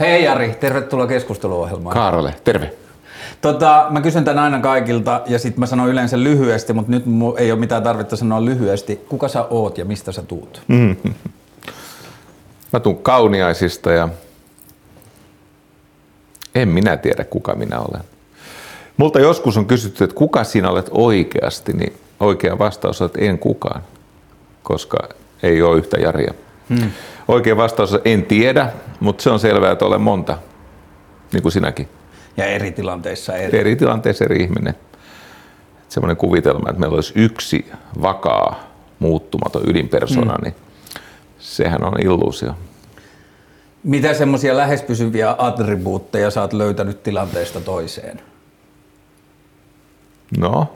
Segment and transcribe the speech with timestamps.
[0.00, 1.94] Hei Jari, tervetuloa keskusteluohjelmaan.
[1.94, 2.74] Kaarole, terve.
[3.40, 7.04] Tota, mä kysyn tämän aina kaikilta ja sitten mä sanon yleensä lyhyesti, mutta nyt
[7.36, 8.96] ei ole mitään tarvetta sanoa lyhyesti.
[9.08, 10.62] Kuka sä oot ja mistä sä tuut?
[10.68, 10.96] Mm.
[12.72, 14.08] Mä tuun kauniaisista ja
[16.54, 18.02] en minä tiedä kuka minä olen.
[18.96, 23.38] Multa joskus on kysytty, että kuka sinä olet oikeasti, niin oikea vastaus on, että en
[23.38, 23.82] kukaan,
[24.62, 24.98] koska
[25.42, 26.34] ei ole yhtä Jaria.
[26.68, 26.90] Hmm.
[27.28, 30.38] Oikea vastaus on, en tiedä, mutta se on selvää, että olen monta,
[31.32, 31.88] niin kuin sinäkin.
[32.36, 33.58] Ja eri tilanteissa eri.
[33.58, 34.74] Eri tilanteissa eri ihminen.
[35.88, 37.70] Semmoinen kuvitelma, että meillä olisi yksi
[38.02, 38.60] vakaa,
[38.98, 40.44] muuttumaton ydinpersona, hmm.
[40.44, 40.54] niin
[41.38, 42.54] sehän on illuusio.
[43.82, 48.20] Mitä semmoisia lähes pysyviä attribuutteja sä oot löytänyt tilanteesta toiseen?
[50.38, 50.66] No,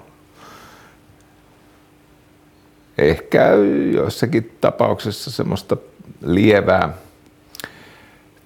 [2.98, 3.48] ehkä
[3.92, 5.76] joissakin tapauksessa semmoista
[6.24, 6.94] lievää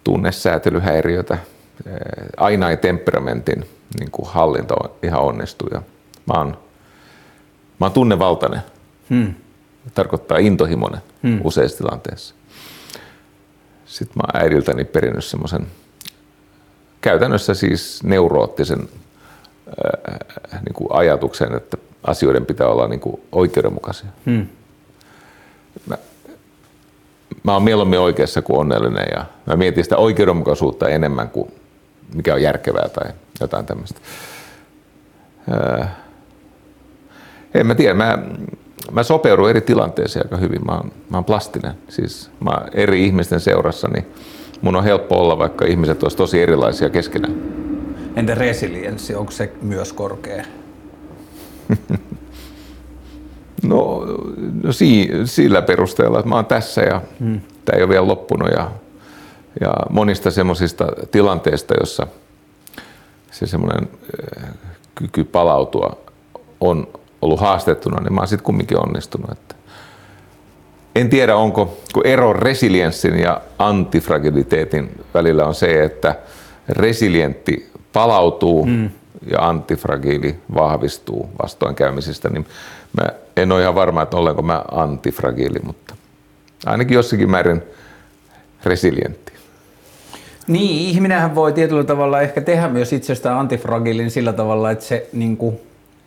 [0.05, 1.39] tunnesäätelyhäiriötä.
[2.37, 3.65] Aina ei temperamentin
[3.99, 5.67] niin kuin hallinta ihan onnistu.
[5.73, 5.83] Ja
[6.27, 6.59] mä, oon,
[7.81, 8.61] mä oon tunnevaltainen.
[9.11, 9.35] Hmm.
[9.95, 11.41] Tarkoittaa intohimoinen hmm.
[11.45, 12.35] useissa tilanteissa.
[13.87, 15.67] Sitten mä oon äidiltäni perinnyt semmoisen
[17.01, 24.09] käytännössä siis neuroottisen äh, niin kuin ajatuksen, että asioiden pitää olla niin kuin oikeudenmukaisia.
[24.27, 24.47] Hmm.
[25.87, 25.99] Mä,
[27.43, 31.53] mä oon mieluummin oikeassa kuin onnellinen ja mä mietin sitä oikeudenmukaisuutta enemmän kuin
[32.15, 34.01] mikä on järkevää tai jotain tämmöistä.
[35.81, 35.89] Äh,
[37.55, 38.19] en mä tiedä, mä,
[38.93, 40.65] mä sopeudun eri tilanteisiin aika hyvin.
[40.67, 41.73] Mä oon, mä oon plastinen.
[41.89, 44.07] Siis mä eri ihmisten seurassa, niin
[44.61, 47.35] mun on helppo olla, vaikka ihmiset olisivat tosi erilaisia keskenään.
[48.17, 50.45] Entä resilienssi, onko se myös korkea?
[53.63, 54.05] no,
[54.63, 57.41] no si, sillä perusteella, että mä oon tässä ja hmm.
[57.65, 58.49] tämä ei ole vielä loppunut.
[58.51, 58.71] Ja,
[59.61, 62.07] ja monista semmoisista tilanteista, jossa
[63.31, 63.89] se semmoinen
[64.39, 64.49] äh,
[64.95, 65.97] kyky palautua
[66.61, 66.89] on
[67.23, 69.31] ollut haastettuna, niin mä oon sitten kumminkin onnistunut.
[69.31, 69.55] Että
[70.95, 76.15] en tiedä, onko kun ero resilienssin ja antifragiliteetin välillä on se, että
[76.69, 78.91] resilientti palautuu mm.
[79.31, 82.47] ja antifragiili vahvistuu vastoinkäymisistä, niin
[82.97, 85.95] mä en ole ihan varma, että olenko mä antifragiili, mutta
[86.67, 87.63] ainakin jossakin määrin
[88.65, 89.33] resilientti.
[90.47, 95.37] Niin, ihminenhän voi tietyllä tavalla ehkä tehdä myös itsestä antifragiilin sillä tavalla, että se niin
[95.37, 95.61] kuin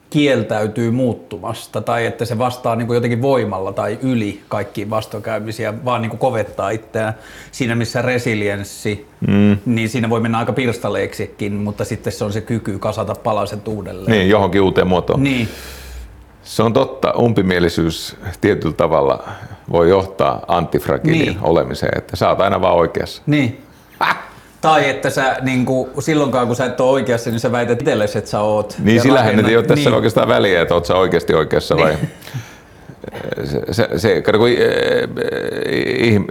[0.10, 6.02] kieltäytyy muuttumasta tai että se vastaa niin kuin jotenkin voimalla tai yli kaikkiin vastoinkäymisiä, vaan
[6.02, 7.14] niin kuin kovettaa itseään.
[7.52, 9.58] Siinä missä resilienssi, mm.
[9.66, 14.12] niin siinä voi mennä aika pirstaleiksikin, mutta sitten se on se kyky kasata palaset uudelleen.
[14.12, 15.24] Niin, johonkin uuteen muotoon.
[15.24, 15.50] Niin.
[16.50, 19.30] Se on totta, umpimielisyys tietyllä tavalla
[19.72, 21.38] voi johtaa antifragiilin niin.
[21.42, 23.22] olemiseen, että sä oot aina vaan oikeassa.
[23.26, 23.64] Niin.
[24.62, 28.18] Tai että sä niin kuin, silloinkaan kun sä et ole oikeassa, niin sä väität itsellesi,
[28.18, 28.76] että sä oot.
[28.80, 29.52] Niin sillähän rakennat...
[29.52, 29.96] ei ole tässä niin.
[29.96, 31.88] oikeastaan väliä, että oot sä oikeasti oikeassa niin.
[31.88, 31.98] vai...
[33.44, 34.50] Se, se, se kun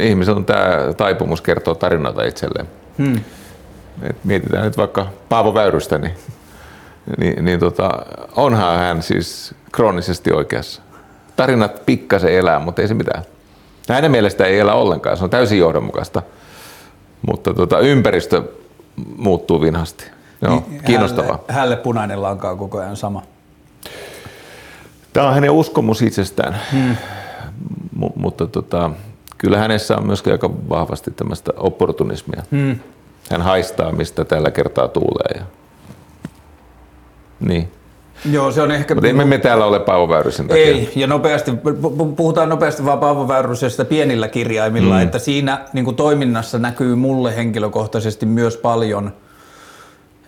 [0.01, 2.67] ihmisellä on tämä taipumus kertoa tarinoita itselleen.
[2.99, 3.21] Hmm.
[4.03, 6.13] Et mietitään nyt vaikka Paavo Väyrystä, niin,
[7.19, 7.91] niin, niin tota,
[8.37, 10.83] onhan hän siis kroonisesti oikeassa.
[11.37, 13.25] Tarinat pikkasen elää, mutta ei se mitään.
[13.89, 16.23] Hänen mielestä ei elä ollenkaan, se on täysin johdonmukaista
[17.27, 18.43] mutta tota, ympäristö
[19.17, 20.05] muuttuu vinhasti.
[20.43, 21.33] Joo, niin, kiinnostavaa.
[21.33, 23.23] Hälle, hälle punainen lanka on koko ajan sama.
[25.13, 26.97] Tämä on hänen uskomus itsestään, hmm.
[27.97, 28.91] M- mutta tota,
[29.39, 32.43] kyllä hänessä on myöskin aika vahvasti tämmöistä opportunismia.
[32.51, 32.79] Hmm.
[33.31, 35.39] Hän haistaa, mistä tällä kertaa tuulee.
[35.39, 35.45] Ja...
[37.41, 37.69] Niin.
[38.31, 38.95] Joo, se on ehkä...
[38.95, 40.65] Mutta emme me täällä ole Paavo Väyrysen takia.
[40.65, 41.53] Ei, ja nopeasti,
[42.17, 45.03] puhutaan nopeasti vaan Paavo Väyrysesta pienillä kirjaimilla, mm.
[45.03, 49.13] että siinä niin kuin toiminnassa näkyy mulle henkilökohtaisesti myös paljon,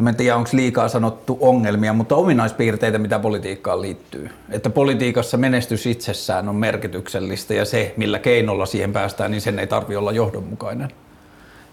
[0.08, 4.30] en tiedä onko liikaa sanottu ongelmia, mutta ominaispiirteitä, mitä politiikkaan liittyy.
[4.50, 9.66] Että politiikassa menestys itsessään on merkityksellistä ja se, millä keinolla siihen päästään, niin sen ei
[9.66, 10.88] tarvi olla johdonmukainen.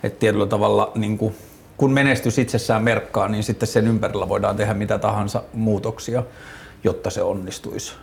[0.04, 1.36] Että tietyllä tavalla niin kuin,
[1.78, 6.24] kun menestys itsessään merkkaa, niin sitten sen ympärillä voidaan tehdä mitä tahansa muutoksia,
[6.84, 7.94] jotta se onnistuisi.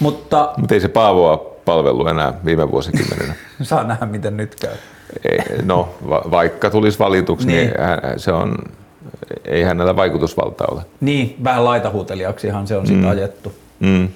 [0.00, 3.34] Mutta Mut ei se Paavoa palvelu enää viime vuosikymmenenä.
[3.62, 4.74] Saa nähdä, miten nyt käy.
[5.24, 8.54] Ei, no, va- vaikka tulisi valituksi, niin, niin hän, se on,
[9.44, 10.82] ei hänellä vaikutusvaltaa ole.
[11.00, 12.86] Niin, vähän laitahuutelijaksihan se on mm.
[12.86, 13.52] sitten ajettu.
[13.80, 14.08] Mm.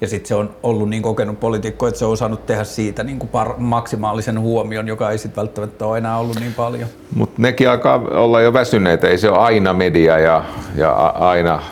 [0.00, 3.18] Ja sitten se on ollut niin kokenut poliitikko, että se on osannut tehdä siitä niin
[3.18, 6.88] kuin par- maksimaalisen huomion, joka ei sitten välttämättä ole enää ollut niin paljon.
[7.14, 9.08] Mutta nekin alkaa olla jo väsyneitä.
[9.08, 10.44] Ei se ole aina media ja,
[10.76, 11.62] ja aina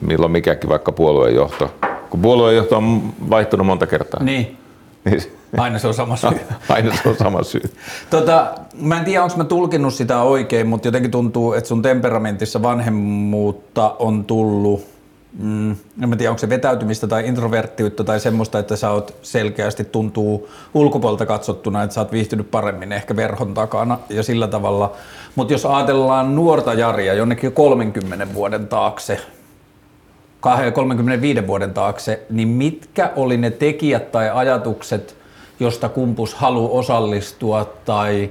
[0.00, 1.70] milloin mikäkin vaikka puoluejohto.
[2.10, 4.22] Kun puoluejohto on vaihtunut monta kertaa.
[4.22, 4.56] Niin.
[5.58, 6.30] Aina se on sama syy.
[6.68, 7.62] Aina se on sama syy.
[8.10, 12.62] Tota, mä en tiedä, onko mä tulkinnut sitä oikein, mutta jotenkin tuntuu, että sun temperamentissa
[12.62, 14.91] vanhemmuutta on tullut
[15.38, 15.70] Mm,
[16.02, 20.48] en mä tiedä, onko se vetäytymistä tai introverttiyttä tai semmoista, että sä oot selkeästi tuntuu
[20.74, 24.92] ulkopuolelta katsottuna, että sä oot viihtynyt paremmin ehkä verhon takana ja sillä tavalla.
[25.34, 29.20] Mutta jos ajatellaan nuorta Jaria jonnekin 30 vuoden taakse,
[30.40, 35.16] 35 vuoden taakse, niin mitkä oli ne tekijät tai ajatukset,
[35.60, 38.30] josta kumpus halu osallistua tai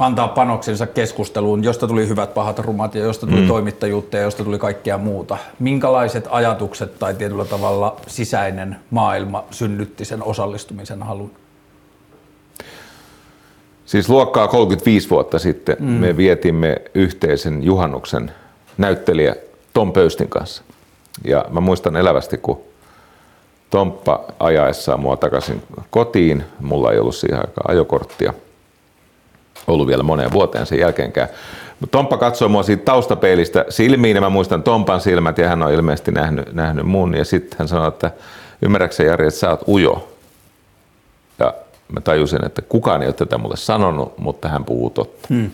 [0.00, 3.48] antaa panoksensa keskusteluun, josta tuli hyvät, pahat, rumat ja josta tuli mm.
[3.48, 5.38] toimittajuutta ja josta tuli kaikkea muuta.
[5.58, 11.30] Minkälaiset ajatukset tai tietyllä tavalla sisäinen maailma synnytti sen osallistumisen halun?
[13.84, 15.86] Siis luokkaa 35 vuotta sitten mm.
[15.86, 18.32] me vietimme yhteisen juhannuksen
[18.78, 19.36] näyttelijä
[19.72, 20.62] Tom Pöystin kanssa.
[21.24, 22.60] Ja mä muistan elävästi, kun
[23.70, 28.34] Tomppa ajaessaan mua takaisin kotiin, mulla ei ollut siihen aikaan ajokorttia–
[29.66, 31.28] ollut vielä moneen vuoteen sen jälkeenkään.
[31.80, 35.72] Mutta Tomppa katsoi mua siitä taustapeilistä silmiin ja mä muistan Tompan silmät ja hän on
[35.72, 37.14] ilmeisesti nähnyt, nähnyt mun.
[37.14, 38.10] Ja sitten hän sanoi, että
[38.62, 40.08] ymmärrätkö Jari, että sä oot ujo.
[41.38, 41.54] Ja
[41.92, 45.28] mä tajusin, että kukaan ei ole tätä mulle sanonut, mutta hän puhuu totta.
[45.30, 45.50] Hmm.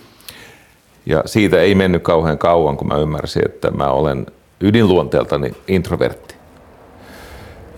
[1.06, 4.26] Ja siitä ei mennyt kauhean kauan, kun mä ymmärsin, että mä olen
[4.60, 6.34] ydinluonteeltani introvertti,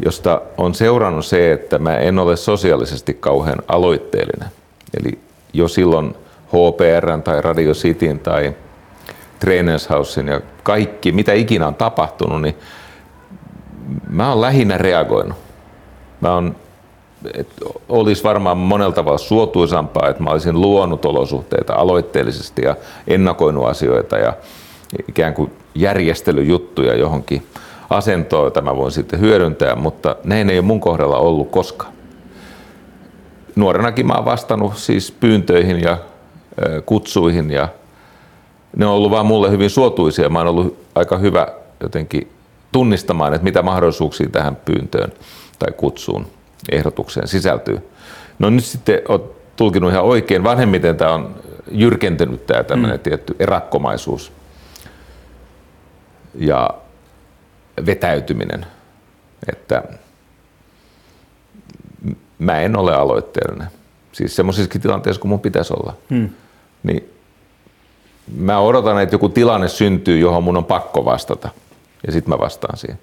[0.05, 4.49] josta on seurannut se, että mä en ole sosiaalisesti kauhean aloitteellinen.
[5.01, 5.19] Eli
[5.53, 6.15] jo silloin
[6.47, 8.55] HPR tai Radio Cityn tai
[9.39, 12.55] Trainers Housein ja kaikki, mitä ikinä on tapahtunut, niin
[14.09, 15.39] mä oon lähinnä reagoinut.
[16.21, 16.57] Mä oon,
[17.35, 17.49] et
[17.89, 24.33] olisi varmaan monella tavalla suotuisampaa, että mä olisin luonut olosuhteita aloitteellisesti ja ennakoinut asioita ja
[25.09, 27.47] ikään kuin järjestelyjuttuja johonkin
[27.91, 31.98] asentoon, jota mä voin sitten hyödyntää, mutta näin ei ole mun kohdalla ollut koskaan
[33.59, 35.99] nuorenakin mä oon vastannut siis pyyntöihin ja
[36.87, 37.69] kutsuihin ja
[38.77, 40.29] ne on ollut vaan mulle hyvin suotuisia.
[40.29, 41.49] Mä oon ollut aika hyvä
[41.81, 42.33] jotenkin
[42.73, 45.13] tunnistamaan, että mitä mahdollisuuksia tähän pyyntöön
[45.59, 46.27] tai kutsuun
[46.73, 47.89] ehdotukseen sisältyy.
[48.39, 50.45] No nyt sitten oot tulkinut ihan oikein.
[50.45, 51.35] Vanhemmiten tämä on
[51.71, 53.03] jyrkentynyt tämä tämmöinen mm.
[53.03, 54.33] tietty erakkomaisuus
[56.35, 56.71] ja
[57.87, 58.67] vetäytyminen.
[59.53, 59.83] Että
[62.39, 63.69] mä en ole aloitteellinen.
[64.13, 65.95] Siis semmoisissakin tilanteissa, kun mun pitäisi olla.
[66.11, 66.29] Hmm.
[66.83, 67.11] Niin
[68.37, 71.49] mä odotan, että joku tilanne syntyy, johon mun on pakko vastata.
[72.07, 72.99] Ja sitten mä vastaan siihen.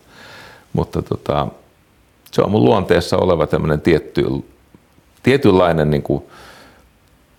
[0.74, 1.48] Mutta tota,
[2.32, 4.26] se on mun luonteessa oleva tämmöinen tietty,
[5.24, 6.24] tietynlainen niin kuin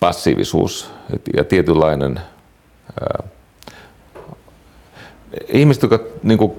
[0.01, 0.91] passiivisuus
[1.37, 2.21] ja tietynlainen
[3.01, 3.29] ää,
[5.49, 6.53] ihmiset, jotka niin kuin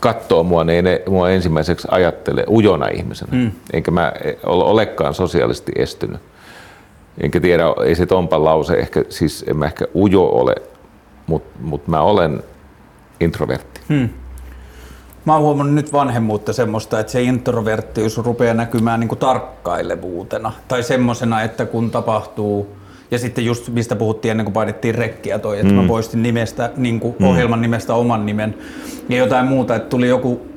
[0.00, 3.32] katsoo mua, niin ei ne mua ensimmäiseksi ajattele ujona ihmisenä.
[3.32, 3.52] Mm.
[3.72, 4.12] Enkä mä
[4.46, 6.20] olekaan sosiaalisesti estynyt.
[7.20, 10.54] Enkä tiedä, ei se Tompan lause ehkä, siis en mä ehkä ujo ole,
[11.26, 12.42] mutta mut mä olen
[13.20, 13.80] introvertti.
[13.88, 14.08] Mm.
[15.24, 20.52] Mä oon huomannut nyt vanhemmuutta semmoista, että se introverttius rupeaa näkymään niin kuin tarkkailevuutena.
[20.68, 22.76] Tai semmoisena, että kun tapahtuu
[23.10, 25.80] ja sitten just mistä puhuttiin ennen kuin painettiin rekkiä toi, että mm.
[25.80, 27.26] mä poistin nimestä, niin kuin mm.
[27.26, 28.54] ohjelman nimestä oman nimen
[29.08, 30.50] ja jotain muuta, että tuli joku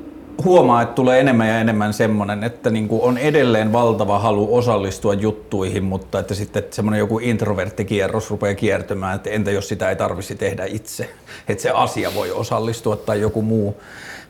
[0.44, 5.14] huomaa, että tulee enemmän ja enemmän semmoinen, että niin kuin on edelleen valtava halu osallistua
[5.14, 9.96] juttuihin, mutta että sitten että semmoinen joku introverttikierros rupeaa kiertymään, että entä jos sitä ei
[9.96, 11.10] tarvitsisi tehdä itse,
[11.48, 13.76] että se asia voi osallistua tai joku muu.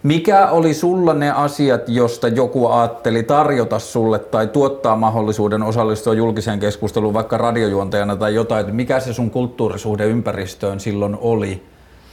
[0.05, 6.61] Mikä oli sulla ne asiat, josta joku ajatteli tarjota sulle tai tuottaa mahdollisuuden osallistua julkiseen
[6.61, 11.63] keskusteluun vaikka radiojuontajana tai jotain, että mikä se sun kulttuurisuhde ympäristöön silloin oli,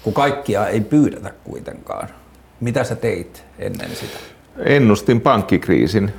[0.04, 2.08] kun kaikkia ei pyydetä kuitenkaan?
[2.60, 4.18] Mitä sä teit ennen sitä?
[4.58, 6.14] Ennustin pankkikriisin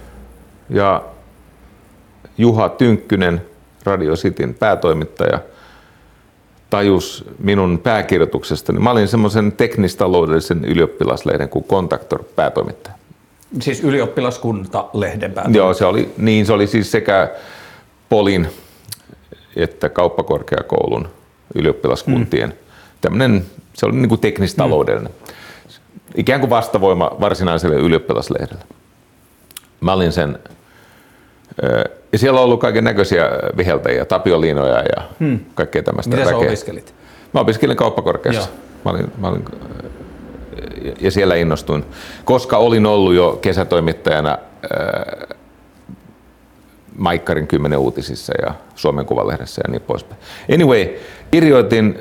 [0.71, 1.05] ja
[2.39, 3.43] Juha Tynkkynen,
[3.85, 5.41] Radio Cityn päätoimittaja–
[6.73, 8.79] tajus minun pääkirjoituksestani.
[8.79, 12.95] Mä olin semmoisen teknistaloudellisen ylioppilaslehden kuin Kontaktor päätoimittaja.
[13.61, 15.65] Siis ylioppilaskunta-lehden päätoimittaja?
[15.65, 17.31] Joo, se oli, niin se oli siis sekä
[18.09, 18.49] Polin
[19.57, 21.09] että kauppakorkeakoulun
[21.55, 22.57] ylioppilaskuntien mm.
[23.01, 25.13] tämmöinen, se oli niin kuin teknistaloudellinen.
[25.13, 25.35] Mm.
[26.15, 28.65] Ikään kuin vastavoima varsinaiselle ylioppilaslehdelle.
[29.81, 30.39] Mä olin sen
[32.13, 35.41] ja siellä on ollut kaiken näköisiä viheltäjiä, tapioliinoja ja hmm.
[35.55, 36.95] kaikkea tämmöistä Mitä sä opiskelit?
[37.35, 38.49] Mä opiskelin kauppakorkeassa.
[38.85, 39.45] Mä olin, mä olin,
[41.01, 41.85] ja siellä innostuin,
[42.25, 45.39] koska olin ollut jo kesätoimittajana äh,
[46.97, 50.21] Maikkarin kymmenen uutisissa ja Suomen Kuvalehdessä ja niin poispäin.
[50.55, 50.89] Anyway,
[51.31, 51.99] kirjoitin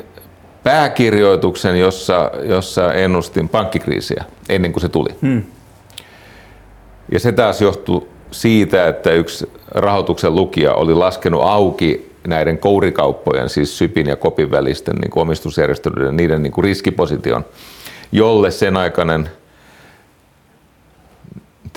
[0.64, 5.10] pääkirjoituksen, jossa, jossa ennustin pankkikriisiä ennen kuin se tuli.
[5.22, 5.44] Hmm.
[7.12, 13.78] Ja se taas johtui siitä, että yksi rahoituksen lukija oli laskenut auki näiden kourikauppojen, siis
[13.78, 17.46] Sypin ja Kopin välisten niin kuin omistusjärjestelyiden, niiden niin kuin riskiposition,
[18.12, 19.30] jolle sen aikainen,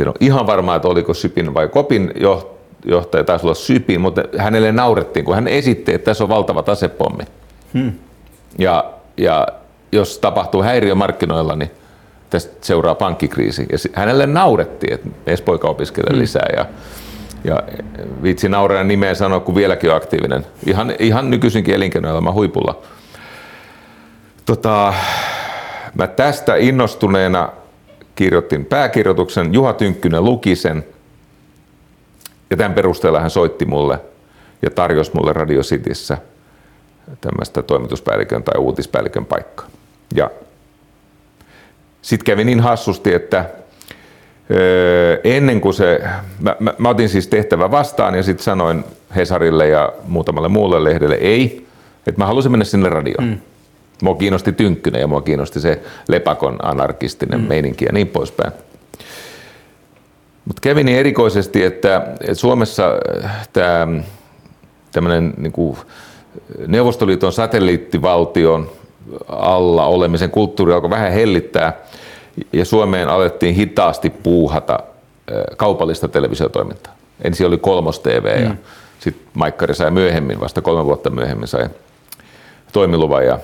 [0.00, 2.12] en ole ihan varma, että oliko Sypin vai Kopin
[2.84, 7.24] johtaja, taisi olla Sypin, mutta hänelle naurettiin, kun hän esitti, että tässä on valtava tasepommi.
[7.74, 7.92] Hmm.
[8.58, 8.84] Ja,
[9.16, 9.48] ja
[9.92, 11.70] jos tapahtuu häiriö markkinoilla, niin
[12.34, 13.66] tästä seuraa pankkikriisi.
[13.72, 16.20] Ja hänelle naurettiin, että edes poika opiskelee hmm.
[16.20, 16.46] lisää.
[16.56, 16.66] Ja,
[17.44, 17.62] ja
[18.22, 20.46] vitsi nauraa nimeen sanoa, kun vieläkin on aktiivinen.
[20.66, 22.82] Ihan, ihan nykyisinkin elinkeinoelämän huipulla.
[24.46, 24.94] Tota,
[25.98, 27.48] mä tästä innostuneena
[28.14, 30.84] kirjoitin pääkirjoituksen, Juha Tynkkynen luki sen,
[32.50, 33.98] ja tämän perusteella hän soitti mulle
[34.62, 36.18] ja tarjosi mulle Radio Cityssä
[37.20, 39.66] tämmöistä toimituspäällikön tai uutispäällikön paikkaa.
[40.14, 40.30] Ja
[42.04, 43.44] sitten kävi niin hassusti, että
[45.24, 46.00] ennen kuin se,
[46.40, 48.84] mä, mä, mä otin siis tehtävä vastaan ja sitten sanoin
[49.16, 51.66] Hesarille ja muutamalle muulle lehdelle ei,
[52.06, 53.28] että mä halusin mennä sinne radioon.
[53.28, 53.38] Mm.
[54.02, 57.46] Mua kiinnosti Tynkkynen ja mua kiinnosti se lepakon anarkistinen mm.
[57.46, 58.52] meininki ja niin poispäin.
[60.44, 62.90] Mutta kävi niin erikoisesti, että Suomessa
[63.52, 63.88] tämä
[64.92, 65.76] tämmöinen niin
[66.66, 68.70] Neuvostoliiton satelliittivaltion
[69.28, 71.72] alla olemisen kulttuuri alkoi vähän hellittää
[72.52, 74.78] ja Suomeen alettiin hitaasti puuhata
[75.56, 76.96] kaupallista televisiotoimintaa.
[77.24, 78.56] Ensin oli Kolmos TV ja mm.
[78.98, 81.68] sitten Maikkari sai myöhemmin, vasta kolme vuotta myöhemmin sai
[82.72, 83.38] toimiluvan ja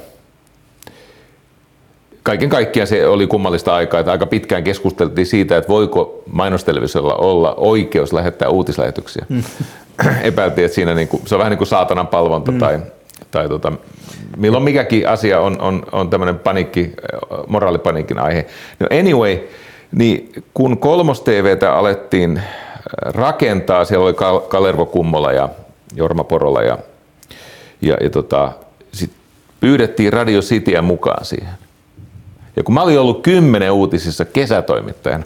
[2.23, 7.55] kaiken kaikkiaan se oli kummallista aikaa, että aika pitkään keskusteltiin siitä, että voiko mainostelevisiolla olla
[7.55, 9.27] oikeus lähettää uutislähetyksiä.
[9.29, 9.43] Mm.
[10.23, 12.59] Epäiltiin, että siinä niin kuin, se on vähän niin kuin saatanan palvonta mm.
[12.59, 12.81] tai,
[13.31, 13.73] tai tota,
[14.37, 16.93] milloin mikäkin asia on, on, on tämmöinen panikki,
[17.47, 18.47] moraalipaniikin aihe.
[18.81, 19.39] No anyway,
[19.93, 22.43] niin kun kolmos TVtä alettiin
[23.03, 24.15] rakentaa, siellä oli
[24.49, 25.49] Kalervo Kummola ja
[25.97, 26.79] Jorma Porola ja,
[27.83, 28.53] ja, ja tota,
[28.93, 29.11] sit
[29.61, 31.55] pyydettiin Radio Cityä mukaan siihen.
[32.57, 35.25] Ja kun mä olin ollut kymmenen uutisissa kesätoimittajana,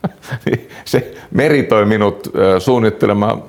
[0.46, 3.42] niin se meritoi minut suunnittelemaan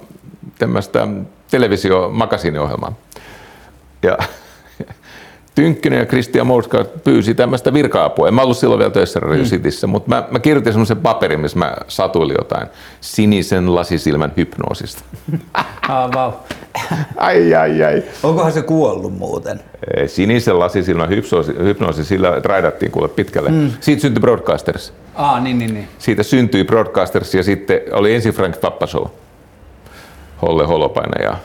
[0.59, 1.07] tämmöistä
[1.51, 2.93] televisio-makasiiniohjelmaa.
[4.07, 4.17] Ja
[5.57, 8.27] Tynkkynen ja Kristian Mouska pyysi tämmöistä virka-apua.
[8.27, 9.49] En mä ollut silloin vielä töissä Radio mm.
[9.49, 12.67] Cityssä, mutta mä, mä kirjoitin semmoisen paperin, missä mä satuilin jotain
[13.01, 15.03] sinisen lasisilmän hypnoosista.
[15.53, 16.33] ah, wow.
[17.15, 18.03] ai, ai, ai.
[18.23, 19.59] Onkohan se kuollut muuten?
[20.07, 23.49] Sinisen lasisilmän hypnoosi, hypnoosi sillä raidattiin kuule pitkälle.
[23.49, 23.71] Mm.
[23.79, 24.93] Siitä syntyi Broadcasters.
[25.15, 25.87] Ah, niin, niin, niin.
[25.97, 29.05] Siitä syntyi Broadcasters ja sitten oli ensin Frank Pappashow.
[30.41, 31.37] Holle Holopainen ja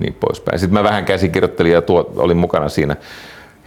[0.00, 0.58] niin poispäin.
[0.58, 2.96] Sitten mä vähän käsikirjoittelin ja tuo, olin mukana siinä.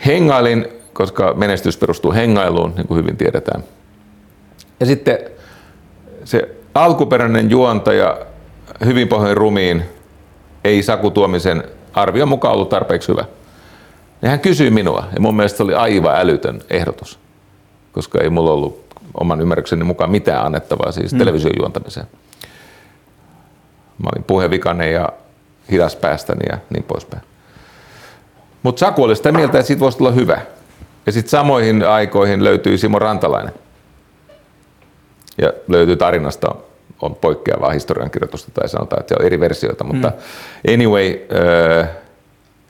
[0.05, 3.63] Hengailin, koska menestys perustuu hengailuun, niin kuin hyvin tiedetään.
[4.79, 5.17] Ja sitten
[6.23, 8.17] se alkuperäinen juontaja
[8.85, 9.83] hyvin pohjoin rumiin,
[10.63, 13.25] ei Saku Tuomisen arvion mukaan ollut tarpeeksi hyvä.
[14.21, 17.19] Ja hän kysyi minua, ja mun mielestä se oli aivan älytön ehdotus,
[17.91, 18.85] koska ei mulla ollut
[19.19, 21.19] oman ymmärrykseni mukaan mitään annettavaa siis mm.
[21.19, 22.07] television juontamiseen.
[24.03, 25.09] Mä olin puhevikainen ja
[25.71, 27.23] hidas päästäni ja niin poispäin.
[28.63, 30.41] Mutta Saku oli sitä mieltä, että siitä voisi tulla hyvä.
[31.05, 33.53] Ja sitten samoihin aikoihin löytyi Simo Rantalainen.
[35.41, 36.55] Ja löytyy tarinasta,
[37.01, 40.73] on poikkeavaa historiankirjoitusta tai sanotaan, että on eri versioita, mutta mm.
[40.73, 41.19] anyway,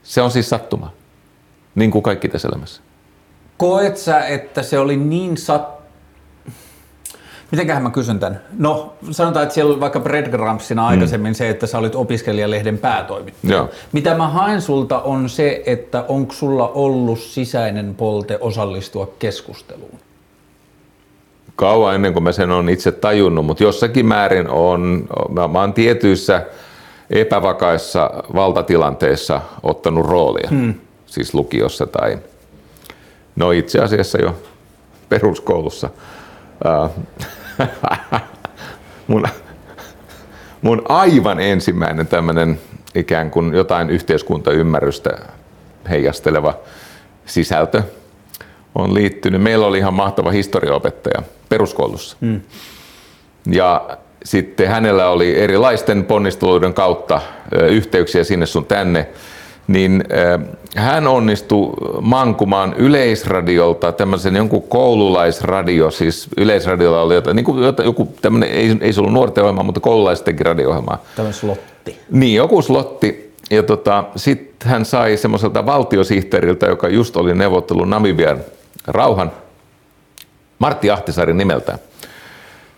[0.02, 0.92] se on siis sattuma,
[1.74, 2.82] niin kuin kaikki tässä elämässä.
[3.56, 5.81] Koet sä, että se oli niin sat
[7.52, 8.40] Mitenköhän mä kysyn tämän?
[8.58, 11.34] No, sanotaan, että siellä oli vaikka breadcrumbsina aikaisemmin mm.
[11.34, 13.52] se, että sä olit opiskelijalehden päätoimittaja.
[13.52, 13.70] Joo.
[13.92, 19.98] Mitä mä haen sulta on se, että onko sulla ollut sisäinen polte osallistua keskusteluun?
[21.56, 25.72] Kauan ennen kuin mä sen on itse tajunnut, mutta jossakin määrin on, mä, mä oon
[25.72, 26.46] tietyissä
[27.10, 30.74] epävakaissa valtatilanteissa ottanut roolia, hmm.
[31.06, 32.18] siis lukiossa tai
[33.36, 34.36] no itse asiassa jo
[35.08, 35.90] peruskoulussa.
[36.84, 36.90] Uh,
[39.06, 39.24] mun,
[40.62, 42.60] mun aivan ensimmäinen tämmöinen
[42.94, 45.10] ikään kuin jotain yhteiskuntaymmärrystä
[45.90, 46.54] heijasteleva
[47.26, 47.82] sisältö
[48.74, 49.42] on liittynyt.
[49.42, 52.16] Meillä oli ihan mahtava historiaopettaja peruskoulussa.
[52.20, 52.40] Mm.
[53.46, 53.88] Ja
[54.24, 57.20] sitten hänellä oli erilaisten ponnisteluiden kautta
[57.68, 59.08] yhteyksiä sinne sun tänne
[59.66, 60.04] niin
[60.76, 68.50] hän onnistui mankumaan Yleisradiolta tämmöisen jonkun koululaisradio, siis Yleisradiolla oli jotain, niin kuin joku tämmöinen,
[68.50, 70.98] ei, ei se ollut nuorten ohjelma, mutta koululaistenkin radio-ohjelma.
[71.16, 72.00] Tämmöinen slotti.
[72.10, 73.32] Niin, joku slotti.
[73.50, 78.40] Ja tota, sitten hän sai semmoiselta valtiosihteeriltä, joka just oli neuvottelun Namibian
[78.86, 79.32] rauhan,
[80.58, 81.78] Martti Ahtisaari nimeltään.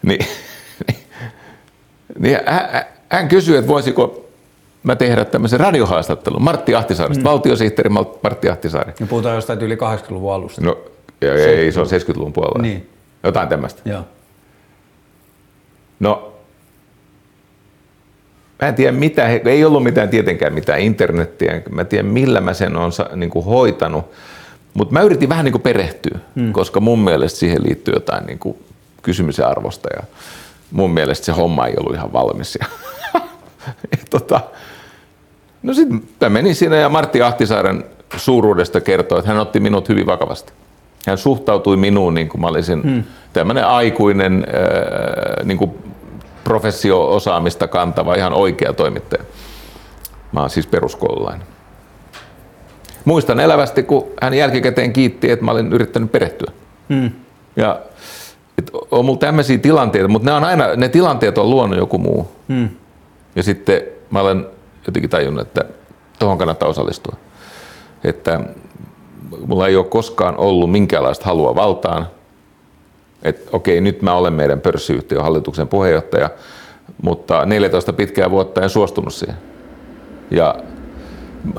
[0.03, 0.26] Niin,
[2.19, 4.24] Niin hän, hän kysyi, että voisiko
[4.85, 7.25] mä tehdä tämmöisen radiohaastattelun Martti Ahtisaaresta, mm.
[7.25, 7.91] valtiosihteeri
[8.23, 8.93] Martti Ahtisaari.
[9.00, 10.61] Ja puhutaan jostain yli 80-luvun alusta.
[10.61, 10.79] No
[11.21, 12.62] ei, se on 70-luvun puolella.
[12.62, 12.91] Niin.
[13.23, 13.83] Jotain tämmöistä.
[13.85, 14.05] Joo.
[16.00, 16.33] No,
[18.62, 22.55] mä en tiedä mitä, ei ollut mitään tietenkään mitään internettiä, mä en tiedä millä mä
[22.55, 24.05] sen on niin kuin hoitanut,
[24.75, 26.53] mutta mä yritin vähän niin kuin perehtyä, hmm.
[26.53, 28.59] koska mun mielestä siihen liittyy jotain niin kuin
[29.03, 30.03] kysymisen arvosta ja
[30.71, 32.59] mun mielestä se homma ei ollut ihan valmis.
[32.61, 32.67] Ja,
[34.11, 34.41] tota,
[35.64, 37.85] no sitten menin sinne ja Martti Ahtisaaren
[38.16, 40.52] suuruudesta kertoi, että hän otti minut hyvin vakavasti.
[41.06, 43.04] Hän suhtautui minuun niin kuin mä olisin hmm.
[43.33, 45.71] tämmöinen aikuinen äh, niin kuin
[46.44, 49.25] professio-osaamista kantava, ihan oikea toimittaja.
[50.33, 51.47] Mä oon siis peruskoululainen.
[53.04, 56.52] Muistan elävästi, kun hän jälkikäteen kiitti, että mä olin yrittänyt perehtyä.
[56.88, 57.11] Hmm.
[57.56, 57.80] Ja
[58.59, 62.33] et on mulla tämmöisiä tilanteita, mutta ne, on aina, ne tilanteet on luonut joku muu.
[62.49, 62.68] Hmm.
[63.37, 64.47] Ja sitten mä olen
[64.87, 65.64] jotenkin tajunnut, että
[66.19, 67.17] tuohon kannattaa osallistua.
[68.05, 68.41] Että
[69.47, 72.07] mulla ei ole koskaan ollut minkäänlaista halua valtaan.
[73.23, 76.31] Että okei, nyt mä olen meidän pörssiyhtiön hallituksen puheenjohtaja,
[77.03, 79.37] mutta 14 pitkää vuotta en suostunut siihen.
[80.31, 80.55] Ja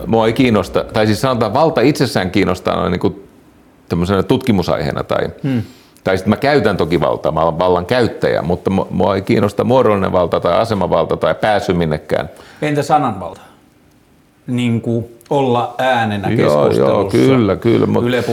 [0.08, 3.27] mua ei kiinnosta, tai siis sanotaan valta itsessään kiinnostaa niin kuin
[4.27, 5.62] tutkimusaiheena tai, hmm.
[6.05, 10.12] Tai sitten mä käytän toki valtaa, mä olen vallan käyttäjä, mutta mua ei kiinnosta muodollinen
[10.12, 12.29] valta tai asemavalta tai pääsy minnekään.
[12.62, 13.41] Entä sananvalta?
[14.47, 17.17] Niin kuin olla äänenä joo, keskustelussa.
[17.17, 17.85] Joo, kyllä, kyllä.
[17.85, 18.24] Mutta Yle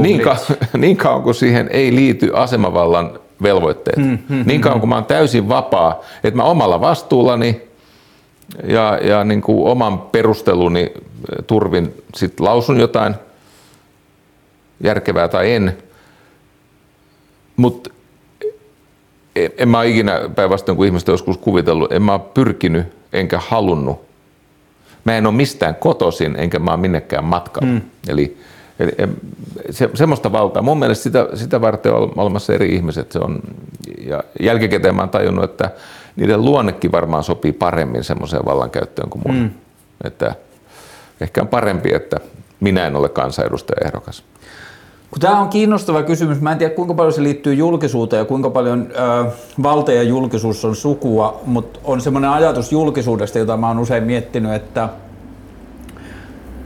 [0.00, 0.36] niin, ka-
[0.78, 3.96] niin kauan kuin siihen ei liity asemavallan velvoitteet.
[3.96, 7.62] Hmm, hmm, niin kauan kuin mä oon täysin vapaa, että mä omalla vastuullani
[8.64, 10.92] ja, ja niin kuin oman perusteluni
[11.46, 13.14] turvin sit lausun jotain
[14.84, 15.76] järkevää tai en.
[17.60, 17.90] Mutta
[19.36, 24.10] en, en mä ikinä päinvastoin kuin ihmiset joskus kuvitellut, en mä pyrkinyt enkä halunnut
[25.04, 27.72] mä en ole mistään kotoisin, enkä mä ole minnekään matkalla.
[27.72, 27.80] Mm.
[28.08, 28.38] Eli,
[28.80, 28.92] eli
[29.70, 30.62] se, semmoista valtaa.
[30.62, 33.12] Mun mielestä sitä, sitä varten on olemassa eri ihmiset.
[33.12, 33.40] Se on,
[34.06, 35.70] ja jälkikäteen mä oon tajunnut, että
[36.16, 39.36] niiden luonnekin varmaan sopii paremmin semmoiseen vallankäyttöön kuin mun.
[39.36, 39.50] Mm.
[40.04, 40.34] Että
[41.20, 42.16] ehkä on parempi, että
[42.60, 44.24] minä en ole kansanedustaja ehdokas.
[45.10, 48.50] Kun tämä on kiinnostava kysymys, mä en tiedä kuinka paljon se liittyy julkisuuteen ja kuinka
[48.50, 49.30] paljon ö,
[49.62, 54.52] valta ja julkisuus on sukua, mutta on semmoinen ajatus julkisuudesta, jota mä oon usein miettinyt,
[54.52, 54.88] että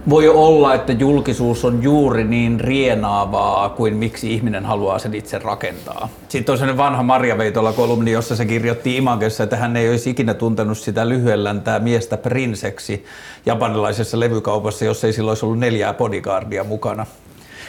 [0.08, 6.08] voi olla, että julkisuus on juuri niin rienaavaa kuin miksi ihminen haluaa sen itse rakentaa.
[6.28, 10.10] Sitten on sellainen vanha Marja Veitola kolumni, jossa se kirjoitti Imagessa, että hän ei olisi
[10.10, 13.04] ikinä tuntenut sitä lyhyelläntää miestä prinseksi
[13.46, 17.06] japanilaisessa levykaupassa, jos ei silloin olisi ollut neljää bodyguardia mukana.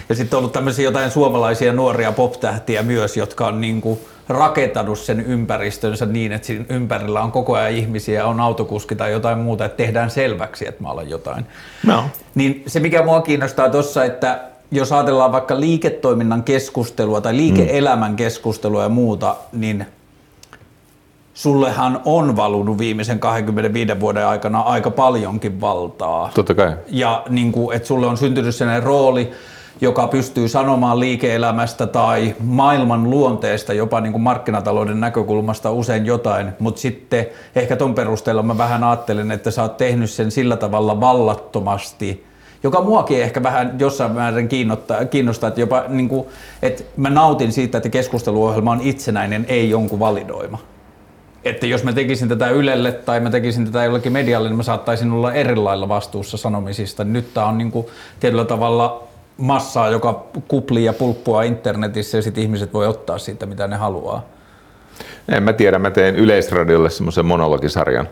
[0.09, 4.99] Ja sitten on ollut tämmöisiä jotain suomalaisia nuoria pop-tähtiä myös, jotka on niin kuin rakentanut
[4.99, 9.65] sen ympäristönsä niin, että siinä ympärillä on koko ajan ihmisiä, on autokuski tai jotain muuta,
[9.65, 11.45] että tehdään selväksi, että mä olen jotain.
[11.85, 12.03] No.
[12.35, 14.39] Niin se mikä mua kiinnostaa tuossa, että
[14.71, 19.85] jos ajatellaan vaikka liiketoiminnan keskustelua tai liike-elämän keskustelua ja muuta, niin
[21.33, 26.31] sullehan on valunut viimeisen 25 vuoden aikana aika paljonkin valtaa.
[26.35, 26.73] Totta kai.
[26.87, 29.31] Ja niin kuin, että sulle on syntynyt sellainen rooli,
[29.81, 36.81] joka pystyy sanomaan liike-elämästä tai maailman luonteesta jopa niin kuin markkinatalouden näkökulmasta usein jotain, mutta
[36.81, 42.25] sitten ehkä ton perusteella mä vähän ajattelen, että sä oot tehnyt sen sillä tavalla vallattomasti,
[42.63, 46.27] joka muakin ehkä vähän jossain määrin kiinnostaa, kiinnostaa että, jopa, niin kuin,
[46.61, 50.57] että mä nautin siitä, että keskusteluohjelma on itsenäinen, ei jonkun validoima.
[51.43, 55.11] Että jos mä tekisin tätä Ylelle tai mä tekisin tätä jollekin medialle, niin mä saattaisin
[55.11, 57.03] olla eri lailla vastuussa sanomisista.
[57.03, 57.85] Nyt tää on niin kuin
[58.19, 59.07] tietyllä tavalla
[59.37, 64.25] massaa, joka kuplii ja pulppua internetissä ja sitten ihmiset voi ottaa siitä, mitä ne haluaa.
[65.29, 68.09] En mä tiedä, mä teen Yleisradiolle semmoisen monologisarjan.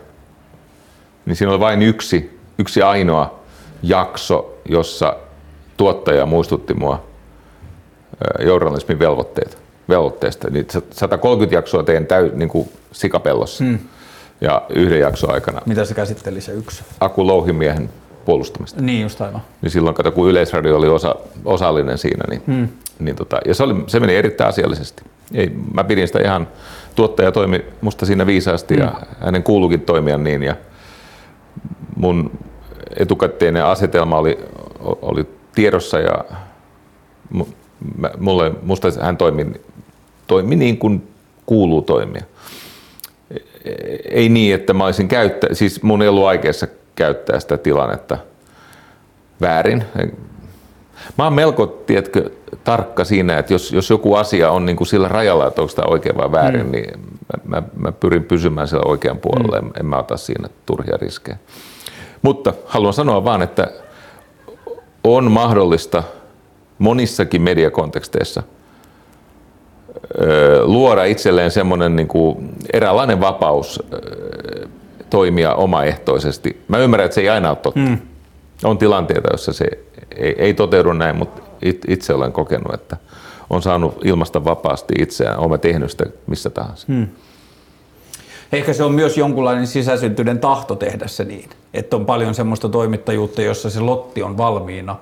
[1.26, 3.40] Niin siinä oli vain yksi, yksi ainoa
[3.82, 5.16] jakso, jossa
[5.76, 7.02] tuottaja muistutti mua
[8.40, 9.58] journalismin velvoitteet,
[9.88, 10.50] velvoitteesta.
[10.50, 13.64] Niin 130 jaksoa teen täy, niin kuin sikapellossa.
[13.64, 13.78] Hmm.
[14.40, 15.60] Ja yhden jakson aikana.
[15.66, 16.82] Mitä se käsitteli se yksi?
[17.00, 17.90] Aku Louhimiehen
[18.24, 18.82] puolustamista.
[18.82, 19.40] Niin just aivan.
[19.62, 22.68] Niin silloin, kato, kun Yleisradio oli osa, osallinen siinä, niin, hmm.
[22.98, 25.02] niin tota, ja se, oli, se meni erittäin asiallisesti.
[25.34, 26.48] Ei, mä pidin sitä ihan,
[26.94, 28.82] tuottaja toimi musta siinä viisaasti hmm.
[28.82, 30.56] ja hänen kuuluukin toimia niin ja
[31.96, 32.30] mun
[32.96, 34.38] etukäteinen asetelma oli,
[34.80, 36.24] oli tiedossa ja
[38.18, 39.46] mulle, musta hän toimi,
[40.26, 41.08] toimi niin kuin
[41.46, 42.22] kuuluu toimia.
[43.30, 43.74] E, e,
[44.10, 48.18] ei niin, että mä olisin käyttä, siis mun ei ollut aikeessa käyttää sitä tilannetta
[49.40, 49.84] väärin.
[51.18, 52.30] Mä oon melko, tiedätkö,
[52.64, 55.86] tarkka siinä, että jos, jos joku asia on niin kuin sillä rajalla, että onko tämä
[55.88, 56.72] oikein vai väärin, mm.
[56.72, 57.00] niin
[57.46, 59.70] mä, mä, mä pyrin pysymään siellä oikean puolella, mm.
[59.80, 61.36] en mä ota siinä turhia riskejä.
[62.22, 63.68] Mutta haluan sanoa vaan, että
[65.04, 66.02] on mahdollista
[66.78, 68.42] monissakin mediakonteksteissa
[70.62, 73.82] luoda itselleen semmoinen niin kuin eräänlainen vapaus
[75.14, 76.62] toimia omaehtoisesti.
[76.68, 77.80] Mä ymmärrän, että se ei aina ole totta.
[77.80, 77.98] Mm.
[78.64, 79.64] On tilanteita, joissa se
[80.16, 81.42] ei, ei toteudu näin, mutta
[81.88, 82.96] itse olen kokenut, että
[83.50, 86.86] on saanut ilmasta vapaasti itseään, olen tehnyt sitä missä tahansa.
[86.88, 87.06] Hmm.
[88.52, 93.42] Ehkä se on myös jonkunlainen sisäsyntyinen tahto tehdä se niin, että on paljon semmoista toimittajuutta,
[93.42, 94.96] jossa se lotti on valmiina,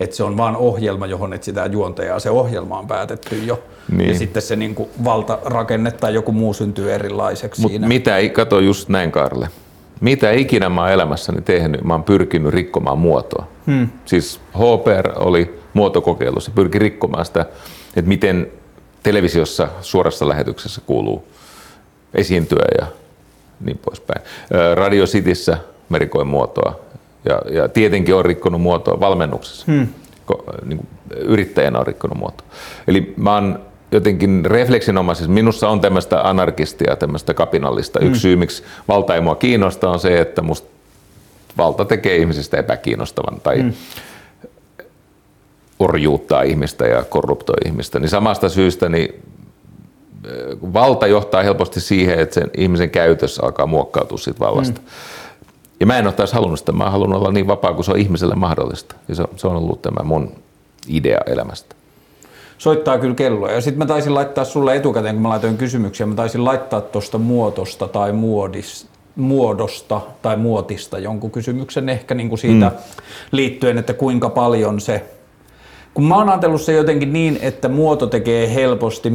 [0.00, 3.62] että se on vain ohjelma, johon etsitään juontajaa, se ohjelma on päätetty jo.
[3.92, 4.08] Niin.
[4.08, 7.88] Ja sitten se niin kuin valtarakenne tai joku muu syntyy erilaiseksi Mut siinä.
[7.88, 9.48] mitä kato just näin Karle,
[10.00, 13.46] mitä ikinä mä oon elämässäni tehnyt, mä oon pyrkinyt rikkomaan muotoa.
[13.66, 13.88] Hmm.
[14.04, 17.40] Siis HPR oli muotokokeilu, se pyrki rikkomaan sitä,
[17.96, 18.46] että miten
[19.02, 21.24] televisiossa suorassa lähetyksessä kuuluu
[22.14, 22.86] esiintyä ja
[23.60, 24.22] niin poispäin.
[24.74, 25.58] Radio Cityssä
[25.88, 26.80] merikoin muotoa
[27.24, 29.72] ja, ja tietenkin on rikkonut muotoa valmennuksessa.
[29.72, 29.88] Hmm.
[30.64, 32.46] Niin kuin yrittäjänä on rikkonut muotoa.
[32.88, 33.60] Eli mä oon
[33.92, 38.00] jotenkin refleksinomaisesti, minussa on tämmöistä anarkistia, tämmöistä kapinallista.
[38.00, 38.20] Yksi mm.
[38.20, 40.68] syy, miksi valta ei mua kiinnosta, on se, että musta
[41.58, 43.72] valta tekee ihmisistä epäkiinnostavan tai mm.
[45.78, 47.98] orjuuttaa ihmistä ja korruptoi ihmistä.
[47.98, 49.22] Niin samasta syystä niin
[50.74, 54.80] valta johtaa helposti siihen, että sen ihmisen käytös alkaa muokkautua siitä vallasta.
[54.80, 54.86] Mm.
[55.80, 57.98] Ja mä en ole taas halunnut sitä, mä halunnut olla niin vapaa kuin se on
[57.98, 58.94] ihmiselle mahdollista.
[59.08, 60.32] Ja se, se on ollut tämä mun
[60.88, 61.74] idea elämästä
[62.58, 63.50] soittaa kyllä kelloa.
[63.50, 67.18] Ja sitten mä taisin laittaa sulle etukäteen, kun mä laitoin kysymyksiä, mä taisin laittaa tuosta
[67.18, 68.86] muotosta tai muodis,
[69.16, 72.76] muodosta tai muotista jonkun kysymyksen ehkä niin kuin siitä mm.
[73.32, 75.04] liittyen, että kuinka paljon se
[75.94, 79.12] kun mä oon ajatellut se jotenkin niin, että muoto tekee helposti,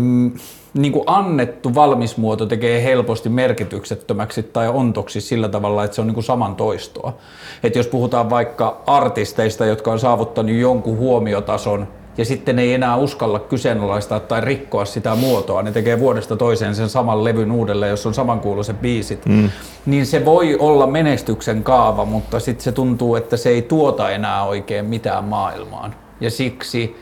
[0.73, 6.07] niin kuin annettu valmis muoto tekee helposti merkityksettömäksi tai ontoksi sillä tavalla, että se on
[6.07, 7.17] niin kuin samantoistoa.
[7.63, 13.39] Että jos puhutaan vaikka artisteista, jotka on saavuttanut jonkun huomiotason, ja sitten ei enää uskalla
[13.39, 15.63] kyseenalaistaa tai rikkoa sitä muotoa.
[15.63, 19.25] Ne tekee vuodesta toiseen sen saman levyn uudelleen, jos on samankuuloiset biisit.
[19.25, 19.49] Mm.
[19.86, 24.43] Niin se voi olla menestyksen kaava, mutta sitten se tuntuu, että se ei tuota enää
[24.43, 25.95] oikein mitään maailmaan.
[26.21, 26.95] Ja siksi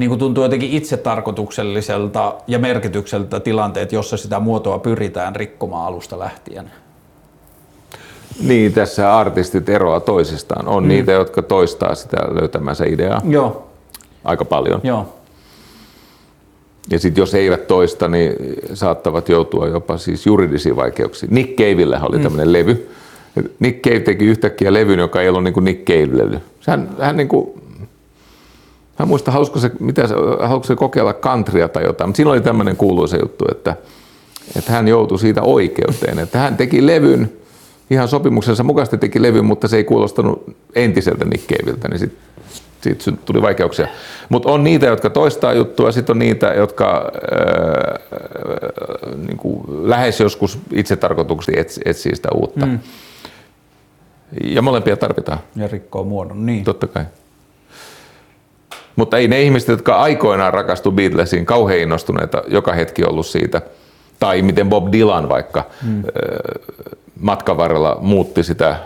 [0.00, 6.70] niin kuin tuntuu jotenkin itsetarkoitukselliselta ja merkitykseltä tilanteet, jossa sitä muotoa pyritään rikkomaan alusta lähtien.
[8.42, 10.68] Niin, tässä artistit eroaa toisistaan.
[10.68, 10.88] On mm.
[10.88, 13.20] niitä, jotka toistaa sitä löytämänsä ideaa.
[13.28, 13.70] Joo
[14.24, 14.80] aika paljon.
[14.82, 15.14] Joo.
[16.90, 18.32] Ja sitten jos eivät toista, niin
[18.74, 21.34] saattavat joutua jopa siis juridisiin vaikeuksiin.
[21.34, 22.22] Nick Cavella oli mm.
[22.22, 22.90] tämmöinen levy.
[23.58, 26.40] Nick Cave teki yhtäkkiä levyn, joka ei ollut niin kuin Nick Cave-levy.
[26.66, 27.62] Hän, hän niin kuin,
[29.00, 32.40] hän muista, halusko se, mitä se, halusko se kokeilla countrya tai jotain, mutta siinä oli
[32.40, 33.76] tämmöinen kuuluisa juttu, että,
[34.56, 37.32] että hän joutui siitä oikeuteen, että hän teki levyn,
[37.90, 42.30] ihan sopimuksensa mukaisesti teki levyn, mutta se ei kuulostanut entiseltä Nick Caveltä, niin sitten
[42.80, 43.88] siitä tuli vaikeuksia.
[44.28, 47.98] Mutta on niitä, jotka toistaa juttua, ja sitten on niitä, jotka ää,
[49.16, 52.66] niin kuin lähes joskus itse tarkoituksesti etsii, etsii sitä uutta.
[52.66, 52.78] Mm.
[54.44, 55.38] Ja molempia tarvitaan.
[55.56, 56.64] Ja rikkoo muodon, niin.
[56.64, 57.04] Totta kai.
[58.96, 63.62] Mutta ei ne ihmiset, jotka aikoinaan rakastu Beatlesiin, kauhean innostuneita joka hetki ollut siitä,
[64.20, 66.02] tai miten Bob Dylan vaikka mm.
[67.20, 68.76] matkan varrella muutti sitä,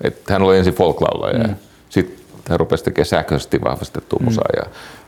[0.00, 1.42] että hän oli ensin folklaulaja mm.
[1.42, 1.48] ja
[1.88, 4.24] sitten hän rupesi tekemään sähköisesti vahvistettua mm.
[4.24, 4.62] musaa ja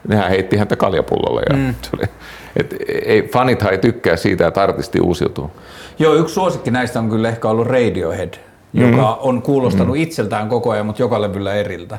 [0.08, 1.42] nehän heitti häntä kaljapullolle.
[1.50, 1.74] Ja mm.
[1.98, 2.08] oli,
[2.56, 5.50] et, ei, fanithan ei tykkää siitä, että artisti uusiutuu.
[5.98, 8.34] Joo, yksi suosikki näistä on kyllä ehkä ollut Radiohead,
[8.72, 9.28] joka mm.
[9.28, 10.02] on kuulostanut mm.
[10.02, 11.98] itseltään koko ajan, mutta joka levyllä eriltä.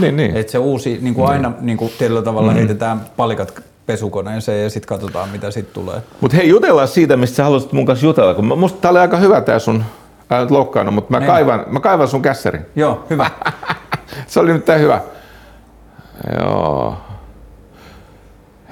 [0.00, 0.36] Niin, niin.
[0.36, 2.56] Et se uusi, niin kuin aina niin kuin tietyllä tavalla mm.
[2.56, 6.02] heitetään palikat pesukoneeseen ja sitten katsotaan, mitä sitten tulee.
[6.20, 9.16] Mutta hei, jutellaan siitä, mistä sä haluaisit mun kanssa jutella, kun musta tää oli aika
[9.16, 9.84] hyvä tää sun,
[10.30, 11.26] älä nyt loukkaannut, mutta mä, niin.
[11.26, 12.66] kaivan, mä kaivan sun kässärin.
[12.76, 13.30] Joo, hyvä.
[14.26, 15.00] Se oli nyt hyvä.
[16.40, 16.96] Joo.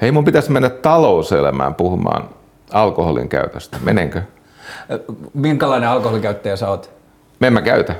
[0.01, 2.29] Hei, mun pitäisi mennä talouselämään puhumaan
[2.71, 3.77] alkoholin käytöstä.
[3.83, 4.21] Menenkö?
[5.33, 6.89] Minkälainen alkoholikäyttäjä sä oot?
[7.41, 7.95] En mä käytä.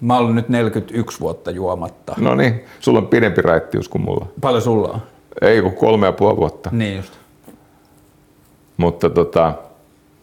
[0.00, 2.14] Mä oon nyt 41 vuotta juomatta.
[2.18, 4.26] No niin, sulla on pidempi raittius kuin mulla.
[4.40, 5.00] Paljon sulla on?
[5.42, 6.70] Ei kun kolme ja puoli vuotta.
[6.72, 7.12] Niin just.
[8.76, 9.52] Mutta tota...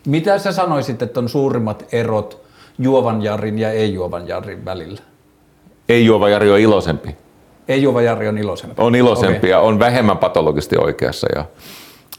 [0.08, 2.42] Mitä sä sanoisit, että on suurimmat erot
[2.80, 5.02] juovan Jarin ja ei-juovan Jarin välillä?
[5.90, 7.16] Ei juova Jari on iloisempi.
[7.68, 8.76] Ei juova Jari on iloisempi.
[8.78, 9.50] On iloisempi okay.
[9.50, 11.28] ja on vähemmän patologisesti oikeassa.
[11.36, 11.46] Ja,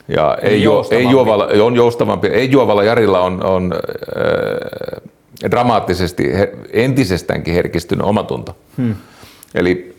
[0.08, 2.26] ja ei, juo, ei juovalla, on joustavampi.
[2.26, 5.10] Ei juovalla Jarilla on, on äh,
[5.50, 8.56] dramaattisesti her, entisestäänkin herkistynyt omatunto.
[8.76, 8.94] Hmm.
[9.54, 9.96] Eli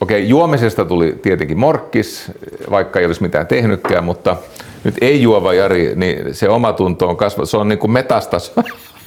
[0.00, 2.32] okei, okay, juomisesta tuli tietenkin morkkis,
[2.70, 4.36] vaikka ei olisi mitään tehnytkään, mutta
[4.84, 8.52] nyt ei juova Jari, niin se omatunto on kasvanut, se on niin kuin metastas,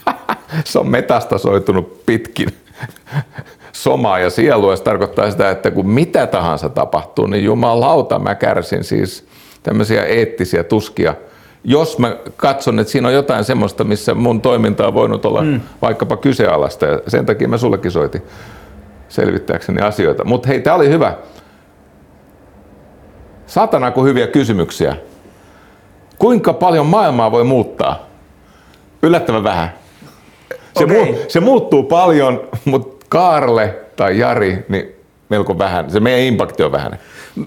[0.65, 2.49] se on metastasoitunut pitkin
[3.71, 4.75] somaa ja sielua.
[4.75, 9.25] Se tarkoittaa sitä, että kun mitä tahansa tapahtuu, niin jumalauta mä kärsin siis
[9.63, 11.15] tämmöisiä eettisiä tuskia.
[11.63, 15.61] Jos mä katson, että siinä on jotain semmoista, missä mun toiminta on voinut olla mm.
[15.81, 18.21] vaikkapa kyseenalaista, ja sen takia mä sullekin soitin
[19.09, 20.23] selvittääkseni asioita.
[20.23, 21.13] Mutta hei, tämä oli hyvä.
[23.47, 24.95] Satana, kun hyviä kysymyksiä.
[26.17, 28.05] Kuinka paljon maailmaa voi muuttaa?
[29.03, 29.73] Yllättävän vähän.
[30.77, 31.05] Se, Okei.
[31.05, 34.95] mu- se muuttuu paljon, mutta Kaarle tai Jari, niin
[35.29, 35.91] melko vähän.
[35.91, 36.99] Se meidän impakti on vähän.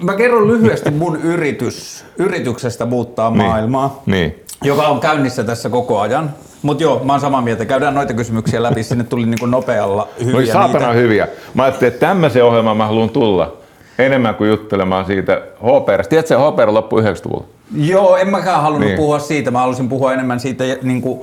[0.02, 4.34] Mä kerron lyhyesti mun yritys, yrityksestä muuttaa maailmaa, Niin.
[4.64, 6.30] joka on käynnissä tässä koko ajan.
[6.62, 7.64] Mutta joo, mä oon samaa mieltä.
[7.64, 8.82] Käydään noita kysymyksiä läpi.
[8.82, 10.92] Sinne tuli niinku nopealla hyviä No saatana niitä.
[11.00, 11.28] hyviä.
[11.54, 13.56] Mä ajattelin, että tämmöisen ohjelman mä haluan tulla
[13.98, 16.08] enemmän kuin juttelemaan siitä HPRstä.
[16.10, 17.44] Tiedätkö, se HPR loppui 90-luvulla?
[17.76, 18.88] Joo, en mäkään halunnut Niin.
[18.88, 18.96] niin.
[18.98, 19.50] puhua siitä.
[19.50, 21.20] Mä halusin puhua enemmän siitä niin kuin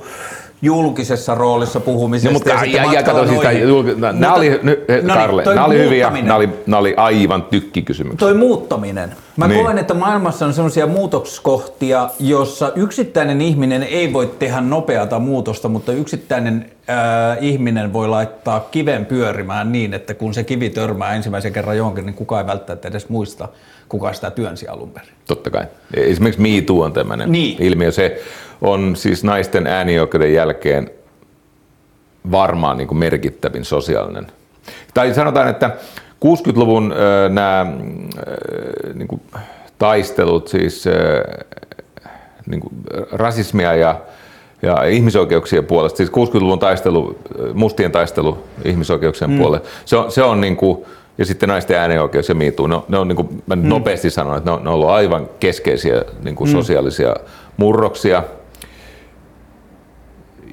[0.64, 2.28] julkisessa roolissa puhumisesta.
[2.28, 3.62] No, mutta ja, ja, ja kato, siis noihin.
[3.68, 6.48] julk- nää Mutta- oli, ny, he, no niin, Karle, toi nää oli hyviä, nää oli,
[6.66, 8.18] nää oli aivan tykkikysymyksiä.
[8.18, 9.12] Toi muuttaminen.
[9.36, 9.54] Mä Niin.
[9.54, 9.64] niin.
[9.64, 15.92] koen, että maailmassa on sellaisia muutoskohtia, jossa yksittäinen ihminen ei voi tehdä nopeata muutosta, mutta
[15.92, 21.76] yksittäinen äh, ihminen voi laittaa kiven pyörimään niin, että kun se kivi törmää ensimmäisen kerran
[21.76, 23.48] johonkin, niin kukaan ei välttämättä edes muista,
[23.94, 25.10] kuka sitä työnsi alun perin.
[25.26, 25.64] Totta kai.
[25.94, 27.62] Esimerkiksi Me Too on tämmöinen Niin.
[27.62, 27.90] ilmiö.
[27.92, 28.22] Se
[28.60, 30.90] on siis naisten äänioikeuden jälkeen
[32.30, 34.26] varmaan niin kuin merkittävin sosiaalinen.
[34.94, 35.70] Tai sanotaan, että
[36.24, 37.66] 60-luvun äh, nämä
[38.94, 39.22] niin kuin
[39.78, 40.94] taistelut, siis äh,
[42.46, 42.74] niin kuin
[43.12, 44.00] rasismia ja,
[44.62, 47.18] ja ihmisoikeuksien puolesta, siis 60-luvun taistelu,
[47.52, 49.38] mustien taistelu ihmisoikeuksien mm.
[49.38, 50.84] puolelle, se on, se on niin kuin,
[51.18, 54.10] ja sitten naisten äänioikeus ja miituu, ne, on- ne on niin kuin, mä nyt nopeasti
[54.10, 57.16] sanon, että ne on, ne on ollut aivan keskeisiä niin kuin sosiaalisia
[57.56, 58.22] murroksia.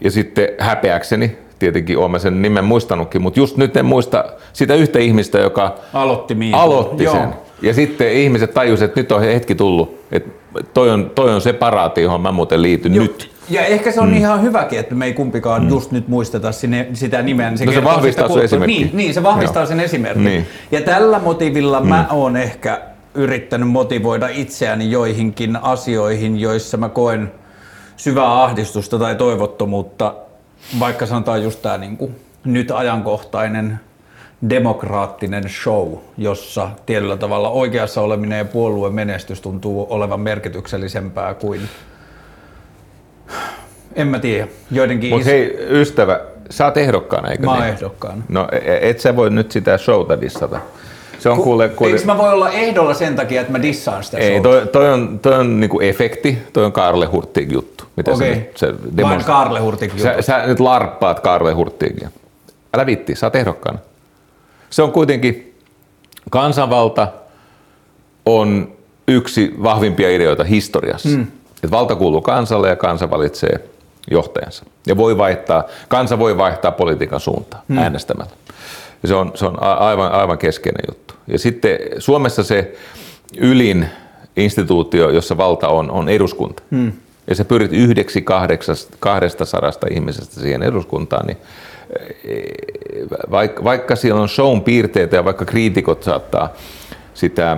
[0.03, 4.99] Ja sitten häpeäkseni, tietenkin olen sen nimen muistanutkin, mutta just nyt en muista sitä yhtä
[4.99, 7.13] ihmistä, joka Aloitti aloitti Joo.
[7.15, 7.33] sen.
[7.61, 10.29] Ja sitten ihmiset tajusivat, että nyt on hetki tullut, että
[10.73, 13.03] toi on, toi on se paraati, johon mä muuten liityn Joo.
[13.03, 13.31] nyt.
[13.51, 14.17] Ja ehkä se on mm.
[14.17, 15.69] ihan hyväkin, että me ei kumpikaan mm.
[15.69, 17.49] just nyt muisteta sinne, sitä nimeä.
[17.49, 18.77] Niin se, No se vahvistaa sun esimerkkiä.
[18.77, 19.67] Niin, niin, se vahvistaa Joo.
[19.67, 20.23] sen esimerkin.
[20.23, 20.47] Niin.
[20.71, 21.87] Ja tällä motiivilla mm.
[21.87, 22.81] mä oon ehkä
[23.15, 27.31] yrittänyt motivoida itseäni joihinkin asioihin, joissa mä koen
[27.97, 30.15] syvää ahdistusta tai toivottomuutta,
[30.79, 33.79] vaikka sanotaan just tämä niin nyt ajankohtainen
[34.49, 41.61] demokraattinen show, jossa tietyllä tavalla oikeassa oleminen ja puolueen menestys tuntuu olevan merkityksellisempää kuin
[43.95, 44.47] en mä tiedä.
[44.71, 47.73] Joidenkin Mutta is- hei, ystävä, sä oot ehdokkaana, eikö mä oon niin?
[47.73, 48.23] ehdokkaana.
[48.29, 50.59] No e- et sä voi nyt sitä showta dissata.
[51.19, 54.17] Se on kuule, kuule Eikö mä voi olla ehdolla sen takia, että mä dissaan sitä
[54.17, 54.49] ei, showta?
[54.49, 57.83] toi, toi, on, toi on niinku efekti, toi on Karle Hurtig juttu.
[57.95, 58.33] Mitä Okei.
[58.33, 58.67] sä, nyt- se
[59.03, 60.23] Vain demons- Karle Hurtig sä, juttu.
[60.23, 62.09] sä nyt larppaat Karle Hurtigia.
[62.73, 63.79] Älä vitti, sä oot ehdokkaana.
[64.69, 65.55] Se on kuitenkin,
[66.29, 67.07] kansanvalta
[68.25, 68.71] on
[69.07, 71.09] yksi vahvimpia ideoita historiassa.
[71.09, 71.27] Mm.
[71.63, 73.59] Et valta kuuluu kansalle ja kansa valitsee
[74.11, 74.65] johtajansa.
[74.87, 77.77] Ja voi vaihtaa, kansa voi vaihtaa politiikan suuntaa mm.
[77.77, 78.31] äänestämällä.
[79.03, 81.13] Ja se on, se on aivan, aivan keskeinen juttu.
[81.27, 82.73] Ja sitten Suomessa se
[83.37, 83.89] ylin
[84.35, 86.63] instituutio, jossa valta on, on eduskunta.
[86.69, 86.91] Mm.
[87.27, 91.37] Ja se pyrit yhdeksi kahdeksasta, kahdesta sadasta ihmisestä siihen eduskuntaan, niin
[93.31, 96.53] vaikka, vaikka siellä on shown piirteitä ja vaikka kriitikot saattaa
[97.13, 97.57] sitä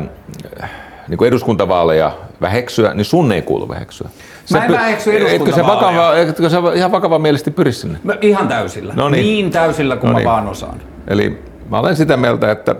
[0.64, 0.72] äh,
[1.08, 2.12] niin kuin eduskuntavaaleja
[2.44, 4.10] väheksyä, niin sun ei kuulu väheksyä.
[4.52, 8.00] Mä en py- väheksy Etkö se, vakava, etkö se ihan vakavamielisesti pyri sinne?
[8.04, 8.94] Mä, ihan täysillä.
[8.94, 9.24] No niin.
[9.24, 10.30] niin täysillä kuin No mä niin.
[10.30, 10.82] vaan osaan.
[11.08, 12.76] Eli mä olen sitä mieltä, että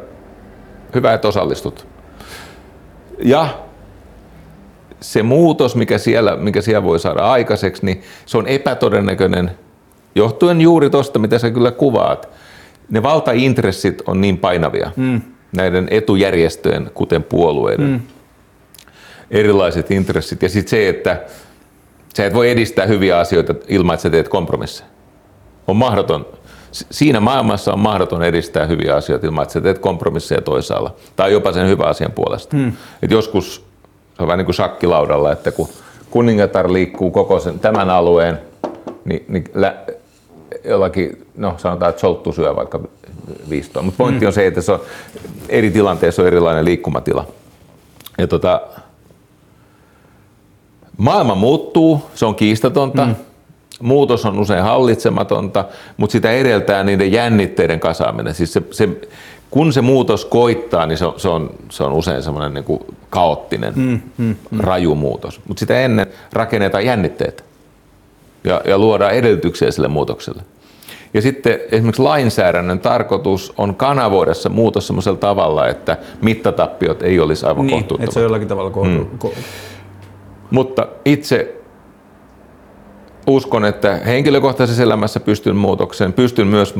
[0.96, 1.88] hyvä, että osallistut.
[3.20, 3.48] Ja
[5.02, 9.52] se muutos, mikä siellä, mikä siellä voi saada aikaiseksi, niin se on epätodennäköinen
[10.16, 12.30] johtuen juuri tuosta, mitä sä kyllä kuvaat.
[12.90, 15.22] Ne valtaintressit on niin painavia, mm.
[15.56, 18.02] näiden etujärjestöjen, kuten puolueiden, mm.
[19.34, 20.42] Erilaiset intressit.
[20.42, 21.22] Ja sitten se, että
[22.18, 24.90] sä et voi edistää hyviä asioita ilman, että sä teet kompromisseja.
[25.68, 26.26] On mahdoton.
[26.72, 30.96] Siinä maailmassa on mahdoton edistää hyviä asioita ilman, että sä teet kompromisseja toisaalla.
[31.16, 32.58] Tai jopa sen hyvän asian puolesta.
[32.58, 32.74] Hmm.
[33.02, 33.66] Et joskus
[34.18, 35.70] se on vähän niin kuin shakkilaudalla, että kun
[36.10, 38.40] kuningatar liikkuu koko sen, tämän alueen,
[39.06, 39.76] niin, niin lä,
[40.64, 42.80] jollakin, no sanotaan, että solttu syö vaikka
[43.50, 43.84] viistoa.
[43.84, 44.28] Mutta pointti hmm.
[44.28, 44.82] on se, että se on,
[45.50, 47.28] eri tilanteessa on erilainen liikkumatila.
[48.18, 48.62] Ja tota,
[50.98, 53.06] Maailma muuttuu, se on kiistatonta.
[53.06, 53.16] Mm.
[53.82, 55.66] Muutos on usein hallitsematonta,
[55.98, 58.34] mutta sitä edeltää niiden jännitteiden kasaaminen.
[58.34, 58.90] Siis se, se,
[59.50, 62.80] kun se muutos koittaa, niin se on, se on, se on usein semmoinen niin kuin
[63.10, 64.60] kaoottinen, mm, mm, mm.
[64.60, 65.42] raju muutos.
[65.48, 67.44] Mutta sitä ennen rakennetaan jännitteet
[68.44, 70.42] ja, ja luodaan edellytyksiä sille muutokselle.
[71.14, 77.46] Ja sitten esimerkiksi lainsäädännön tarkoitus on kanavoida se muutos sellaisella tavalla, että mittatappiot ei olisi
[77.46, 78.04] aivan niin, kohtuuttomat.
[78.04, 79.20] että se on jollakin tavalla kohtu- mm.
[79.26, 79.38] ko-
[80.54, 81.62] Mutta itse
[83.28, 86.76] uskon, että henkilökohtaisessa elämässä pystyn muutokseen, pystyn myös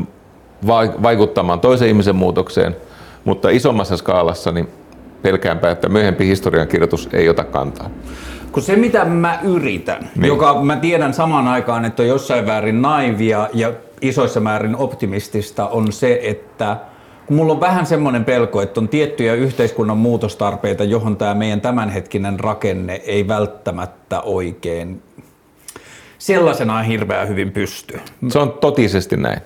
[1.02, 2.76] vaikuttamaan toisen ihmisen muutokseen,
[3.24, 4.68] mutta isommassa skaalassa niin
[5.22, 7.90] pelkäänpä, että myöhempi historiankirjoitus ei ota kantaa.
[8.52, 10.28] Kun se, mitä mä yritän, niin.
[10.28, 15.92] joka mä tiedän samaan aikaan, että on jossain väärin naivia ja isoissa määrin optimistista, on
[15.92, 16.76] se, että
[17.26, 22.40] kun mulla on vähän semmoinen pelko, että on tiettyjä yhteiskunnan muutostarpeita, johon tämä meidän tämänhetkinen
[22.40, 25.02] rakenne ei välttämättä oikein
[26.18, 28.00] sellaisenaan hirveän hyvin pysty.
[28.28, 29.40] Se on totisesti näin.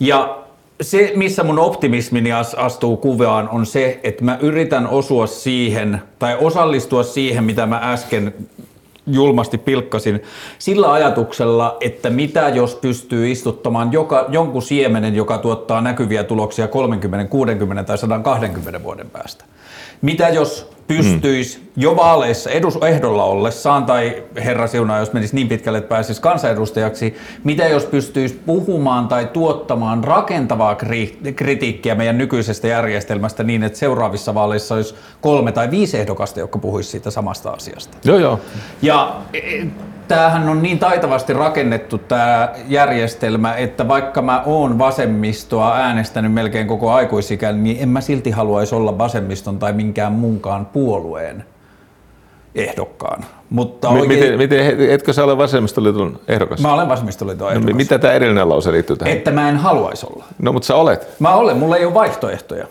[0.00, 0.38] Ja
[0.80, 7.02] se, missä mun optimismini astuu kuvaan, on se, että mä yritän osua siihen tai osallistua
[7.02, 8.34] siihen, mitä mä äsken
[9.08, 10.22] julmasti pilkkasin,
[10.58, 17.30] sillä ajatuksella, että mitä jos pystyy istuttamaan joka, jonkun siemenen, joka tuottaa näkyviä tuloksia 30,
[17.30, 19.44] 60 tai 120 vuoden päästä.
[20.02, 21.64] Mitä jos pystyisi mm.
[21.76, 27.16] jo vaaleissa edus, ehdolla ollessaan, tai herra siunaa, jos menisi niin pitkälle, että pääsisi kansanedustajaksi,
[27.44, 34.34] mitä jos pystyisi puhumaan tai tuottamaan rakentavaa kri- kritiikkiä meidän nykyisestä järjestelmästä niin, että seuraavissa
[34.34, 37.98] vaaleissa olisi kolme tai viisi ehdokasta, jotka puhuisi siitä samasta asiasta.
[38.04, 38.40] Joo, joo.
[38.82, 39.66] Ja e,
[40.08, 46.92] tämähän on niin taitavasti rakennettu tämä järjestelmä, että vaikka mä oon vasemmistoa äänestänyt melkein koko
[46.92, 51.44] aikuisikään, niin en mä silti haluaisi olla vasemmiston tai minkään muunkaan puolueen
[52.54, 53.24] ehdokkaan.
[53.50, 54.08] Mutta oikein...
[54.08, 56.60] miten, miten, etkö sä ole vasemmistoliiton ehdokas?
[56.60, 57.70] Mä olen vasemmistoliiton ehdokas.
[57.70, 59.16] No, mitä tämä edellinen lause liittyy tähän?
[59.16, 60.24] Että mä en haluaisi olla.
[60.42, 61.08] No mutta sä olet.
[61.18, 62.66] Mä olen, mulla ei ole vaihtoehtoja.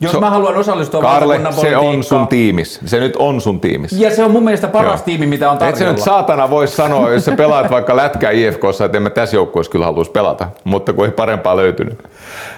[0.00, 2.80] Jos so, mä haluan osallistua Karle, se on sun tiimis.
[2.84, 3.92] Se nyt on sun tiimis.
[3.92, 5.04] Ja se on mun mielestä paras Joo.
[5.04, 5.78] tiimi, mitä on tarjolla.
[5.78, 9.10] Et se nyt saatana voi sanoa, jos sä pelaat vaikka lätkää IFKssa, että en mä
[9.10, 11.98] tässä joukkueessa kyllä haluaisi pelata, mutta kun ei parempaa löytynyt.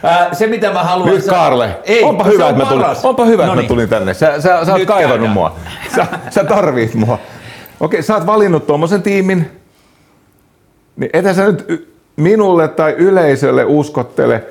[0.02, 1.10] Ää, se mitä mä haluan...
[1.10, 4.14] Nyt Karle, ei, onpa hyvä, on että mä tulin, onpa hyvä, että mä tulin tänne.
[4.14, 5.32] Sä, sä, sä oot kaivannut käydään.
[5.32, 5.54] mua.
[5.96, 7.18] Sä, sä tarvit mua.
[7.80, 9.50] Okei, sä oot valinnut tuommoisen tiimin,
[10.96, 14.44] niin etä sä nyt minulle tai yleisölle uskottele,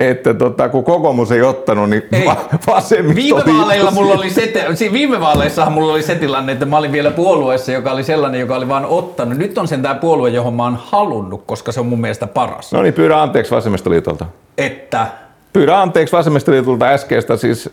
[0.00, 2.26] että tota, kun kokoomus ei ottanut, niin ei.
[2.66, 4.52] vasemmisto viime vaaleilla mulla oli se,
[4.92, 8.56] viime vaaleissahan mulla oli se tilanne, että mä olin vielä puolueessa, joka oli sellainen, joka
[8.56, 9.38] oli vaan ottanut.
[9.38, 12.72] Nyt on sen tämä puolue, johon mä oon halunnut, koska se on mun mielestä paras.
[12.72, 14.26] No niin, pyydä anteeksi vasemmistoliitolta.
[14.58, 15.06] Että?
[15.52, 17.70] Pyydä anteeksi vasemmistoliitolta äskeistä siis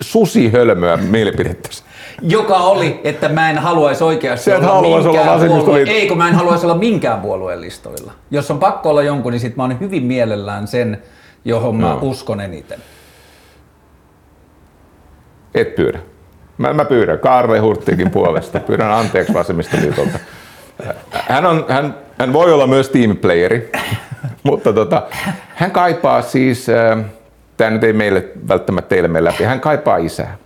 [0.00, 1.68] susihölmöä mielipidettä.
[2.22, 5.82] Joka oli, että mä en haluaisi oikeasti olla haluaisi minkään olla puolue.
[5.82, 8.12] Ei, kun mä en haluaisi olla minkään puolueen listoilla.
[8.30, 11.02] Jos on pakko olla jonkun, niin sit mä oon hyvin mielellään sen,
[11.46, 11.98] johon mä no.
[12.02, 12.78] uskon eniten?
[15.54, 15.98] Et pyydä.
[16.58, 18.60] Mä, mä pyydän Kaarle Hurttikin puolesta.
[18.60, 20.18] Pyydän anteeksi vasemmistoliitolta.
[21.10, 23.70] Hän, on, hän, hän voi olla myös teamplayeri,
[24.42, 25.02] mutta tota,
[25.54, 27.04] hän kaipaa siis, äh,
[27.56, 30.36] tämä nyt ei meille välttämättä teille mene läpi, hän kaipaa isää.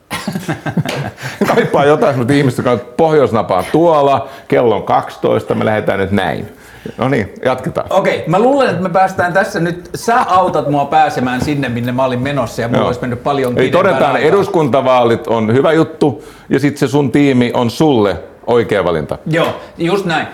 [1.54, 6.59] kaipaa jotain sellaista ihmistä, joka on pohjoisnapaan tuolla, kello on 12, me lähdetään nyt näin.
[6.98, 7.86] No niin, jatketaan.
[7.90, 11.92] Okei, okay, mä luulen, että me päästään tässä nyt, sä autat mua pääsemään sinne, minne
[11.92, 14.28] mä olin menossa ja mulla olisi mennyt paljon Ei todetaan, aikaa.
[14.28, 18.16] eduskuntavaalit on hyvä juttu ja sitten se sun tiimi on sulle
[18.46, 19.18] oikea valinta.
[19.26, 20.26] Joo, just näin.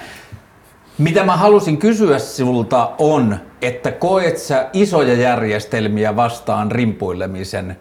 [0.99, 7.77] Mitä mä halusin kysyä sulta on, että koet sä isoja järjestelmiä vastaan rimpuilemisen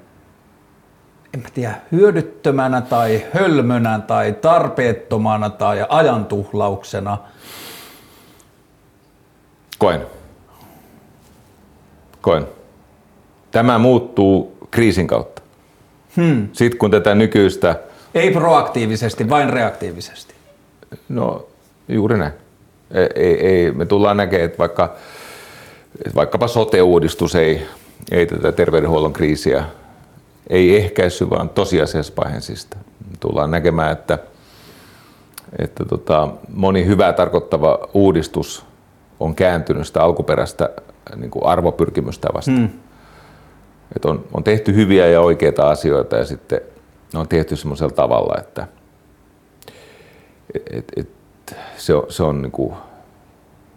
[1.33, 7.17] en mä tiedä, hyödyttömänä tai hölmönä tai tarpeettomana tai ajantuhlauksena–
[9.85, 10.07] Koen.
[12.21, 12.47] Koen.
[13.51, 15.41] Tämä muuttuu kriisin kautta.
[16.15, 16.49] Hmm.
[16.53, 17.75] Sitten kun tätä nykyistä...
[18.15, 20.33] Ei proaktiivisesti, vain reaktiivisesti.
[21.09, 21.47] No,
[21.87, 22.33] juuri näin.
[23.15, 24.95] Ei, ei, me tullaan näkemään, että vaikka,
[26.15, 27.67] vaikkapa sote-uudistus ei,
[28.11, 29.65] ei tätä terveydenhuollon kriisiä
[30.49, 32.77] ei ehkäissy, vaan tosiasiassa pahensi sitä.
[33.19, 34.19] Tullaan näkemään, että,
[35.59, 38.65] että tota, moni hyvää tarkoittava uudistus
[39.19, 40.69] on kääntynyt sitä alkuperäistä
[41.15, 42.57] niin kuin arvopyrkimystä vastaan.
[42.57, 42.69] Hmm.
[43.95, 46.61] Et on, on tehty hyviä ja oikeita asioita ja sitten
[47.13, 48.67] ne on tehty semmoisella tavalla, että
[50.71, 51.09] et, et,
[51.77, 52.73] se on, se on niin kuin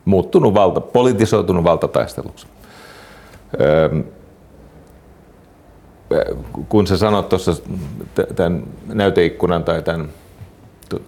[0.04, 2.46] muuttunut valta, politisoitunut valtataisteluksi.
[3.60, 3.88] Öö,
[6.68, 7.52] kun sä sanot tuossa
[8.36, 10.08] tämän näyteikkunan tai tämän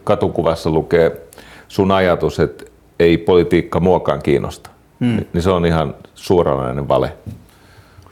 [0.04, 1.26] katukuvassa lukee
[1.68, 2.64] sun ajatus, että
[3.01, 4.70] ei politiikka muokaan kiinnosta,
[5.01, 5.24] hmm.
[5.32, 7.12] niin se on ihan suoranainen vale.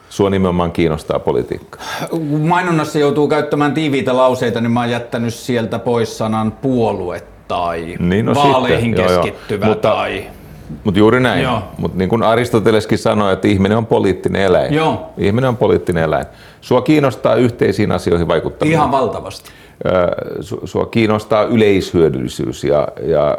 [0.09, 1.78] Sua nimenomaan kiinnostaa politiikka.
[2.11, 7.97] Kun mainonnassa joutuu käyttämään tiiviitä lauseita, niin mä oon jättänyt sieltä pois sanan puolue tai
[7.99, 9.22] Niin, no vaaleihin sitten, joo, joo.
[9.22, 10.24] keskittyvä Mutta- tai...
[10.84, 11.43] Mutta juuri näin.
[11.43, 11.62] Joo.
[11.78, 14.74] Mutta niin kuin Aristoteleskin sanoi, että ihminen on poliittinen eläin.
[14.74, 15.11] Joo.
[15.18, 16.26] Ihminen on poliittinen eläin.
[16.61, 18.74] Sua kiinnostaa yhteisiin asioihin vaikuttaminen.
[18.74, 19.51] Ihan valtavasti.
[20.64, 23.39] Sua kiinnostaa yleishyödyllisyys ja, ja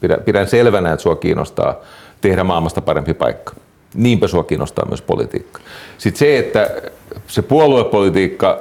[0.00, 1.74] pidän, pidän selvänä, että sua kiinnostaa
[2.20, 3.54] tehdä maailmasta parempi paikka.
[3.94, 5.60] Niinpä sua kiinnostaa myös politiikka.
[5.98, 6.70] Sitten se, että
[7.26, 8.60] se puoluepolitiikka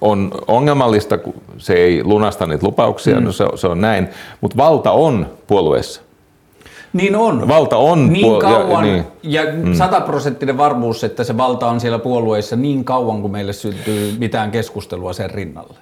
[0.00, 3.24] on ongelmallista, kun se ei lunasta niitä lupauksia, mm.
[3.24, 4.08] no se, se on näin,
[4.40, 6.00] mutta valta on puolueessa.
[6.92, 7.48] Niin on.
[7.48, 9.68] Valta on niin puol- kauan ja- ja, niin.
[9.68, 14.50] ja sataprosenttinen varmuus, että se valta on siellä puolueissa niin kauan, kun meille syntyy mitään
[14.50, 15.78] keskustelua sen rinnalle.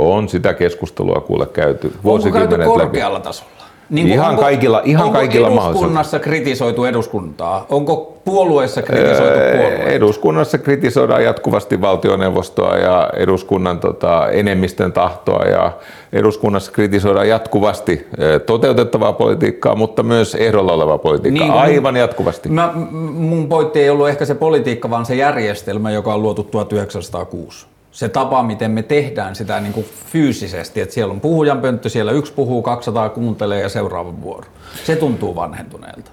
[0.00, 2.78] On sitä keskustelua kuule käyty Onko käyty vuosikymmenet läpi.
[2.80, 3.50] korkealla tasolla?
[3.90, 7.66] Niin kuin Ihan kaikilla- ihan onko kaikilla eduskunnassa kritisoitu eduskuntaa?
[7.68, 9.84] Onko puolueessa kritisoitu puolueita?
[9.84, 15.72] Eduskunnassa kritisoidaan jatkuvasti valtioneuvostoa ja eduskunnan tota, enemmistön tahtoa ja
[16.12, 21.44] eduskunnassa kritisoidaan jatkuvasti eh, toteutettavaa politiikkaa, mutta myös ehdolla olevaa politiikkaa.
[21.46, 22.48] Niin, kun- Aivan jatkuvasti.
[22.48, 26.42] Mä, m- mun pointti ei ollut ehkä se politiikka, vaan se järjestelmä, joka on luotu
[26.42, 27.66] 1906.
[27.90, 32.32] Se tapa, miten me tehdään sitä niin kuin fyysisesti, että siellä on puhujanpönttö, siellä yksi
[32.32, 34.46] puhuu, 200 kuuntelee ja seuraava vuoro.
[34.84, 36.10] Se tuntuu vanhentuneelta.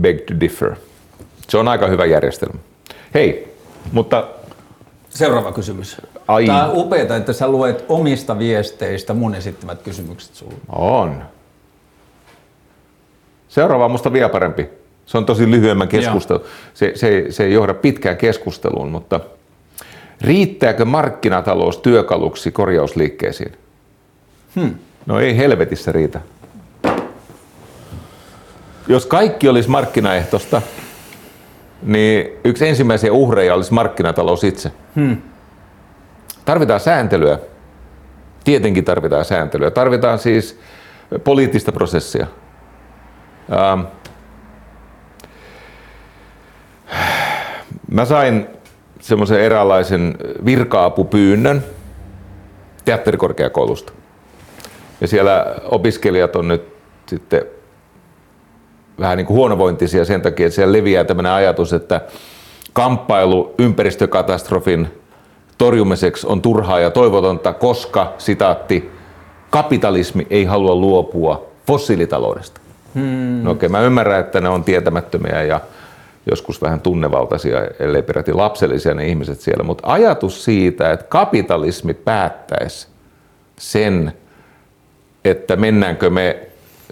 [0.00, 0.76] Beg to differ.
[1.48, 2.58] Se on aika hyvä järjestelmä.
[3.14, 3.54] Hei,
[3.92, 4.28] mutta
[5.14, 6.00] Seuraava kysymys.
[6.28, 6.46] Ai.
[6.46, 10.54] Tämä on upeaa, että sä luet omista viesteistä mun esittämät kysymykset sulle.
[10.68, 11.22] on.
[13.48, 14.68] Seuraava on musta vielä parempi.
[15.06, 16.44] Se on tosi lyhyemmän keskustelu.
[16.74, 19.20] Se, se, se ei johda pitkään keskusteluun, mutta
[20.20, 23.52] riittääkö markkinatalous työkaluksi korjausliikkeisiin?
[24.56, 24.74] Hmm.
[25.06, 26.20] No ei helvetissä riitä.
[28.88, 30.62] Jos kaikki olisi markkinaehtoista,
[31.82, 34.70] niin yksi ensimmäisiä uhreja olisi markkinatalous itse.
[34.96, 35.16] Hmm.
[36.44, 37.38] Tarvitaan sääntelyä.
[38.44, 39.70] Tietenkin tarvitaan sääntelyä.
[39.70, 40.60] Tarvitaan siis
[41.24, 42.26] poliittista prosessia.
[43.52, 43.80] Ähm.
[47.94, 48.46] Mä sain
[49.00, 50.14] semmoisen eräänlaisen
[50.44, 51.64] virka-apupyynnön
[52.84, 53.92] teatterikorkeakoulusta.
[55.00, 56.62] Ja siellä opiskelijat on nyt
[57.06, 57.42] sitten
[59.00, 62.00] vähän niin kuin huonovointisia sen takia, että siellä leviää tämmöinen ajatus, että
[62.72, 64.88] kamppailu ympäristökatastrofin
[65.58, 68.90] torjumiseksi on turhaa ja toivotonta, koska, sitaatti,
[69.50, 72.60] kapitalismi ei halua luopua fossiilitaloudesta.
[72.94, 73.42] Hmm.
[73.42, 75.60] No okei, mä ymmärrän, että ne on tietämättömiä ja
[76.30, 82.88] joskus vähän tunnevaltaisia, ellei peräti lapsellisia ne ihmiset siellä, mutta ajatus siitä, että kapitalismi päättäisi
[83.58, 84.12] sen,
[85.24, 86.38] että mennäänkö me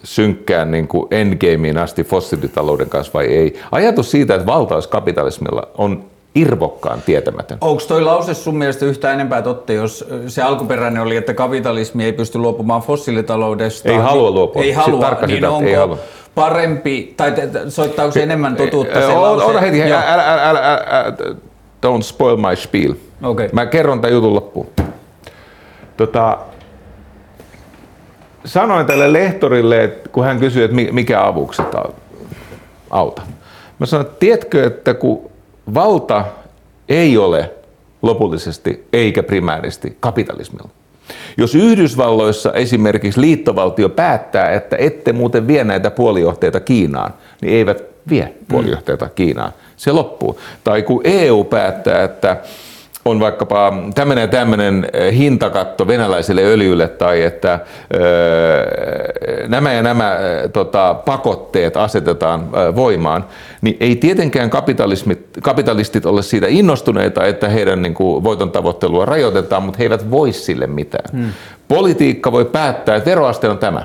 [0.03, 3.61] synkkään niin kuin endgameen asti fossiilitalouden kanssa vai ei.
[3.73, 6.05] Ajatus siitä, että valta olisi kapitalismilla, on
[6.35, 7.59] irvokkaan tietämätön.
[7.61, 12.13] Onko toi lause sun mielestä yhtä enempää totta, jos se alkuperäinen oli, että kapitalismi ei
[12.13, 13.89] pysty luopumaan fossiilitaloudesta?
[13.89, 14.63] Ei halua luopua.
[14.63, 15.99] Ei halua, niin sitaatti, onko ei halua.
[16.35, 17.33] Parempi, tai
[17.69, 19.45] soittaako se enemmän totuutta se Ota, lause?
[19.45, 21.15] ota heti, älä, älä, älä, älä, älä,
[21.87, 22.95] don't spoil my spiel.
[23.23, 23.49] Okei.
[23.53, 24.67] Mä kerron tämän jutun loppuun.
[25.97, 26.39] Tota,
[28.45, 31.63] sanoin tälle lehtorille, että kun hän kysyi, että mi- mikä avuksi
[32.91, 33.23] auta.
[33.79, 35.31] Mä sanoin, että tiedätkö, että kun
[35.75, 36.25] valta
[36.89, 37.51] ei ole
[38.03, 40.69] lopullisesti eikä primääristi kapitalismilla.
[41.37, 48.35] Jos Yhdysvalloissa esimerkiksi liittovaltio päättää, että ette muuten vie näitä puolijohteita Kiinaan, niin eivät vie
[48.49, 49.53] puolijohteita Kiinaan.
[49.77, 50.41] Se loppuu.
[50.65, 52.37] Tai kun EU päättää, että
[53.05, 57.61] on vaikkapa tämmöinen tämmöinen hintakatto venäläiselle öljylle tai että
[57.95, 63.25] öö, nämä ja nämä ö, tota, pakotteet asetetaan voimaan,
[63.61, 64.51] niin ei tietenkään
[65.43, 70.33] kapitalistit ole siitä innostuneita, että heidän niin kuin, voiton tavoittelua rajoitetaan, mutta he eivät voi
[70.33, 71.05] sille mitään.
[71.13, 71.33] Hmm.
[71.69, 73.83] Politiikka voi päättää, että veroaste on tämä.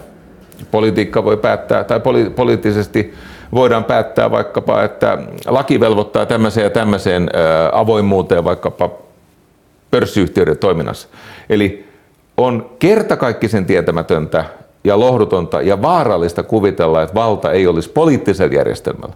[0.71, 3.13] Politiikka voi päättää, tai poli- poliittisesti
[3.53, 7.29] voidaan päättää vaikkapa, että laki velvoittaa tämmöiseen ja tämmöiseen
[7.71, 8.89] avoimuuteen vaikkapa
[9.91, 11.07] pörssiyhtiöiden toiminnassa.
[11.49, 11.87] Eli
[12.37, 14.45] on kertakaikkisen tietämätöntä
[14.83, 19.15] ja lohdutonta ja vaarallista kuvitella, että valta ei olisi poliittisella järjestelmällä.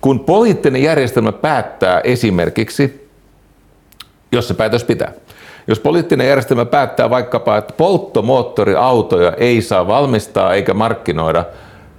[0.00, 3.08] Kun poliittinen järjestelmä päättää esimerkiksi,
[4.32, 5.12] jos se päätös pitää,
[5.66, 11.44] jos poliittinen järjestelmä päättää vaikkapa, että polttomoottoriautoja ei saa valmistaa eikä markkinoida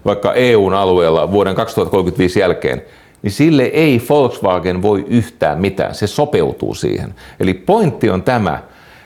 [0.06, 2.84] vaikka EUn alueella vuoden 2035 jälkeen,
[3.22, 5.96] niin sille ei Volkswagen voi yhtään mitään.
[5.96, 7.16] Se sopeutuu siihen.
[7.40, 8.60] Eli pointti on tämä,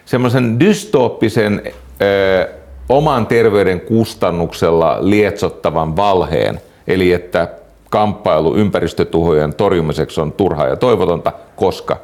[0.06, 1.62] semmoisen dystooppisen
[2.02, 2.50] ö,
[2.90, 7.48] oman terveyden kustannuksella lietsottavan valheen, eli että
[7.90, 11.98] kamppailu ympäristötuhojen torjumiseksi on turhaa ja toivotonta, koska.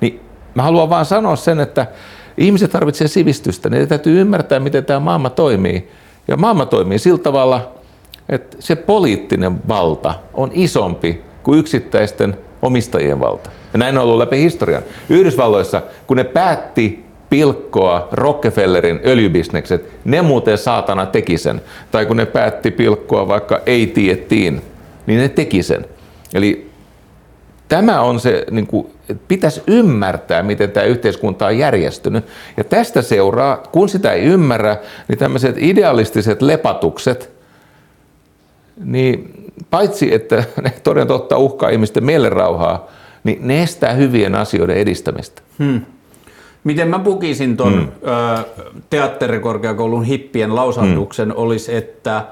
[0.00, 0.20] Niin
[0.54, 1.86] mä haluan vaan sanoa sen, että
[2.38, 5.90] ihmiset tarvitsevat sivistystä, ne täytyy ymmärtää, miten tämä maailma toimii.
[6.28, 7.72] Ja maailma toimii sillä tavalla,
[8.28, 13.50] että se poliittinen valta on isompi kuin yksittäisten omistajien valta.
[13.72, 14.82] Ja näin on ollut läpi historian.
[15.08, 21.60] Yhdysvalloissa, kun ne päätti pilkkoa Rockefellerin öljybisnekset, ne muuten saatana teki sen.
[21.90, 24.62] Tai kun ne päätti pilkkoa vaikka AT&Tiin,
[25.06, 25.86] niin ne teki sen.
[26.34, 26.70] Eli
[27.68, 28.86] tämä on se, niin kuin,
[29.28, 32.24] pitäisi ymmärtää, miten tämä yhteiskunta on järjestynyt.
[32.56, 34.76] Ja tästä seuraa, kun sitä ei ymmärrä,
[35.08, 37.30] niin tämmöiset idealistiset lepatukset,
[38.84, 42.86] niin paitsi että ne toden totta uhkaa ihmisten mielenrauhaa,
[43.24, 45.42] niin ne estää hyvien asioiden edistämistä.
[45.58, 45.80] Hmm.
[46.64, 47.90] Miten mä pukisin tuon hmm.
[48.90, 51.38] teatterikorkeakoulun hippien lausahduksen hmm.
[51.38, 52.26] olisi, että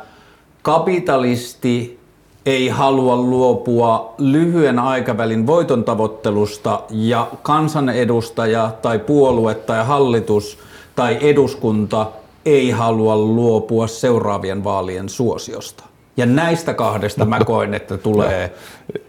[0.63, 2.01] kapitalisti
[2.47, 10.59] ei halua luopua lyhyen aikavälin voiton tavoittelusta ja kansanedustaja tai puolue tai hallitus
[10.97, 12.07] tai eduskunta
[12.45, 15.90] ei halua luopua seuraavien vaalien suosiosta.
[16.21, 18.53] Ja näistä kahdesta mä koen, että tulee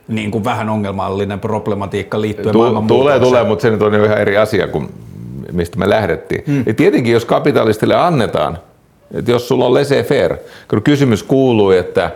[0.08, 4.18] niin kuin vähän ongelmallinen problematiikka liittyen tu- Tulee, tulee, mutta se nyt on jo ihan
[4.18, 4.90] eri asia kuin
[5.52, 6.44] mistä me lähdettiin.
[6.48, 6.64] Hmm.
[6.66, 8.58] Ja tietenkin, jos kapitalistille annetaan,
[9.14, 10.38] että jos sulla on laissez-faire,
[10.70, 12.12] kun kysymys kuuluu, että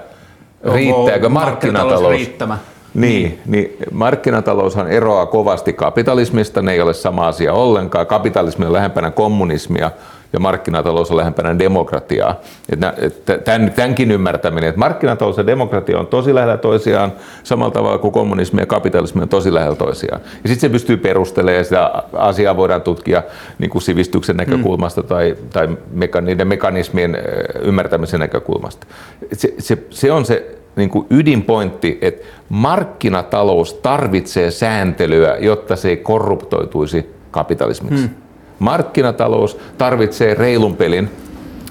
[0.74, 2.58] riittääkö markkinatalous, riittämä.
[2.94, 8.08] Niin, niin, markkinataloushan eroaa kovasti kapitalismista, ne ei ole sama asia ollenkaan.
[8.08, 9.92] Kapitalismi on lähempänä kommunismia
[10.36, 12.42] ja markkinatalous on lähempänä demokratiaa.
[12.70, 17.14] Että tämän, tämänkin ymmärtäminen, että markkinatalous ja demokratia on tosi lähellä toisiaan
[17.44, 20.22] samalla tavalla kuin kommunismi ja kapitalismi on tosi lähellä toisiaan.
[20.24, 23.24] Ja sitten se pystyy perustelemaan ja sitä asiaa voidaan tutkia
[23.60, 25.08] niin kuin sivistyksen näkökulmasta mm.
[25.08, 27.18] tai, tai meka, niiden mekanismien
[27.62, 28.88] ymmärtämisen näkökulmasta.
[29.34, 35.98] Se, se, se on se niin kuin ydinpointti, että markkinatalous tarvitsee sääntelyä, jotta se ei
[35.98, 38.06] korruptoituisi kapitalismiksi.
[38.06, 38.25] Hmm.
[38.60, 41.12] Markkinatalous tarvitsee reilun pelin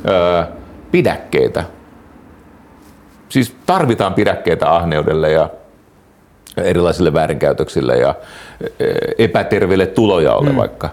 [0.09, 0.45] öö,
[0.91, 1.65] pidäkkeitä.
[3.29, 5.49] Siis tarvitaan pidäkkeitä ahneudelle ja
[6.57, 8.15] erilaisille väärinkäytöksille ja
[9.19, 10.59] epäterveille tulojaolle hmm.
[10.59, 10.91] vaikka.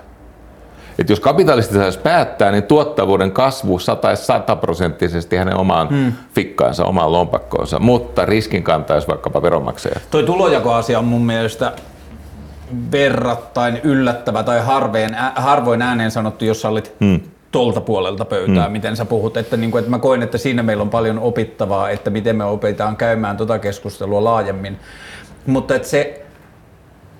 [0.99, 6.13] Et jos kapitalisti saisi päättää, niin tuottavuuden kasvu sataisi sataprosenttisesti hänen omaan hmm.
[6.35, 9.99] fikkaansa, omaan lompakkoonsa, mutta riskin kantaisi vaikkapa veronmaksaja.
[10.11, 11.71] Toi tulojakoasia on mun mielestä
[12.91, 17.19] verrattain yllättävä tai harveen, harvoin ääneen sanottu, jos sä olit hmm.
[17.51, 18.71] tolta puolelta pöytää, hmm.
[18.71, 19.37] miten sä puhut.
[19.37, 22.45] Että, niin kuin, että mä koen, että siinä meillä on paljon opittavaa, että miten me
[22.45, 24.79] opitaan käymään tota keskustelua laajemmin.
[25.45, 26.25] Mutta että se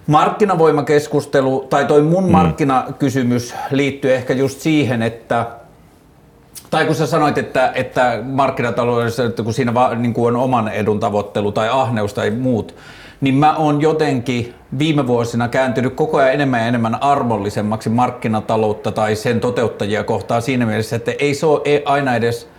[0.07, 2.31] markkinavoimakeskustelu, tai toi mun hmm.
[2.31, 5.45] markkinakysymys liittyy ehkä just siihen, että
[6.71, 10.67] tai kun sä sanoit, että, että markkinataloudessa, että kun siinä va, niin kuin on oman
[10.67, 12.75] edun tavoittelu tai ahneus tai muut,
[13.21, 19.15] niin mä oon jotenkin viime vuosina kääntynyt koko ajan enemmän ja enemmän armollisemmaksi markkinataloutta tai
[19.15, 22.49] sen toteuttajia kohtaan siinä mielessä, että ei se ole aina edes,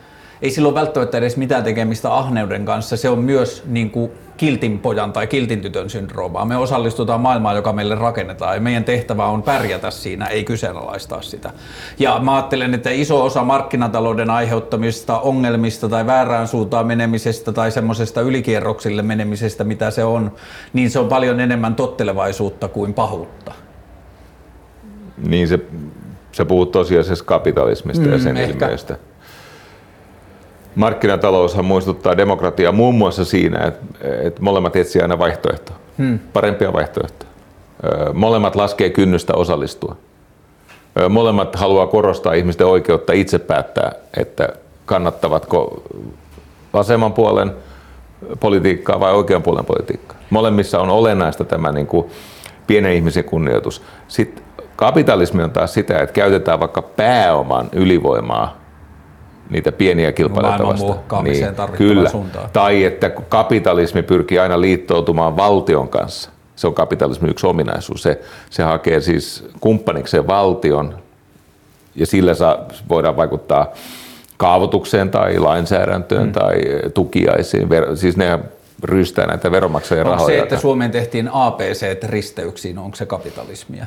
[0.42, 2.96] ei sillä ole välttämättä edes mitään tekemistä ahneuden kanssa.
[2.96, 6.44] Se on myös niin kuin kiltin pojan tai kiltin tytön syndroomaa.
[6.44, 11.50] Me osallistutaan maailmaan, joka meille rakennetaan ja meidän tehtävä on pärjätä siinä, ei kyseenalaistaa sitä.
[11.98, 18.20] Ja mä ajattelen, että iso osa markkinatalouden aiheuttamista ongelmista tai väärään suuntaan menemisestä tai semmoisesta
[18.20, 20.32] ylikierroksille menemisestä, mitä se on,
[20.72, 23.52] niin se on paljon enemmän tottelevaisuutta kuin pahuutta.
[25.26, 25.58] Niin se,
[26.32, 28.52] sä puhut tosiasiassa kapitalismista mm, ja sen ehkä.
[28.52, 28.96] ilmiöistä
[30.74, 33.84] markkinataloushan muistuttaa demokratiaa muun muassa siinä, että,
[34.22, 36.18] että molemmat etsivät aina vaihtoehtoa, hmm.
[36.32, 37.32] parempia vaihtoehtoja.
[38.12, 39.96] Molemmat laskee kynnystä osallistua.
[41.08, 44.48] Molemmat haluaa korostaa ihmisten oikeutta itse päättää, että
[44.86, 45.82] kannattavatko
[46.72, 47.52] vasemman puolen
[48.40, 50.16] politiikkaa vai oikean puolen politiikkaa.
[50.30, 52.06] Molemmissa on olennaista tämä niin kuin
[52.66, 53.82] pienen ihmisen kunnioitus.
[54.08, 54.44] Sitten
[54.76, 58.61] kapitalismi on taas sitä, että käytetään vaikka pääoman ylivoimaa
[59.52, 61.24] niitä pieniä kilpailijoita vastaan.
[61.24, 61.46] Niin,
[61.76, 62.08] kyllä.
[62.08, 62.50] Suuntaan.
[62.52, 66.30] Tai että kapitalismi pyrkii aina liittoutumaan valtion kanssa.
[66.56, 68.02] Se on kapitalismin yksi ominaisuus.
[68.02, 70.94] Se, se hakee siis kumppanikseen valtion
[71.94, 73.66] ja sillä saa, voidaan vaikuttaa
[74.36, 76.32] kaavoitukseen tai lainsäädäntöön hmm.
[76.32, 76.60] tai
[76.94, 77.68] tukiaisiin.
[77.94, 78.38] Siis ne
[78.82, 80.36] rystää näitä veronmaksajien onko rahoja.
[80.36, 83.86] se, että Suomeen tehtiin APC-risteyksiin, onko se kapitalismia?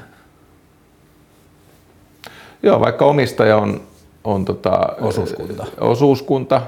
[2.63, 3.81] Joo, vaikka omistaja on
[4.25, 6.61] on tota, osuuskunta, osuuskunta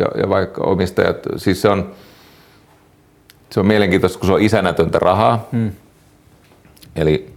[0.00, 1.92] ja, ja vaikka omistajat, siis se on,
[3.50, 5.72] se on mielenkiintoista, kun se on isänätöntä rahaa, hmm.
[6.96, 7.32] eli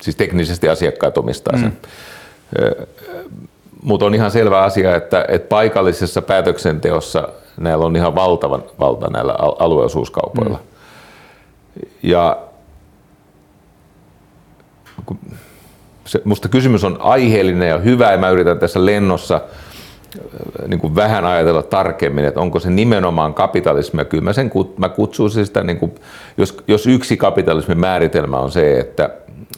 [0.00, 1.72] siis teknisesti asiakkaat omistaa sen.
[1.72, 2.86] Hmm.
[3.82, 7.28] Mutta on ihan selvä asia, että, että paikallisessa päätöksenteossa
[7.60, 10.58] näillä on ihan valtavan valta näillä alueosuuskaupoilla.
[10.58, 11.88] Mm.
[12.02, 12.38] Ja
[16.10, 20.94] se, musta kysymys on aiheellinen ja hyvä ja mä yritän tässä lennossa äh, niin kuin
[20.94, 24.04] vähän ajatella tarkemmin, että onko se nimenomaan kapitalismia.
[24.04, 25.94] Kyllä mä, sen, mä kutsuisin sitä, niin kuin,
[26.36, 29.10] jos, jos yksi kapitalismin määritelmä on se, että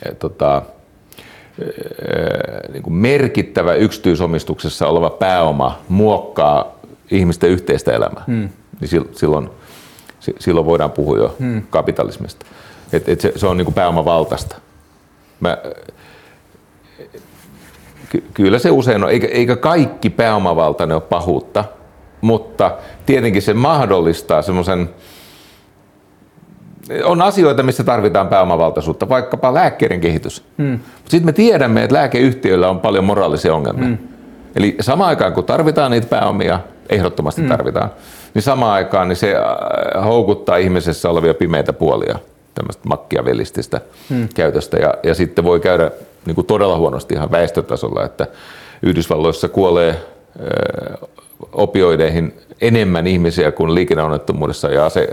[0.08, 0.62] et, tota, äh,
[2.72, 6.76] niin kuin merkittävä yksityisomistuksessa oleva pääoma muokkaa
[7.10, 8.48] ihmisten yhteistä elämää, hmm.
[8.80, 9.50] niin silloin,
[10.38, 11.62] silloin voidaan puhua jo hmm.
[11.70, 12.46] kapitalismista.
[12.92, 14.56] Et, et se, se on niin kuin pääomavaltaista.
[15.40, 15.58] Mä,
[18.08, 21.64] ky, kyllä se usein on, eikä, eikä kaikki pääomavaltainen ole pahuutta,
[22.20, 22.76] mutta
[23.06, 24.90] tietenkin se mahdollistaa semmoisen,
[27.04, 30.44] on asioita, missä tarvitaan pääomavaltaisuutta, vaikkapa lääkkeiden kehitys.
[30.58, 30.78] Hmm.
[31.08, 33.86] Sitten me tiedämme, että lääkeyhtiöillä on paljon moraalisia ongelmia.
[33.86, 33.98] Hmm.
[34.56, 37.48] Eli samaan aikaan, kun tarvitaan niitä pääomia, ehdottomasti hmm.
[37.48, 37.90] tarvitaan,
[38.34, 42.18] niin samaan aikaan niin se äh, houkuttaa ihmisessä olevia pimeitä puolia
[42.54, 43.80] tämmöistä makkiavelististä
[44.10, 44.28] hmm.
[44.34, 44.76] käytöstä.
[44.76, 45.90] Ja, ja sitten voi käydä
[46.26, 48.26] niin kuin todella huonosti ihan väestötasolla, että
[48.82, 49.96] Yhdysvalloissa kuolee
[51.52, 55.08] opioideihin enemmän ihmisiä kuin liikenneonnettomuudessa ja ase,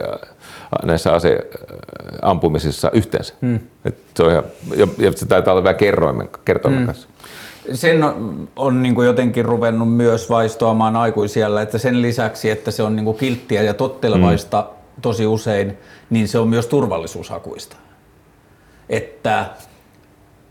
[0.84, 3.34] näissä aseampumisissa yhteensä.
[3.42, 3.60] Hmm.
[3.86, 4.44] Et se on ihan,
[4.76, 6.88] ja, ja se taitaa olla vähän kerroimen, kertoimen hmm.
[6.88, 7.08] kanssa.
[7.74, 12.84] Sen on, on niin kuin jotenkin ruvennut myös vaistoamaan aikuisiellä, että sen lisäksi, että se
[12.84, 15.02] on niin kuin kilttiä ja tottelevaista hmm.
[15.02, 15.78] tosi usein,
[16.10, 17.76] niin se on myös turvallisuushakuista.
[18.90, 19.46] Että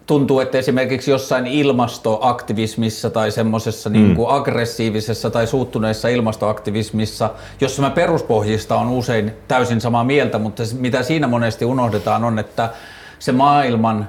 [0.07, 3.93] tuntuu, että esimerkiksi jossain ilmastoaktivismissa tai semmoisessa mm.
[3.93, 7.31] niin kuin aggressiivisessa tai suuttuneessa ilmastoaktivismissa,
[7.61, 12.71] jossa mä peruspohjista on usein täysin samaa mieltä, mutta mitä siinä monesti unohdetaan on, että
[13.19, 14.09] se maailman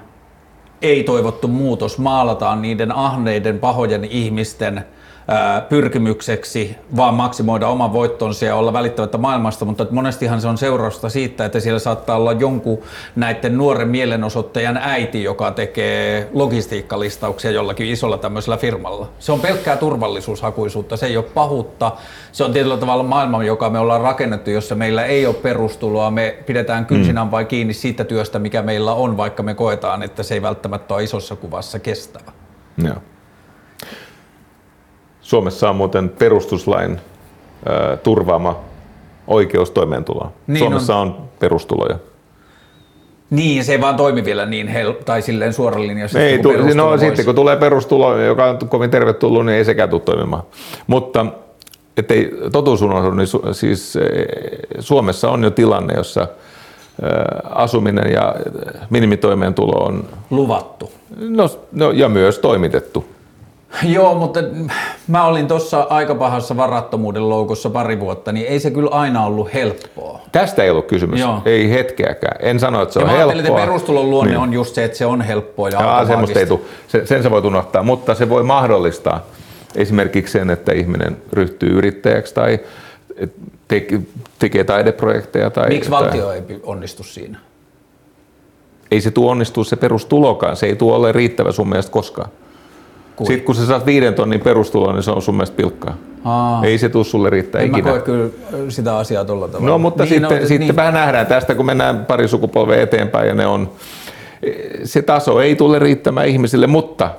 [0.82, 4.86] ei-toivottu muutos maalataan niiden ahneiden, pahojen ihmisten–
[5.70, 11.46] pyrkimykseksi vaan maksimoida oman voittonsa ja olla välittämättä maailmasta, mutta monestihan se on seurausta siitä,
[11.46, 12.80] että siellä saattaa olla jonkun
[13.16, 19.10] näiden nuoren mielenosoittajan äiti, joka tekee logistiikkalistauksia jollakin isolla tämmöisellä firmalla.
[19.20, 21.92] Se on pelkkää turvallisuushakuisuutta, se ei ole pahuutta.
[22.32, 26.12] Se on tietyllä tavalla maailma, joka me ollaan rakennettu, jossa meillä ei ole perustuloa.
[26.12, 27.32] Me pidetään kynsinään mm.
[27.32, 31.04] vai kiinni siitä työstä, mikä meillä on, vaikka me koetaan, että se ei välttämättä ole
[31.04, 32.32] isossa kuvassa kestävä.
[32.84, 32.96] Joo.
[35.30, 37.00] Suomessa on muuten perustuslain
[37.66, 38.60] ää, turvaama
[39.28, 40.32] oikeus toimeentuloa.
[40.48, 41.08] Niin Suomessa on.
[41.08, 41.98] on perustuloja.
[43.30, 46.08] Niin, se ei vaan toimi vielä niin hel- tai silleen suora linja.
[46.20, 47.06] Ei, tu- no voisi...
[47.06, 50.44] sitten kun tulee perustulo, joka on kovin tervetullut, niin ei sekään tule toimimaan.
[50.88, 51.26] Mutta
[51.98, 54.00] ettei totuus unohdu, niin su- siis e,
[54.80, 56.28] Suomessa on jo tilanne, jossa
[57.50, 58.36] asuminen ja
[58.90, 60.06] minimitoimeentulo on...
[60.30, 60.92] Luvattu.
[61.20, 63.06] No, no ja myös toimitettu.
[63.84, 64.40] Joo, mutta
[65.08, 69.54] mä olin tuossa aika pahassa varattomuuden loukossa pari vuotta, niin ei se kyllä aina ollut
[69.54, 70.20] helppoa.
[70.32, 71.42] Tästä ei ollut kysymys, Joo.
[71.46, 72.38] ei hetkeäkään.
[72.40, 73.40] En sano, että se ja on helppoa.
[73.40, 74.42] että perustulon luonne niin.
[74.42, 76.48] on just se, että se on helppoa ja Jaa, semmoista ei.
[76.88, 79.26] Sen, sen sä voit unohtaa, mutta se voi mahdollistaa
[79.76, 82.60] esimerkiksi sen, että ihminen ryhtyy yrittäjäksi tai
[84.40, 85.50] tekee taideprojekteja.
[85.50, 86.38] Tai, Miksi valtio tai...
[86.38, 87.40] ei onnistu siinä?
[88.92, 92.30] Ei se tuo onnistua se perustulokaan, se ei tuo ole riittävä sun mielestä koskaan.
[93.20, 93.28] Kuin?
[93.28, 95.98] Sitten kun sä saat viiden tonnin perustuloa, niin se on sun mielestä pilkkaa.
[96.24, 96.66] Aa.
[96.66, 97.84] Ei se tule sulle riittää en ikinä.
[97.84, 98.30] mä koe kyllä
[98.70, 99.70] sitä asiaa tuolla tavalla.
[99.70, 100.76] No mutta niin, sitten, no, sitten niin.
[100.76, 103.70] vähän nähdään tästä, kun mennään pari sukupolvea eteenpäin ja ne on,
[104.84, 107.10] se taso ei tule riittämään ihmisille, mutta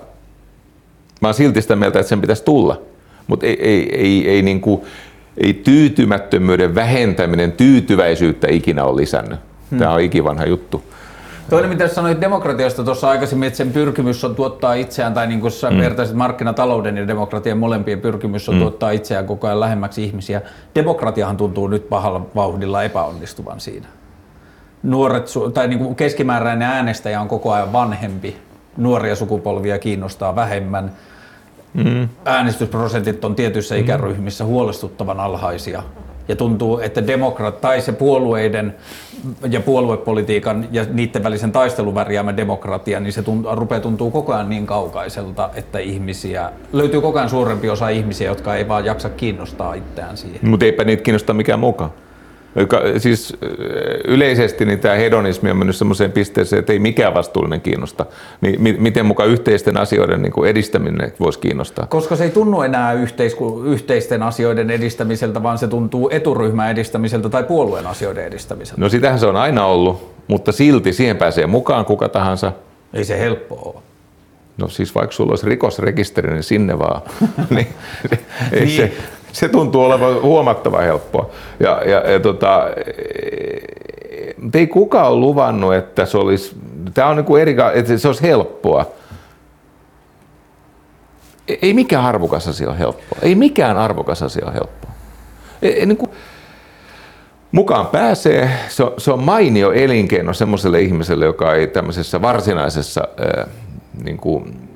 [1.20, 2.80] mä oon silti sitä mieltä, että sen pitäisi tulla.
[3.26, 4.80] Mutta ei, ei, ei, ei, niin kuin,
[5.36, 9.38] ei tyytymättömyyden vähentäminen tyytyväisyyttä ikinä ole lisännyt.
[9.70, 9.78] Hmm.
[9.78, 10.82] Tämä on ikivanha juttu.
[11.50, 15.50] Toinen, mitä sanoit demokratiasta tuossa aikaisemmin, että sen pyrkimys on tuottaa itseään, tai niin kuin
[15.50, 15.78] sä mm.
[15.78, 18.60] vertaisit markkinatalouden ja demokratian molempien pyrkimys on mm.
[18.60, 20.42] tuottaa itseään koko ajan lähemmäksi ihmisiä.
[20.74, 23.86] Demokratiahan tuntuu nyt pahalla vauhdilla epäonnistuvan siinä.
[24.82, 28.36] Nuoret, tai niin kuin keskimääräinen äänestäjä on koko ajan vanhempi,
[28.76, 30.92] nuoria sukupolvia kiinnostaa vähemmän.
[31.74, 32.08] Mm.
[32.24, 33.80] Äänestysprosentit on tietyissä mm.
[33.80, 35.82] ikäryhmissä huolestuttavan alhaisia
[36.28, 38.74] ja tuntuu, että demokrat tai se puolueiden
[39.50, 44.48] ja puoluepolitiikan ja niiden välisen taistelun värjäämä demokratia, niin se tuntuu, rupeaa tuntuu koko ajan
[44.48, 49.74] niin kaukaiselta, että ihmisiä, löytyy koko ajan suurempi osa ihmisiä, jotka ei vaan jaksa kiinnostaa
[49.74, 50.50] itseään siihen.
[50.50, 51.90] Mutta eipä niitä kiinnosta mikään mukaan.
[52.98, 53.36] Siis
[54.04, 58.06] yleisesti niin tämä hedonismi on mennyt sellaiseen pisteeseen, että ei mikään vastuullinen kiinnosta.
[58.40, 61.86] Niin miten mukaan yhteisten asioiden niin edistäminen voisi kiinnostaa?
[61.86, 67.44] Koska se ei tunnu enää yhteisku- yhteisten asioiden edistämiseltä, vaan se tuntuu eturyhmän edistämiseltä tai
[67.44, 68.80] puolueen asioiden edistämiseltä.
[68.80, 72.52] No sitähän se on aina ollut, mutta silti siihen pääsee mukaan kuka tahansa.
[72.94, 73.82] Ei se helppoa ole.
[74.56, 77.02] No siis vaikka sulla olisi rikosrekisteri, niin sinne vaan.
[77.50, 77.66] niin,
[78.52, 78.76] ei niin.
[78.76, 78.92] Se,
[79.32, 81.30] se tuntuu olevan huomattavan helppoa.
[81.60, 82.66] Ja, ja, ja tota,
[84.54, 86.56] ei kukaan ole luvannut, että se olisi,
[86.94, 88.86] tämä on niin kuin eri, että se olisi helppoa.
[91.62, 93.18] Ei mikään arvokas asia ole helppoa.
[93.22, 94.90] Ei mikään arvokas asia ole helppoa.
[95.62, 96.10] Ei, ei, niin kuin,
[97.52, 103.46] mukaan pääsee, se on, se on mainio elinkeino semmoiselle ihmiselle, joka ei tämmöisessä varsinaisessa ää,
[104.04, 104.70] niin kuin,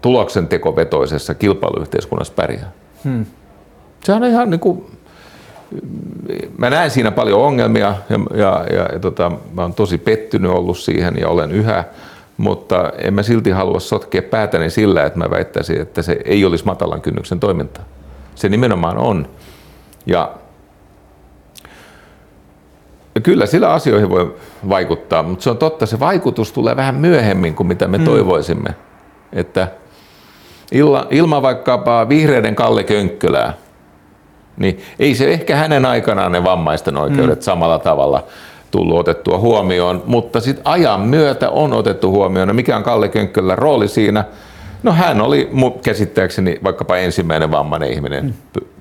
[0.00, 2.72] tuloksentekovetoisessa kilpailuyhteiskunnassa pärjää.
[3.04, 3.26] Hmm.
[4.04, 4.86] Se on ihan niin kuin,
[6.58, 10.78] mä näen siinä paljon ongelmia ja, ja, ja, ja tota, mä oon tosi pettynyt ollut
[10.78, 11.84] siihen ja olen yhä,
[12.36, 16.64] mutta en mä silti halua sotkea päätäni sillä, että mä väittäisin, että se ei olisi
[16.64, 17.84] matalan kynnyksen toimintaa.
[18.34, 19.28] Se nimenomaan on.
[20.06, 20.32] Ja
[23.14, 24.34] ja kyllä sillä asioihin voi
[24.68, 28.06] vaikuttaa, mutta se on totta, se vaikutus tulee vähän myöhemmin kuin mitä me hmm.
[28.06, 28.74] toivoisimme.
[29.32, 29.68] Että
[31.10, 33.54] ilman vaikkapa vihreiden Kalle Könkkölää,
[34.56, 37.42] niin ei se ehkä hänen aikanaan ne vammaisten oikeudet hmm.
[37.42, 38.24] samalla tavalla
[38.70, 42.48] tullut otettua huomioon, mutta sitten ajan myötä on otettu huomioon.
[42.48, 44.24] Ja mikä on Kalle Könkkölän rooli siinä?
[44.82, 45.50] No hän oli
[45.82, 48.32] käsittääkseni vaikkapa ensimmäinen vammainen ihminen hmm.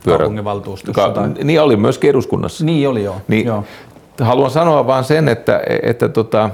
[0.04, 0.18] pyörä...
[0.18, 1.10] Kaupunginvaltuustossa.
[1.10, 2.66] Ka- niin oli myös eduskunnassa.
[2.66, 3.16] Niin oli joo.
[3.28, 3.64] Niin, joo.
[4.22, 6.50] Haluan sanoa vain sen, että, että tota,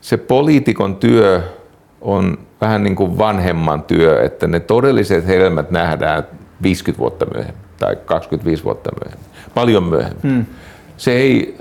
[0.00, 1.42] se poliitikon työ
[2.00, 6.26] on vähän niin kuin vanhemman työ, että ne todelliset helmät nähdään
[6.62, 10.22] 50 vuotta myöhemmin tai 25 vuotta myöhemmin, paljon myöhemmin.
[10.22, 10.46] Hmm.
[10.96, 11.58] Se ei,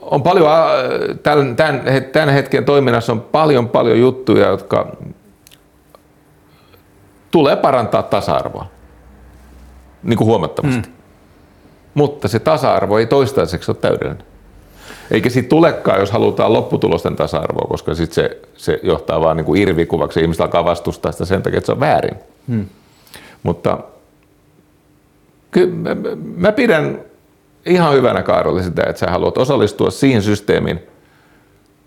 [0.00, 0.48] on paljon,
[1.22, 1.56] tämän,
[2.12, 4.96] tämän hetken toiminnassa on paljon paljon juttuja, jotka
[7.30, 8.66] tulee parantaa tasa-arvoa
[10.02, 10.88] niin kuin huomattavasti.
[10.88, 10.94] Hmm.
[11.94, 14.24] Mutta se tasa-arvo ei toistaiseksi ole täydellinen.
[15.10, 19.62] Eikä siitä tulekaan, jos halutaan lopputulosten tasa-arvoa, koska sit se, se johtaa vaan niin kuin
[19.62, 20.20] irvikuvaksi.
[20.20, 22.16] Ihmiset alkaa vastustaa sitä sen takia, että se on väärin.
[22.48, 22.66] Hmm.
[23.44, 23.78] Mutta
[25.50, 25.96] kyllä mä,
[26.36, 27.00] mä pidän
[27.66, 30.80] ihan hyvänä Kaaroli sitä, että sä haluat osallistua siihen systeemiin,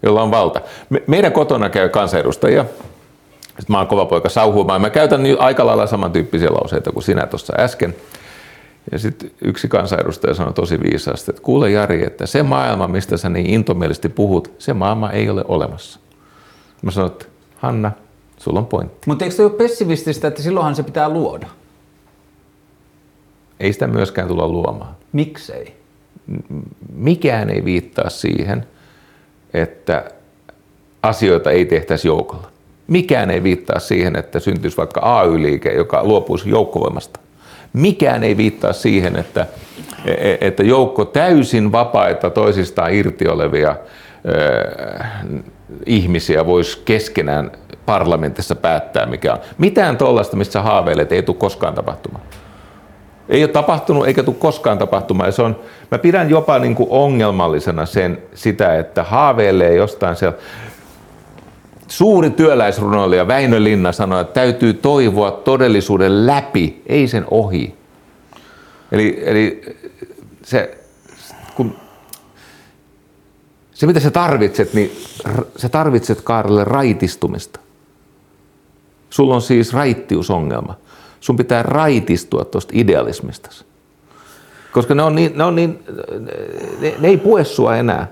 [0.03, 0.62] jolla on valta.
[0.89, 2.66] Me, meidän kotona käy kansanedustajia.
[3.41, 4.82] Sitten mä oon kova poika sauhumaan.
[4.82, 7.95] Mä käytän aika lailla samantyyppisiä lauseita kuin sinä tuossa äsken.
[8.91, 13.30] Ja sitten yksi kansanedustaja sanoi tosi viisaasti, että kuule Jari, että se maailma, mistä sä
[13.30, 15.99] niin intomielisesti puhut, se maailma ei ole olemassa.
[16.82, 17.91] Mä sanoin, että Hanna,
[18.48, 18.98] sulla on pointti.
[19.06, 21.48] Mutta eikö se ole pessimististä, että silloinhan se pitää luoda?
[23.60, 24.95] Ei sitä myöskään tulla luomaan.
[25.12, 25.76] Miksei?
[26.93, 28.68] Mikään ei viittaa siihen,
[29.54, 30.12] että
[31.04, 32.52] asioita ei tehtäisi joukolla.
[32.88, 37.20] Mikään ei viittaa siihen, että syntyisi vaikka AY-liike, joka luopuisi joukkovoimasta.
[37.74, 39.48] Mikään ei viittaa siihen, että,
[40.06, 43.76] e, e, että joukko täysin vapaita toisistaan irti olevia
[45.86, 47.52] ihmisiä voisi keskenään
[47.88, 49.40] parlamentissa päättää, mikä on.
[49.58, 52.24] Mitään tuollaista, mistä sä haaveilet, ei tule koskaan tapahtumaan.
[53.30, 55.28] Ei ole tapahtunut eikä tule koskaan tapahtumaan.
[55.28, 55.60] Ja se on,
[55.92, 60.38] mä pidän jopa niin kuin ongelmallisena sen, sitä, että haaveilee jostain siellä.
[61.88, 67.76] Suuri työläisrunoilija Väinö Linna sanoi, että täytyy toivoa todellisuuden läpi, ei sen ohi.
[68.92, 69.62] Eli, eli
[70.44, 70.78] se,
[71.56, 71.76] kun
[73.74, 74.92] se, mitä sä tarvitset, niin
[75.56, 77.60] sä tarvitset Kaarelle raitistumista.
[79.10, 80.78] Sulla on siis raittiusongelma.
[81.20, 83.49] Sun pitää raitistua tuosta idealismista.
[84.72, 85.84] Koska ne, on niin, ne, on niin,
[86.80, 88.08] ne, ne ei pue sua enää.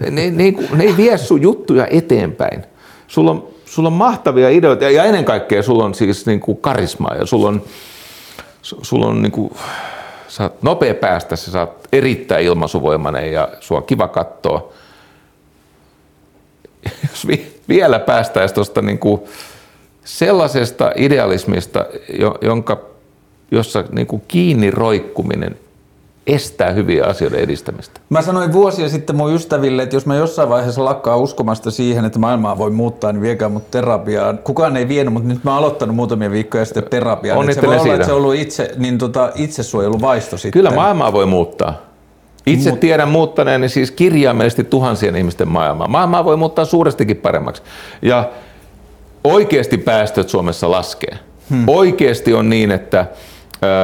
[0.00, 2.64] Ne, ne, ne ei vie sun juttuja eteenpäin.
[3.06, 7.14] Sulla on, sulla on mahtavia ideoita ja ennen kaikkea sulla on siis niin kuin karismaa
[7.14, 7.62] ja sulla on,
[8.62, 9.52] sulla on niin kuin,
[10.28, 14.72] sä oot nopea päästä, sä oot erittäin ilmaisuvoimainen ja sua on kiva katsoa.
[17.10, 19.20] Jos vi, vielä päästäisiin tuosta niin kuin
[20.04, 21.86] sellaisesta idealismista,
[22.42, 22.80] jonka,
[23.50, 25.56] jossa niin kuin kiinni roikkuminen
[26.26, 28.00] estää hyviä asioiden edistämistä.
[28.08, 32.18] Mä sanoin vuosia sitten mun ystäville, että jos mä jossain vaiheessa lakkaa uskomasta siihen, että
[32.18, 34.38] maailmaa voi muuttaa, niin viekää mut terapiaan.
[34.38, 37.54] Kukaan ei vienyt, mutta nyt mä oon aloittanut muutamia viikkoja sitten terapiaan.
[37.54, 40.52] Se voi olla, että se on ollut itse, niin tota, itsesuojeluvaisto sitten.
[40.52, 41.80] Kyllä maailmaa voi muuttaa.
[42.46, 42.80] Itse Mut...
[42.80, 45.88] tiedän muuttaneeni siis kirjaimellisesti tuhansien ihmisten maailmaa.
[45.88, 47.62] Maailmaa voi muuttaa suurestikin paremmaksi.
[48.02, 48.30] Ja
[49.24, 51.18] oikeasti päästöt Suomessa laskee.
[51.50, 51.64] Hmm.
[51.66, 53.06] Oikeasti on niin, että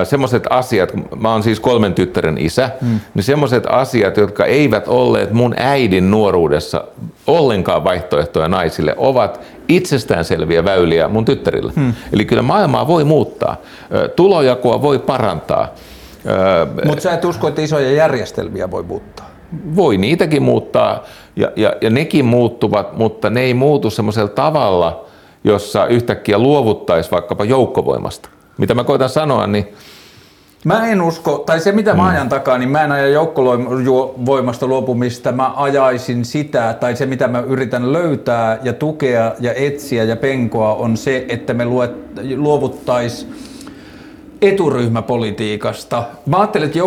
[0.04, 3.00] semmoiset asiat, mä oon siis kolmen tyttären isä, hmm.
[3.14, 6.84] niin semmoiset asiat, jotka eivät olleet mun äidin nuoruudessa
[7.26, 11.72] ollenkaan vaihtoehtoja naisille, ovat itsestäänselviä väyliä mun tyttärille.
[11.76, 11.92] Hmm.
[12.12, 13.56] Eli kyllä maailmaa voi muuttaa,
[14.16, 15.68] tulojakoa voi parantaa.
[16.84, 19.30] Mutta sä et usko, että isoja järjestelmiä voi muuttaa?
[19.76, 21.04] Voi niitäkin muuttaa
[21.36, 25.04] ja, ja, ja nekin muuttuvat, mutta ne ei muutu semmoisella tavalla,
[25.44, 28.28] jossa yhtäkkiä luovuttaisiin vaikkapa joukkovoimasta.
[28.58, 29.74] Mitä mä koitan sanoa, niin
[30.64, 35.32] Mä en usko, tai se mitä mä ajan takaa, niin mä en aja joukkovoimasta luopumista,
[35.32, 40.74] mä ajaisin sitä, tai se mitä mä yritän löytää ja tukea ja etsiä ja penkoa
[40.74, 41.64] on se, että me
[42.36, 43.28] luovuttais
[44.42, 46.04] eturyhmäpolitiikasta.
[46.26, 46.78] Mä ajattelen, että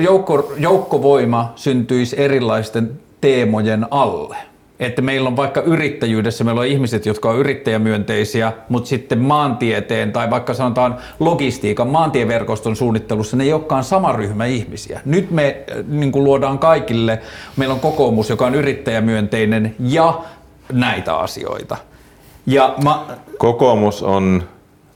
[0.00, 4.51] joukko, joukkovoima syntyisi erilaisten teemojen alle
[4.82, 10.30] että meillä on vaikka yrittäjyydessä, meillä on ihmiset, jotka on yrittäjämyönteisiä, mutta sitten maantieteen tai
[10.30, 15.00] vaikka sanotaan logistiikan, maantieverkoston suunnittelussa ne ei olekaan sama ryhmä ihmisiä.
[15.04, 17.18] Nyt me äh, niin kuin luodaan kaikille,
[17.56, 20.20] meillä on kokoomus, joka on yrittäjämyönteinen ja
[20.72, 21.76] näitä asioita.
[22.46, 23.06] Ja ma-
[23.38, 24.42] Kokoomus on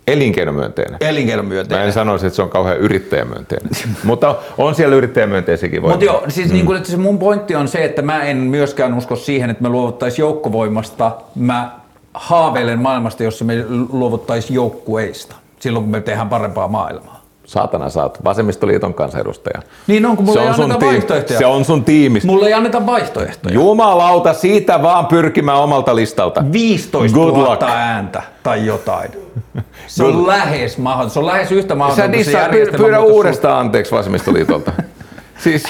[0.07, 0.97] Elinkeinomyönteinen.
[1.01, 1.83] Elinkeinomyönteinen.
[1.83, 3.71] Mä en sanoisi, että se on kauhean yrittäjämyönteinen.
[4.05, 5.95] Mutta on siellä yrittäjämyönteisiäkin voimia.
[5.95, 6.53] Mutta joo, siis mm.
[6.53, 9.63] niin kuin, että se mun pointti on se, että mä en myöskään usko siihen, että
[9.63, 11.13] me luovuttaisiin joukkovoimasta.
[11.35, 11.71] Mä
[12.15, 17.16] haaveilen maailmasta, jossa me luovuttaisiin joukkueista silloin, kun me tehdään parempaa maailmaa
[17.47, 19.63] saatana saat vasemmistoliiton kansanedustaja.
[19.87, 21.39] Niin on, kun mulle se ei on anneta vaihtoehtoja.
[21.39, 22.25] Se on sun tiimis.
[22.25, 23.55] Mulle ei anneta vaihtoehtoja.
[23.55, 26.45] Jumalauta, siitä vaan pyrkimään omalta listalta.
[26.53, 27.63] 15 Good 000 luck.
[27.63, 29.11] ääntä tai jotain.
[29.87, 30.27] Se on Good.
[30.27, 31.13] lähes mahdotonta.
[31.13, 32.17] Se on lähes yhtä mahdotonta.
[32.17, 34.73] Sä dissaa, pyydä, pyydä uudestaan anteeksi vasemmistoliitolta.
[35.45, 35.65] siis,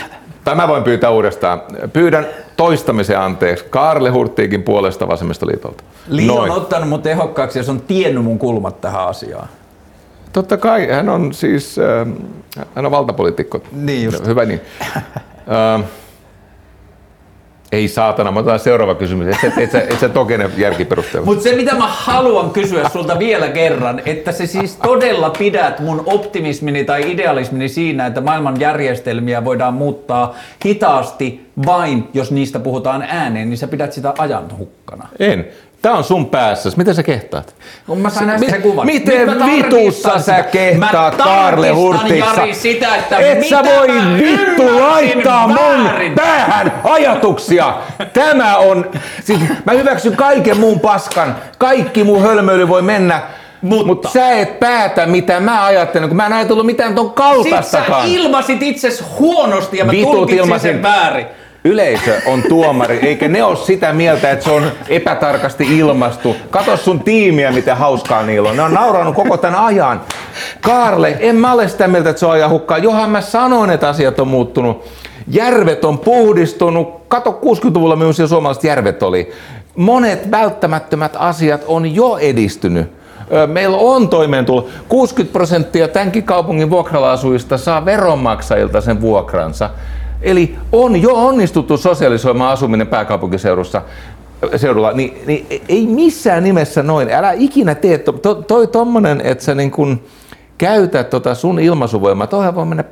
[0.44, 1.62] tai mä voin pyytää uudestaan.
[1.92, 5.84] Pyydän toistamisen anteeksi Karle Hurttiikin puolesta vasemmistoliitolta.
[6.08, 9.48] Li on ottanut mun tehokkaaksi ja se on tiennyt mun kulmat tähän asiaan.
[10.32, 12.06] Totta kai, hän on siis, äh,
[12.74, 13.62] hän on valtapoliitikko.
[13.72, 14.26] Niin just.
[14.26, 14.60] Hyvä niin.
[15.74, 15.84] äh,
[17.72, 19.36] ei saatana, mä otan seuraava kysymys.
[19.36, 21.26] Et, et, et, et, et sä tokene järkiperusteella.
[21.26, 26.02] Mutta se mitä mä haluan kysyä sulta vielä kerran, että se siis todella pidät mun
[26.06, 30.34] optimismini tai idealismini siinä, että maailman järjestelmiä voidaan muuttaa
[30.66, 35.08] hitaasti vain, jos niistä puhutaan ääneen, niin sä pidät sitä ajan hukkana.
[35.18, 35.46] En.
[35.82, 36.70] Tämä on sun päässä.
[36.76, 37.54] Miten sä kehtaat?
[37.88, 38.86] No, mä sain äsken sen kuvan.
[38.86, 42.14] Miten vitussa sä kehtaat Karle Hurtissa?
[42.40, 46.08] Jari sitä, että Et sä voi vittu laittaa väärin.
[46.08, 47.74] mun päähän ajatuksia.
[48.12, 48.90] Tämä on,
[49.24, 51.36] siis mä hyväksyn kaiken muun paskan.
[51.58, 53.20] Kaikki mun hölmöily voi mennä.
[53.62, 58.08] Mutta Mut sä et päätä, mitä mä ajattelen, kun mä en ajatellut mitään ton kaltaistakaan.
[58.08, 60.72] Sit sä ilmasit itses huonosti ja mä Vitut tulkitsin ilmasin.
[60.72, 61.26] sen väärin
[61.66, 66.36] yleisö on tuomari, eikä ne ole sitä mieltä, että se on epätarkasti ilmastu.
[66.50, 68.56] Kato sun tiimiä, miten hauskaa niillä on.
[68.56, 70.00] Ne on nauranut koko tämän ajan.
[70.60, 72.78] Kaarle, en mä ole sitä mieltä, että se on ajan hukkaa.
[72.78, 74.84] Johan mä sanoin, että asiat on muuttunut.
[75.28, 77.02] Järvet on puhdistunut.
[77.08, 79.32] Kato, 60-luvulla millaisia suomalaiset järvet oli.
[79.76, 82.92] Monet välttämättömät asiat on jo edistynyt.
[83.46, 84.68] Meillä on toimeentulo.
[84.88, 89.70] 60 prosenttia tämänkin kaupungin vuokralaisuista saa veronmaksajilta sen vuokransa.
[90.22, 93.82] Eli on jo onnistuttu sosiaalisoimaan asuminen pääkaupunkiseudussa
[94.56, 97.10] seudulla, niin, niin ei missään nimessä noin.
[97.10, 100.00] Älä ikinä tee, to, to, toi tommonen, että sä niin kun
[100.58, 102.84] käytät tota sun ilmaisuvoimaa, toi voi mennä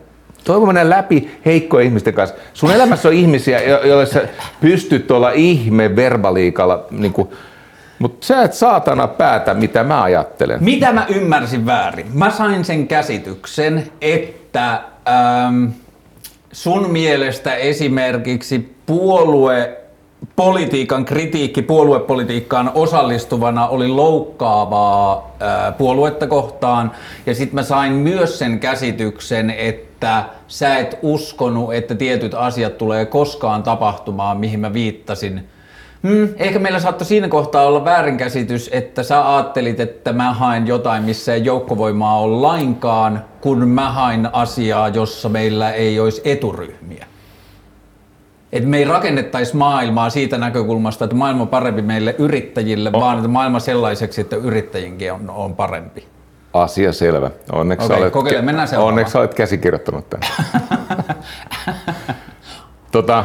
[0.44, 2.36] Toi voi mennä läpi heikkojen ihmisten kanssa.
[2.54, 4.28] Sun elämässä on ihmisiä, joille sä
[4.60, 7.14] pystyt tuolla ihme verbaliikalla, niin
[7.98, 10.64] mutta sä et saatana päätä, mitä mä ajattelen.
[10.64, 12.06] Mitä mä ymmärsin väärin?
[12.14, 14.80] Mä sain sen käsityksen, että...
[15.08, 15.64] Ähm,
[16.54, 19.76] sun mielestä esimerkiksi puolue
[20.36, 25.36] politiikan kritiikki puoluepolitiikkaan osallistuvana oli loukkaavaa
[25.78, 26.92] puoluetta kohtaan.
[27.26, 33.06] Ja sitten mä sain myös sen käsityksen, että sä et uskonut, että tietyt asiat tulee
[33.06, 35.48] koskaan tapahtumaan, mihin mä viittasin
[36.08, 41.02] Hmm, ehkä meillä saattoi siinä kohtaa olla väärinkäsitys, että sä ajattelit, että mä haen jotain,
[41.02, 47.06] missä ei joukkovoimaa ole lainkaan, kun mä hain asiaa, jossa meillä ei olisi eturyhmiä.
[48.52, 53.00] Että me ei rakennettaisi maailmaa siitä näkökulmasta, että maailma on parempi meille yrittäjille, oh.
[53.00, 56.08] vaan että maailma sellaiseksi, että yrittäjinkin on, on parempi.
[56.52, 57.30] Asia selvä.
[57.52, 60.28] Onneksi, okay, olet, kokeile, mennään onneksi olet käsikirjoittanut tämän.
[62.92, 63.24] tota,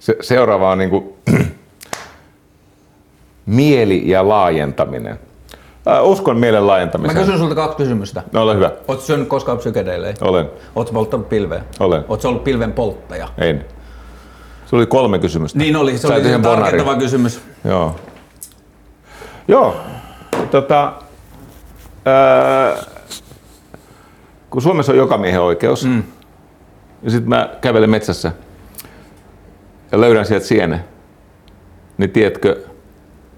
[0.00, 1.04] Se, seuraava on niin kuin,
[3.46, 5.18] mieli ja laajentaminen.
[5.88, 7.16] Äh, uskon mielen laajentamiseen.
[7.16, 8.22] Mä kysyn sulta kaksi kysymystä.
[8.32, 8.70] No ole hyvä.
[8.88, 10.24] Oletko syönyt koskaan psykedeleitä?
[10.24, 10.50] Olen.
[10.74, 11.62] Oletko polttanut pilveä?
[11.80, 12.04] Olen.
[12.08, 13.28] Oletko ollut pilven polttaja?
[13.38, 13.64] En.
[14.66, 15.58] Se oli kolme kysymystä.
[15.58, 17.40] Niin oli, se oli tarkentava kysymys.
[17.64, 17.96] Joo.
[19.48, 19.76] Joo.
[20.50, 20.92] Tota,
[22.04, 22.76] ää,
[24.50, 26.02] kun Suomessa on joka miehen oikeus, mm.
[27.02, 28.32] ja sitten mä kävelen metsässä,
[29.92, 30.84] ja löydän sieltä sienen,
[31.98, 32.60] niin tiedätkö,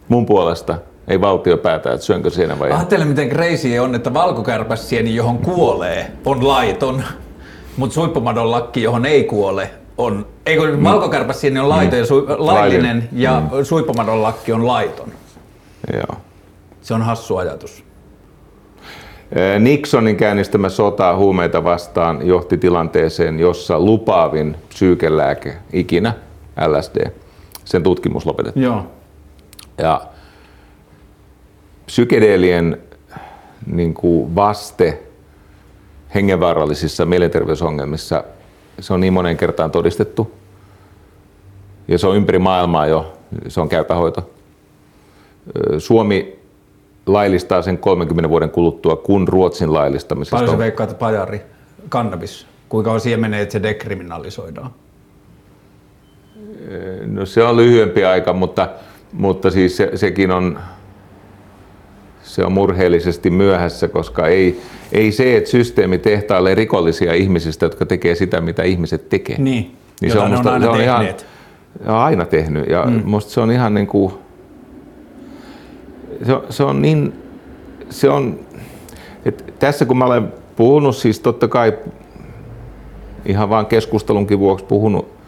[0.09, 0.78] mun puolesta
[1.09, 6.12] ei valtio päätä, että syönkö sienen vai Ajattele, miten crazy on, että valkokärpäsieni, johon kuolee,
[6.24, 7.03] on laiton,
[7.76, 10.84] mutta suippumadon lakki, johon ei kuole, on, ei kun mm.
[10.84, 11.98] valkokärpäsieni on laiton mm.
[11.98, 13.09] ja su, laillinen, laillinen.
[13.12, 13.64] ja mm.
[13.64, 15.09] suippumadon lakki on laiton.
[15.92, 16.16] Joo.
[16.80, 17.84] Se on hassu ajatus.
[19.59, 26.14] Nixonin käynnistämä sota huumeita vastaan johti tilanteeseen, jossa lupaavin psyykelääke ikinä,
[26.68, 27.11] LSD,
[27.64, 28.64] sen tutkimus lopetettiin.
[28.64, 28.86] Joo.
[29.78, 30.03] Ja
[31.86, 32.82] psykedeelien
[33.66, 35.03] niin kuin vaste
[36.14, 38.24] hengenvaarallisissa mielenterveysongelmissa,
[38.80, 40.32] se on niin monen kertaan todistettu.
[41.88, 44.30] Ja se on ympäri maailmaa jo, se on käypähoito.
[45.78, 46.38] Suomi
[47.07, 51.42] laillistaa sen 30 vuoden kuluttua, kun Ruotsin laillistamisesta Paljon on veikkaat, että pajari,
[51.88, 54.70] kannabis, kuinka on siihen menee, että se dekriminalisoidaan?
[57.06, 58.68] No se on lyhyempi aika, mutta,
[59.12, 60.58] mutta siis se, sekin on,
[62.22, 64.60] se on murheellisesti myöhässä, koska ei,
[64.92, 69.36] ei se, että systeemi tehtailee rikollisia ihmisistä, jotka tekee sitä, mitä ihmiset tekee.
[69.38, 71.26] Niin, niin jota ne on aina se on ihan, tehneet.
[71.86, 72.68] aina tehnyt.
[72.68, 73.02] Ja mm.
[73.04, 74.12] musta se on ihan niin kuin,
[76.26, 77.12] se, on- se on niin,
[77.90, 78.40] se on,
[79.24, 81.72] että tässä kun mä olen puhunut siis totta kai
[83.26, 85.21] ihan vaan keskustelunkin vuoksi puhunut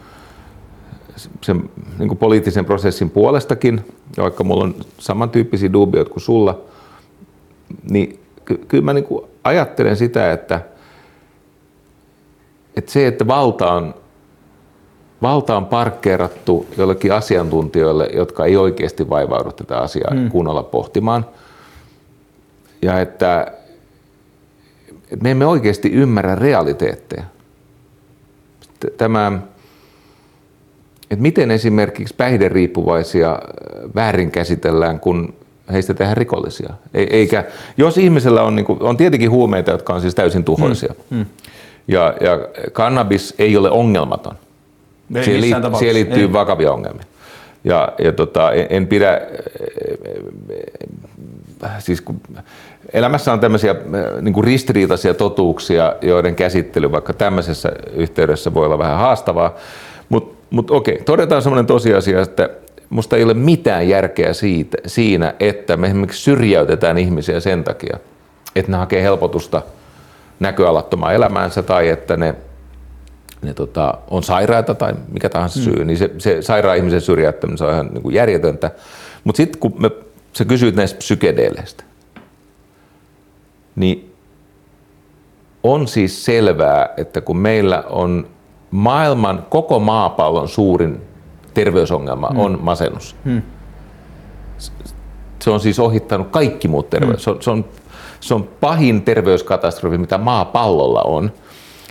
[1.41, 3.85] sen niin kuin poliittisen prosessin puolestakin,
[4.17, 6.61] vaikka mulla on samantyyppisiä dubioita kuin sulla,
[7.89, 10.61] niin ky- kyllä mä niin kuin ajattelen sitä, että,
[12.75, 13.93] että se, että valta on,
[15.21, 20.29] valta on parkkeerattu jollekin asiantuntijoille, jotka ei oikeasti vaivaudu tätä asiaa hmm.
[20.29, 21.25] kunnolla pohtimaan,
[22.81, 23.53] ja että,
[25.11, 27.23] että me emme oikeasti ymmärrä realiteetteja.
[28.97, 29.31] Tämä,
[31.11, 33.39] että miten esimerkiksi päihderiippuvaisia äh,
[33.95, 35.33] väärin käsitellään, kun
[35.71, 36.73] heistä tehdään rikollisia.
[36.93, 37.43] Ei- Eikä,
[37.77, 41.25] jos ihmisellä on, niin kuin, on tietenkin huumeita, jotka on siis täysin tuhoisia, mm.
[41.87, 42.39] Ja, ja
[42.71, 44.35] kannabis ei ole ongelmaton.
[45.15, 45.79] Ei siihen, tapauksessa.
[45.79, 46.33] siihen liittyy Ei.
[46.33, 47.05] vakavia ongelmia.
[47.63, 49.21] Ja, ja tota, en, en pidä,
[51.79, 52.21] siis kun
[52.93, 53.75] elämässä on tämmöisiä
[54.21, 59.55] niin kuin ristiriitaisia totuuksia, joiden käsittely vaikka tämmöisessä yhteydessä voi olla vähän haastavaa.
[60.09, 62.49] Mutta mut okei, todetaan semmoinen tosiasia, että
[62.89, 67.97] musta ei ole mitään järkeä siitä, siinä, että me esimerkiksi syrjäytetään ihmisiä sen takia,
[68.55, 69.61] että ne hakee helpotusta
[70.39, 72.35] näköalattomaan elämäänsä tai että ne
[73.41, 77.63] ne tota, on sairaita tai mikä tahansa syy, niin se, se sairaan ihmisen syrjäyttäminen se
[77.63, 78.71] on ihan niin kuin järjetöntä.
[79.23, 79.91] Mutta sitten kun me,
[80.33, 81.83] sä kysyit näistä psykedeleistä,
[83.75, 84.13] niin
[85.63, 88.27] on siis selvää, että kun meillä on
[88.75, 91.01] maailman koko maapallon suurin
[91.53, 92.39] terveysongelma mm.
[92.39, 93.15] on masennus.
[93.23, 93.41] Mm.
[95.39, 97.19] Se on siis ohittanut kaikki muut terveys.
[97.19, 97.23] Mm.
[97.23, 97.65] Se, on, se, on,
[98.19, 101.31] se on pahin terveyskatastrofi, mitä maapallolla on.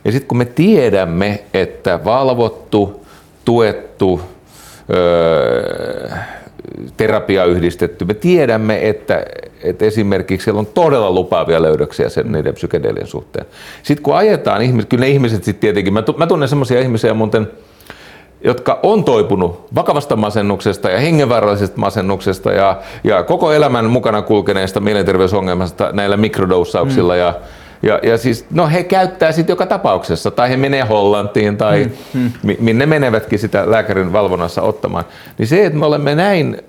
[0.05, 3.07] Ja sitten kun me tiedämme, että valvottu,
[3.45, 4.20] tuettu,
[4.95, 6.16] öö,
[6.96, 9.24] terapia yhdistetty, me tiedämme, että,
[9.62, 13.46] että esimerkiksi siellä on todella lupaavia löydöksiä sen, niiden psykedelien suhteen.
[13.82, 17.48] Sitten kun ajetaan ihmiset, kyllä ne ihmiset sitten tietenkin, mä, mä tunnen semmoisia ihmisiä muuten,
[18.44, 25.90] jotka on toipunut vakavasta masennuksesta ja hengenvaarallisesta masennuksesta ja, ja koko elämän mukana kulkeneesta mielenterveysongelmasta
[25.92, 27.12] näillä mikrodoussauksilla.
[27.12, 27.18] Mm.
[27.18, 27.34] Ja,
[27.85, 32.20] ja, ja siis, no he käyttää sitten joka tapauksessa, tai he menee Hollantiin, tai mm.
[32.43, 32.57] Mm.
[32.61, 35.05] minne menevätkin sitä lääkärin valvonnassa ottamaan.
[35.39, 36.62] Niin se, että me olemme näin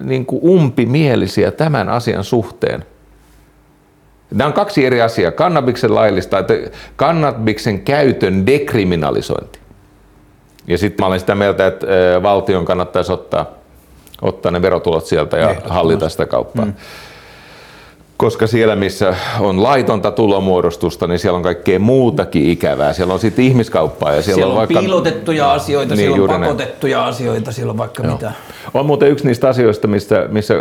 [0.00, 2.84] niin kuin umpimielisiä tämän asian suhteen,
[4.34, 5.32] Nämä on kaksi eri asiaa.
[5.32, 6.54] Kannabiksen laillista, että
[6.96, 9.58] kannabiksen käytön dekriminalisointi.
[10.66, 11.86] Ja sitten mä olen sitä mieltä, että
[12.22, 13.46] valtion kannattaisi ottaa,
[14.22, 16.64] ottaa ne verotulot sieltä ja hallita sitä kauppaa.
[16.64, 16.74] Mm.
[18.20, 22.92] Koska siellä, missä on laitonta tulomuodostusta, niin siellä on kaikkea muutakin ikävää.
[22.92, 24.80] Siellä on sitten ihmiskauppaa ja siellä, Siellä on vaikka...
[24.80, 28.32] piilotettuja asioita, Niin, siellä on pakotettuja asioita, siellä on vaikka mitä.
[28.74, 30.54] On muuten yksi niistä asioista, missä, missä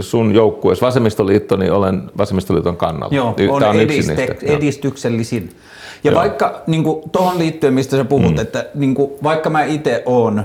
[0.00, 3.16] sun joukkueessa, Vasemmistoliitto, niin olen Vasemmistoliiton kannalla.
[3.16, 4.46] Joo, Y- on, on yksi ediste, niistä.
[4.46, 4.56] Joo.
[4.56, 5.50] edistyksellisin.
[6.04, 6.20] Ja Joo.
[6.20, 8.40] vaikka niin tuohon liittyen, mistä sä puhut, mm.
[8.40, 10.44] että niin kuin, vaikka mä itse oon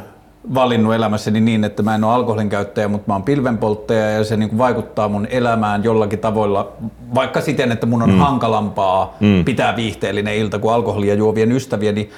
[0.53, 4.37] valinnut elämässäni niin, että mä en ole alkoholin käyttäjä, mutta mä oon pilvenpolttaja ja se
[4.37, 6.71] niin kuin vaikuttaa mun elämään jollakin tavoilla,
[7.15, 8.17] vaikka siten, että mun on mm.
[8.17, 9.45] hankalampaa mm.
[9.45, 12.09] pitää viihteellinen ilta kuin alkoholia juovien ystävieni.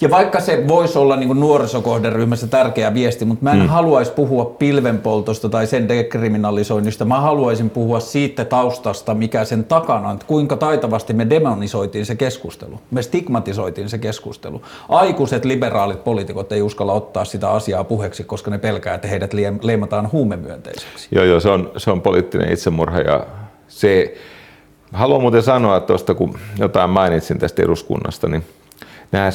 [0.00, 3.68] Ja vaikka se voisi olla niin nuorisokohderyhmässä tärkeä viesti, mutta mä en mm.
[3.68, 7.04] haluaisi puhua pilvenpoltosta tai sen dekriminalisoinnista.
[7.04, 12.14] Mä haluaisin puhua siitä taustasta, mikä sen takana on, että kuinka taitavasti me demonisoitiin se
[12.14, 12.80] keskustelu.
[12.90, 14.62] Me stigmatisoitiin se keskustelu.
[14.88, 19.30] Aikuiset liberaalit poliitikot ei uskalla ottaa sitä asiaa puheeksi, koska ne pelkää, että heidät
[19.62, 21.08] leimataan huumemyönteiseksi.
[21.12, 23.26] Joo, joo, se on, se on poliittinen itsemurha ja
[23.68, 24.14] se,
[24.92, 28.44] haluan muuten sanoa tuosta, kun jotain mainitsin tästä eduskunnasta, niin
[29.12, 29.30] nämä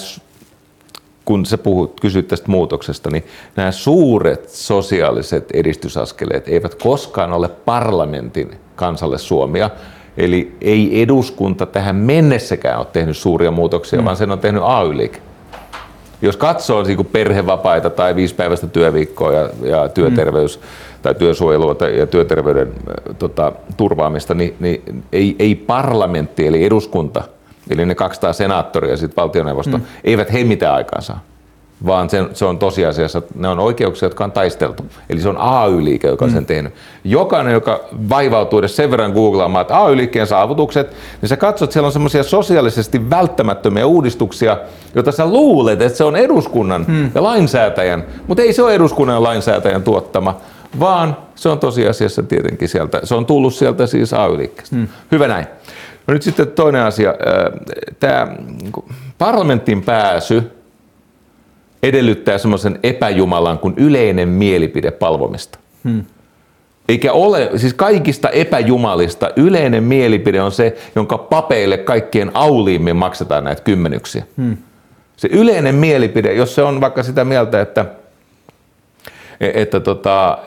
[1.30, 3.24] kun sä puhut, kysyt tästä muutoksesta, niin
[3.56, 9.70] nämä suuret sosiaaliset edistysaskeleet eivät koskaan ole parlamentin kansalle Suomia.
[10.18, 14.06] Eli ei eduskunta tähän mennessäkään ole tehnyt suuria muutoksia, mm.
[14.06, 15.20] vaan sen on tehnyt AY-liike.
[16.22, 20.64] Jos katsoo niin perhevapaita tai viisipäiväistä työviikkoa ja, ja työterveys mm.
[21.02, 22.74] tai työsuojelua tai, ja työterveyden
[23.20, 27.24] tota, turvaamista, niin, niin ei, ei parlamentti eli eduskunta,
[27.70, 29.84] eli ne 200 senaattoria ja sitten valtioneuvosto, mm.
[30.04, 31.20] eivät he mitään aikaan saa
[31.86, 34.86] vaan se, se on tosiasiassa, ne on oikeuksia, jotka on taisteltu.
[35.10, 36.46] Eli se on AY-liike, joka on sen mm.
[36.46, 36.74] tehnyt.
[37.04, 41.86] Jokainen, joka vaivautuu edes sen verran googlaamaan, että AY-liikkeen saavutukset, niin sä katsot, että siellä
[41.86, 44.58] on semmoisia sosiaalisesti välttämättömiä uudistuksia,
[44.96, 47.12] joita sä luulet, että se on eduskunnan hmm.
[47.16, 50.38] ja lainsäätäjän, mutta ei se ole eduskunnan ja lainsäätäjän tuottama,
[50.80, 54.76] vaan se on tosiasiassa tietenkin sieltä, se on tullut sieltä siis AY-liikkeestä.
[54.76, 54.88] Hmm.
[55.12, 55.48] Hyvä näin.
[56.10, 57.14] No nyt sitten toinen asia.
[58.00, 58.28] Tämä
[59.18, 60.52] parlamentin pääsy
[61.84, 65.60] edellyttää semmoisen epäjumalan kuin yleinen mielipide palvomista.
[65.84, 66.06] Hmm.
[66.88, 73.62] Eikä ole, siis kaikista epäjumalista yleinen mielipide on se, jonka papeille kaikkien auliimmin maksetaan näitä
[73.62, 74.24] kymmenyksiä.
[74.38, 74.58] Hmm.
[75.18, 77.86] Se yleinen mielipide, jos se on vaikka sitä mieltä, että,
[79.40, 80.38] että tota,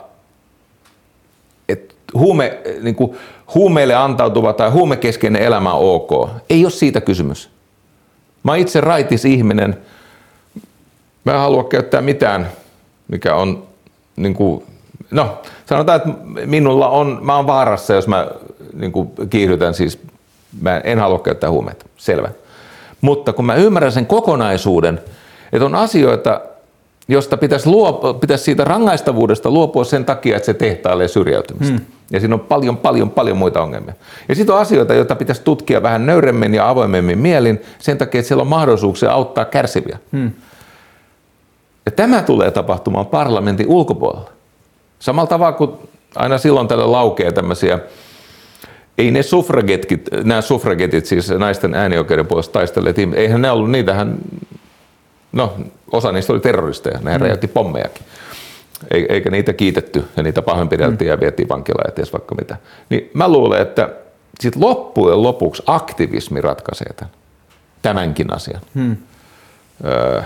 [2.13, 3.17] huume, niin kuin
[3.55, 6.29] huumeille antautuva tai huumekeskeinen elämä on ok.
[6.49, 7.49] Ei ole siitä kysymys.
[8.43, 9.77] Mä itse raitis ihminen,
[11.25, 12.47] Mä en halua käyttää mitään,
[13.07, 13.63] mikä on
[14.15, 14.63] niin kuin,
[15.11, 16.09] no sanotaan, että
[16.45, 18.27] minulla on, mä oon vaarassa, jos mä
[18.73, 19.99] niin kuin kiihdytän, siis
[20.61, 22.29] mä en halua käyttää huumeita, selvä.
[23.01, 25.01] Mutta kun mä ymmärrän sen kokonaisuuden,
[25.53, 26.41] että on asioita,
[27.07, 31.77] josta pitäisi, luopua, pitäisi siitä rangaistavuudesta luopua sen takia, että se tehtailee syrjäytymistä.
[31.77, 31.85] Hmm.
[32.13, 33.93] Ja siinä on paljon, paljon, paljon muita ongelmia.
[34.29, 38.27] Ja sitten on asioita, joita pitäisi tutkia vähän nöyremmin ja avoimemmin mielin sen takia, että
[38.27, 39.97] siellä on mahdollisuuksia auttaa kärsiviä.
[40.11, 40.31] Hmm.
[41.85, 44.29] Ja tämä tulee tapahtumaan parlamentin ulkopuolella.
[44.99, 45.71] Samalla tavalla kuin
[46.15, 47.79] aina silloin tällä laukee tämmöisiä,
[48.97, 54.17] ei ne suffragetit, nämä suffragetit, siis naisten äänioikeuden puolesta taistelleet, eihän ne ollut niitähän,
[55.31, 55.53] no
[55.91, 57.21] osa niistä oli terroristeja, ne mm.
[57.21, 58.03] räjäytti pommejakin.
[58.91, 61.11] Eikä niitä kiitetty ja niitä pahoinpideltiin mm.
[61.11, 62.57] ja vietiin vankilaan ja ties vaikka mitä.
[62.89, 63.89] Niin mä luulen, että
[64.39, 67.13] sitten loppujen lopuksi aktivismi ratkaisee tämän,
[67.81, 68.61] tämänkin asian.
[68.75, 68.97] Hmm.
[69.85, 70.21] Öö,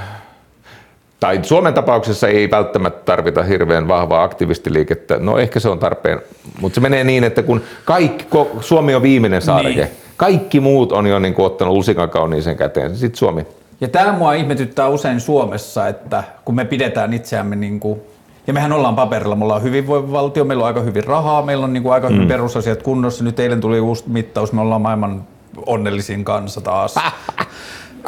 [1.20, 5.18] tai Suomen tapauksessa ei välttämättä tarvita hirveän vahvaa aktivistiliikettä.
[5.20, 6.22] No ehkä se on tarpeen,
[6.62, 8.26] mutta se menee niin, että kun kaikki,
[8.62, 9.97] Suomi on viimeinen saareke, niin.
[10.18, 13.45] kaikki muut on jo niin kuin ottanut lusikan kauniisen käteen, sitten Suomi.
[13.82, 18.01] Ja tämä mua ihmetyttää usein Suomessa, että kun me pidetään itseämme niin kuin
[18.48, 21.74] ja mehän ollaan paperilla, me ollaan hyvinvoiva valtio, meillä on aika hyvin rahaa, meillä on
[21.74, 22.28] niin kuin aika hyvin mm.
[22.28, 23.24] perusasiat kunnossa.
[23.24, 25.24] Nyt eilen tuli uusi mittaus, me ollaan maailman
[25.66, 26.95] onnellisin kansa taas.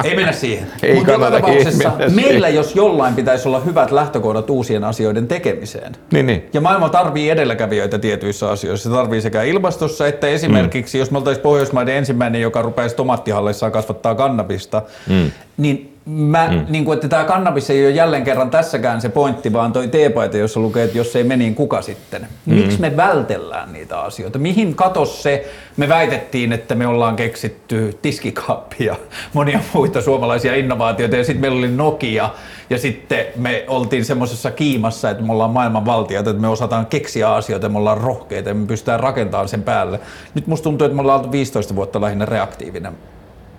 [0.03, 0.67] Ei mennä siihen.
[0.83, 2.55] Ei Mutta joka tapauksessa meillä, siihen.
[2.55, 5.95] jos jollain pitäisi olla hyvät lähtökohdat uusien asioiden tekemiseen.
[6.11, 6.49] Niin, niin.
[6.53, 8.89] Ja maailma tarvii edelläkävijöitä tietyissä asioissa.
[8.89, 10.99] Se tarvii sekä ilmastossa että esimerkiksi, mm.
[10.99, 15.31] jos me oltaisiin Pohjoismaiden ensimmäinen, joka rupeaisi tomattihalleissaan kasvattaa kannabista, mm.
[15.57, 16.65] niin Mä, mm.
[16.69, 20.37] niin kuin, että tämä kannabis ei ole jälleen kerran tässäkään se pointti, vaan toi teepaita,
[20.37, 22.27] jossa lukee, että jos ei mene, niin kuka sitten?
[22.45, 22.55] Mm.
[22.55, 24.39] Miksi me vältellään niitä asioita?
[24.39, 28.95] Mihin katos se, me väitettiin, että me ollaan keksitty tiskikaappi ja
[29.33, 32.29] monia muita suomalaisia innovaatioita, ja sitten meillä oli Nokia,
[32.69, 37.33] ja sitten me oltiin semmoisessa kiimassa, että me ollaan maailman valtioita, että me osataan keksiä
[37.33, 39.99] asioita, me ollaan rohkeita, ja me pystytään rakentamaan sen päälle.
[40.33, 42.93] Nyt musta tuntuu, että me ollaan oltu 15 vuotta lähinnä reaktiivinen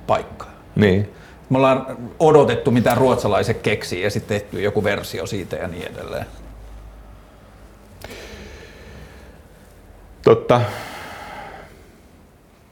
[0.07, 0.46] paikka.
[0.76, 1.19] Niin
[1.51, 1.86] me ollaan
[2.18, 6.27] odotettu, mitä ruotsalaiset keksii ja sitten tehty joku versio siitä ja niin edelleen.
[10.22, 10.60] Totta.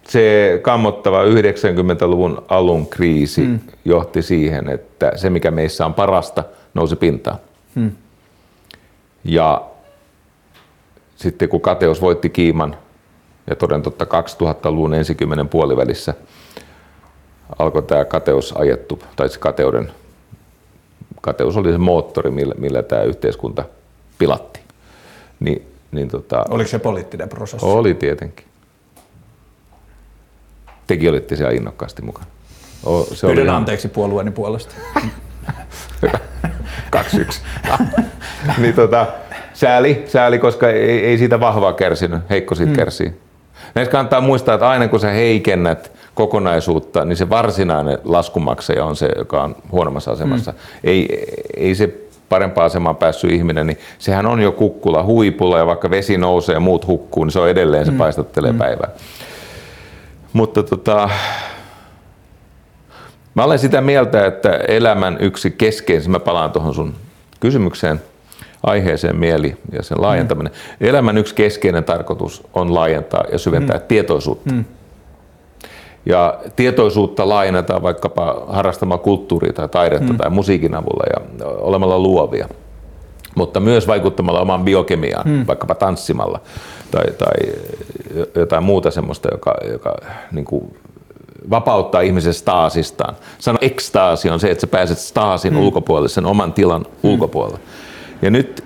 [0.08, 3.60] Se kammottava 90-luvun alun kriisi hmm.
[3.84, 6.44] johti siihen, että se mikä meissä on parasta
[6.74, 7.38] nousi pintaan.
[7.74, 7.90] Hmm.
[9.24, 9.66] Ja
[11.16, 12.76] sitten kun kateus voitti kiiman
[13.46, 16.14] ja toden totta 2000-luvun ensikymmenen puolivälissä–
[17.58, 19.92] alkoi tämä kateus ajettu, tai se kateuden,
[21.20, 23.64] kateus oli se moottori, millä, millä tämä yhteiskunta
[24.18, 24.60] pilatti.
[25.40, 25.62] Ni,
[25.92, 27.66] niin tota, Oliko se poliittinen prosessi?
[27.66, 28.46] Oli tietenkin.
[30.86, 32.26] Tekin olitte siellä innokkaasti mukana.
[32.84, 34.74] O, se Pyydän oli anteeksi puolueeni puolesta.
[36.90, 37.40] Kaksi yksi.
[38.58, 39.06] niin tota,
[39.52, 42.76] sääli, sääli, koska ei, ei siitä vahvaa kärsinyt, heikko siitä mm.
[42.76, 43.14] kärsii.
[43.78, 49.08] Näissä kannattaa muistaa, että aina kun sä heikennät kokonaisuutta, niin se varsinainen laskumaksaja on se,
[49.18, 50.50] joka on huonommassa asemassa.
[50.50, 50.58] Mm.
[50.84, 51.26] Ei,
[51.56, 51.94] ei se
[52.28, 56.60] parempaan asemaan päässyt ihminen, niin sehän on jo kukkula huipulla ja vaikka vesi nousee ja
[56.60, 57.98] muut hukkuu, niin se on edelleen, se mm.
[57.98, 58.58] paistattelee mm.
[58.58, 58.90] päivää.
[60.32, 61.10] Mutta tota,
[63.34, 66.94] Mä olen sitä mieltä, että elämän yksi keskeisin, mä palaan tuohon sun
[67.40, 68.02] kysymykseen,
[68.62, 70.52] aiheeseen mieli ja sen laajentaminen.
[70.52, 70.86] Mm.
[70.86, 73.82] Elämän yksi keskeinen tarkoitus on laajentaa ja syventää mm.
[73.88, 74.54] tietoisuutta.
[74.54, 74.64] Mm.
[76.06, 80.16] Ja tietoisuutta laajennetaan vaikkapa harrastamalla kulttuuria tai taidetta mm.
[80.16, 82.48] tai musiikin avulla ja olemalla luovia.
[83.34, 85.44] Mutta myös vaikuttamalla omaan biokemiaan, mm.
[85.46, 86.40] vaikkapa tanssimalla
[86.90, 87.34] tai, tai
[88.34, 89.96] jotain muuta semmoista, joka, joka
[90.32, 90.76] niin kuin
[91.50, 93.16] vapauttaa ihmisen staasistaan.
[93.38, 95.60] Sano ekstaasi on se, että sä pääset staasin mm.
[95.60, 97.10] ulkopuolelle, sen oman tilan mm.
[97.10, 97.58] ulkopuolelle.
[98.22, 98.64] Ja nyt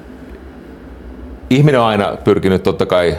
[1.50, 3.16] ihminen on aina pyrkinyt totta kai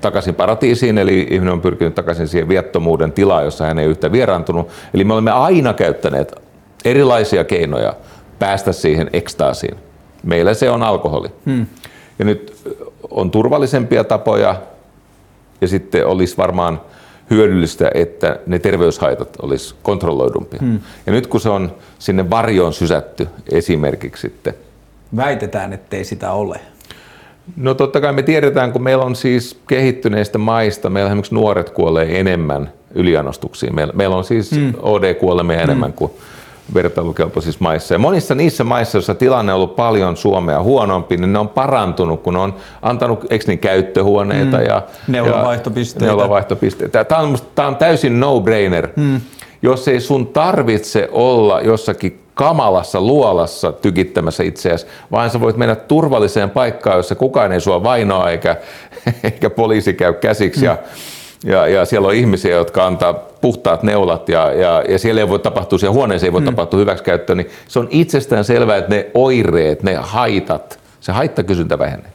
[0.00, 4.68] takaisin paratiisiin, eli ihminen on pyrkinyt takaisin siihen viettomuuden tilaan, jossa hän ei yhtä vieraantunut.
[4.94, 6.34] Eli me olemme aina käyttäneet
[6.84, 7.94] erilaisia keinoja
[8.38, 9.76] päästä siihen ekstaasiin.
[10.22, 11.28] Meillä se on alkoholi.
[11.46, 11.66] Hmm.
[12.18, 12.56] Ja nyt
[13.10, 14.56] on turvallisempia tapoja
[15.60, 16.80] ja sitten olisi varmaan
[17.30, 20.60] hyödyllistä, että ne terveyshaitat olisi kontrolloidumpia.
[20.62, 20.80] Hmm.
[21.06, 24.54] Ja nyt kun se on sinne varjoon sysätty esimerkiksi sitten.
[25.16, 26.60] Väitetään, ettei sitä ole.
[27.56, 32.20] No totta kai me tiedetään, kun meillä on siis kehittyneistä maista, meillä esimerkiksi nuoret kuolee
[32.20, 33.74] enemmän yliannostuksiin.
[33.74, 34.72] Meillä, meillä on siis mm.
[34.82, 35.94] OD-kuolemia enemmän mm.
[35.94, 36.12] kuin
[36.74, 37.94] vertailukelpoisissa maissa.
[37.94, 42.22] Ja monissa niissä maissa, joissa tilanne on ollut paljon Suomea huonompi, niin ne on parantunut,
[42.22, 44.64] kun ne on antanut eikö niin, käyttöhuoneita mm.
[44.64, 46.06] ja neulovaihtopisteitä.
[46.06, 47.04] neulovaihtopisteitä.
[47.04, 48.88] Tämä on, tämä on täysin no-brainer.
[48.96, 49.20] Mm.
[49.62, 56.50] Jos ei sun tarvitse olla jossakin kamalassa luolassa tykittämässä itseäsi, vaan sä voit mennä turvalliseen
[56.50, 58.56] paikkaan, jossa kukaan ei sua vainoa eikä,
[59.24, 60.60] eikä poliisi käy käsiksi.
[60.60, 60.66] Mm.
[60.66, 60.78] Ja,
[61.44, 65.38] ja, ja siellä on ihmisiä, jotka antaa puhtaat neulat ja, ja, ja siellä ei voi
[65.38, 66.46] tapahtua, siellä huoneeseen ei voi mm.
[66.46, 72.12] tapahtua hyväksikäyttöä, niin se on itsestään selvää, että ne oireet, ne haitat, se haittakysyntä vähenee.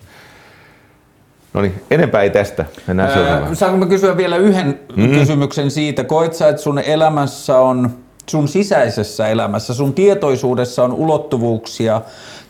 [1.53, 2.65] No niin, enempää ei tästä.
[2.88, 5.11] Mennään öö, Saanko mä kysyä vielä yhden mm.
[5.11, 6.03] kysymyksen siitä?
[6.03, 7.91] Koet sä, että sun elämässä on,
[8.30, 12.02] sun sisäisessä elämässä, sun tietoisuudessa on ulottuvuuksia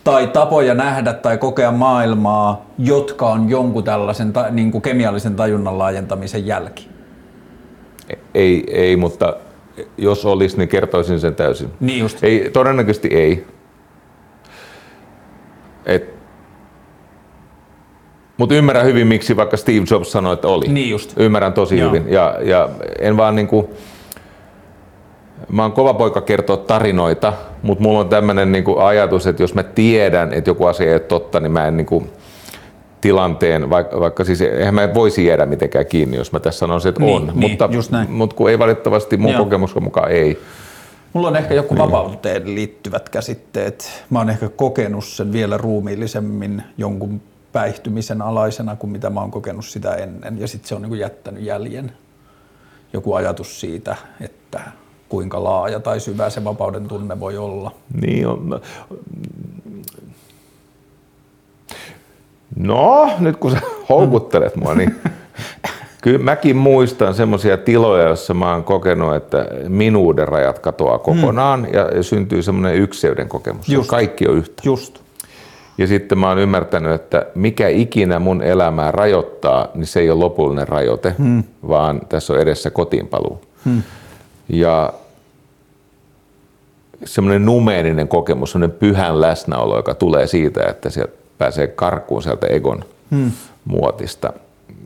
[0.04, 5.78] tai tapoja nähdä tai kokea maailmaa, jotka on jonkun tällaisen ta, niin kuin kemiallisen tajunnan
[5.78, 6.90] laajentamisen jälki?
[8.34, 9.36] Ei, ei, mutta
[9.98, 11.70] jos olisi, niin kertoisin sen täysin.
[11.80, 12.24] Niin just.
[12.24, 13.46] Ei, todennäköisesti ei.
[15.86, 16.10] Et,
[18.38, 20.68] mutta ymmärrän hyvin, miksi vaikka Steve Jobs sanoi, että oli.
[20.68, 21.14] Niin just.
[21.18, 21.92] Ymmärrän tosi Joo.
[21.92, 22.14] hyvin.
[22.14, 22.70] Ja, ja
[23.00, 23.70] en vaan niinku,
[25.52, 27.34] mä oon kova poika kertoa tarinoita,
[27.64, 31.00] mutta mulla on tämmöinen niinku ajatus, että jos mä tiedän, että joku asia ei ole
[31.00, 32.08] totta, niin mä en niinku,
[33.02, 37.02] tilanteen, vaikka, vaikka siis eihän mä voisi jäädä mitenkään kiinni, jos mä tässä sanoisin, että
[37.02, 37.70] niin, on, niin, mutta,
[38.08, 39.44] mutta kun ei valitettavasti mun Joo.
[39.44, 40.42] kokemus mukaan ei.
[41.14, 41.82] Mulla on ehkä joku niin.
[41.82, 44.04] vapauteen liittyvät käsitteet.
[44.10, 47.22] Mä oon ehkä kokenut sen vielä ruumiillisemmin jonkun
[47.52, 50.40] päihtymisen alaisena kuin mitä mä oon kokenut sitä ennen.
[50.40, 51.92] Ja sitten se on niin jättänyt jäljen.
[52.94, 54.62] Joku ajatus siitä, että
[55.12, 57.72] kuinka laaja tai syvä se vapauden tunne voi olla.
[58.02, 58.62] Niin on.
[62.56, 64.96] No, nyt kun sä houkuttelet mua, niin
[66.02, 71.74] kyllä mäkin muistan semmoisia tiloja, joissa mä oon kokenut, että minuuden rajat katoaa kokonaan hmm.
[71.74, 73.70] ja syntyy semmoinen ykseyden kokemus.
[73.70, 73.90] Just.
[73.90, 74.62] Kaikki on yhtä.
[74.66, 75.00] Just.
[75.78, 80.20] Ja sitten mä oon ymmärtänyt, että mikä ikinä mun elämää rajoittaa, niin se ei ole
[80.20, 81.44] lopullinen rajoite, hmm.
[81.68, 83.42] vaan tässä on edessä kotiinpaluu.
[83.66, 83.84] Hmm.
[84.50, 84.94] Ja
[87.06, 92.84] semmoinen numeerinen kokemus, semmoinen pyhän läsnäolo, joka tulee siitä, että sieltä pääsee karkuun sieltä egon
[93.12, 93.32] hmm.
[93.66, 94.34] muotista.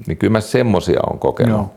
[0.08, 1.58] Niin kyllä mä semmosia on kokenut.
[1.58, 1.74] Joo.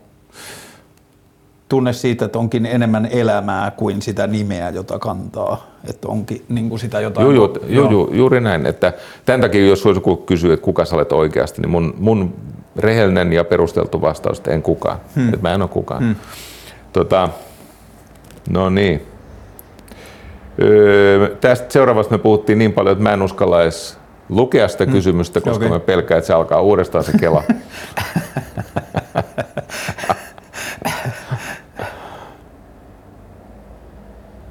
[1.69, 5.67] Tunne siitä, että onkin enemmän elämää kuin sitä nimeä, jota kantaa.
[5.89, 7.35] Että onkin niin kuin sitä jotain...
[7.35, 8.65] Juu, juu, juu, juuri näin.
[8.65, 8.93] Että
[9.25, 12.33] tämän takia, jos joku kysyy, että kuka sä olet oikeasti, niin mun, mun
[12.77, 14.97] rehellinen ja perusteltu vastaus, että en kukaan.
[15.15, 15.33] Hmm.
[15.33, 16.03] Että mä en ole kukaan.
[16.03, 16.15] Hmm.
[16.93, 17.29] Tota,
[18.49, 19.01] no niin.
[20.61, 23.97] Öö, tästä seuraavasta me puhuttiin niin paljon, että mä en uskalla edes
[24.29, 24.91] lukea sitä mm.
[24.91, 25.69] kysymystä, koska okay.
[25.69, 27.43] mä pelkään, että se alkaa uudestaan se kela.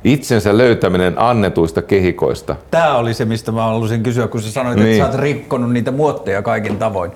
[0.05, 2.57] Itsensä löytäminen annetuista kehikoista.
[2.71, 4.89] Tämä oli se, mistä mä halusin kysyä, kun sä sanoit, niin.
[4.89, 7.13] että sä oot rikkonut niitä muotteja kaikin tavoin.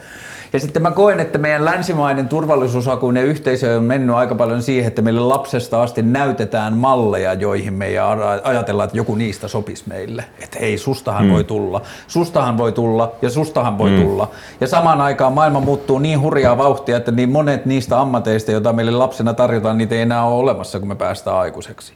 [0.53, 5.03] Ja sitten mä koen, että meidän länsimainen turvallisuusakuinen yhteisö on mennyt aika paljon siihen, että
[5.03, 7.99] meille lapsesta asti näytetään malleja, joihin me ei
[8.45, 10.25] ajatella, että joku niistä sopisi meille.
[10.43, 11.33] Että hei, sustahan mm.
[11.33, 14.03] voi tulla, sustahan voi tulla ja sustahan voi mm.
[14.03, 14.31] tulla.
[14.61, 18.93] Ja samaan aikaan maailma muuttuu niin hurjaa vauhtia, että niin monet niistä ammateista, joita meille
[18.93, 21.93] lapsena tarjotaan, niitä ei enää ole olemassa, kun me päästään aikuiseksi.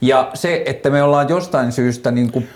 [0.00, 2.48] Ja se, että me ollaan jostain syystä niin kuin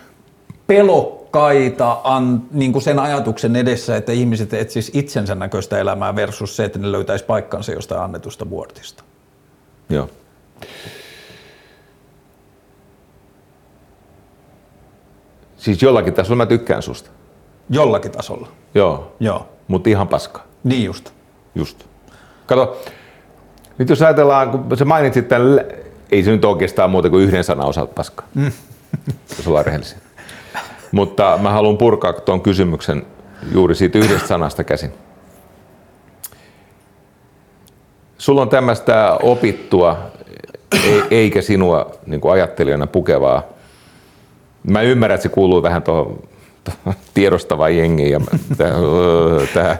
[0.70, 6.64] pelokkaita an, niin kuin sen ajatuksen edessä, että ihmiset etsis itsensä näköistä elämää versus se,
[6.64, 9.04] että ne löytäisi paikkansa jostain annetusta vuortista.
[9.88, 10.08] Joo.
[15.56, 17.10] Siis jollakin tasolla mä tykkään susta.
[17.70, 18.48] Jollakin tasolla.
[18.74, 19.16] Joo.
[19.20, 19.48] Joo.
[19.68, 20.42] Mutta ihan paska.
[20.64, 21.10] Niin just.
[21.54, 21.84] Just.
[22.46, 22.82] Kato,
[23.78, 25.60] nyt jos ajatellaan, kun sä mainitsit tämän,
[26.12, 28.52] ei se nyt oikeastaan muuta kuin yhden sanan osalta paska, mm.
[29.38, 30.09] jos ollaan rehellisiä.
[30.92, 33.06] Mutta mä haluan purkaa tuon kysymyksen
[33.54, 34.92] juuri siitä yhdestä sanasta käsin.
[38.18, 39.98] Sulla on tämmöistä opittua,
[40.84, 43.42] ei- eikä sinua niin kuin ajattelijana pukevaa.
[44.62, 46.18] Mä ymmärrän, että se kuuluu vähän tuohon
[47.14, 48.20] tiedostavaan jengiin ja
[49.54, 49.76] tämä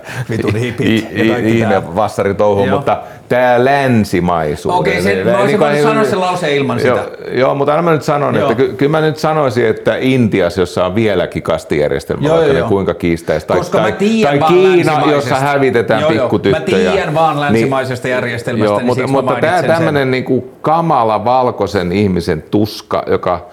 [1.46, 4.74] ihme vassaritouhu, mutta tämä länsimaisuus.
[4.74, 7.10] Okei, se- mä olisin voinut sanoa sen lauseen ilman joo, sitä.
[7.32, 8.50] Joo, mutta aina mä nyt sanon, Joo.
[8.50, 12.52] että ky- kyllä mä nyt sanoisin, että Intiassa, jossa on vieläkin kastijärjestelmä, Joo, vaikka joo,
[12.54, 12.68] ne joo.
[12.68, 13.92] kuinka kiistäisi, tai, Koska tai,
[14.22, 16.22] tai Kiina, jossa hävitetään Joo, joo.
[16.22, 16.88] pikkutyttöjä.
[16.90, 19.70] Mä tiedän vaan länsimaisesta järjestelmästä, niin mutta, siksi mä mutta tämä sen.
[19.70, 23.46] tämmöinen niinku kamala valkoisen ihmisen tuska, joka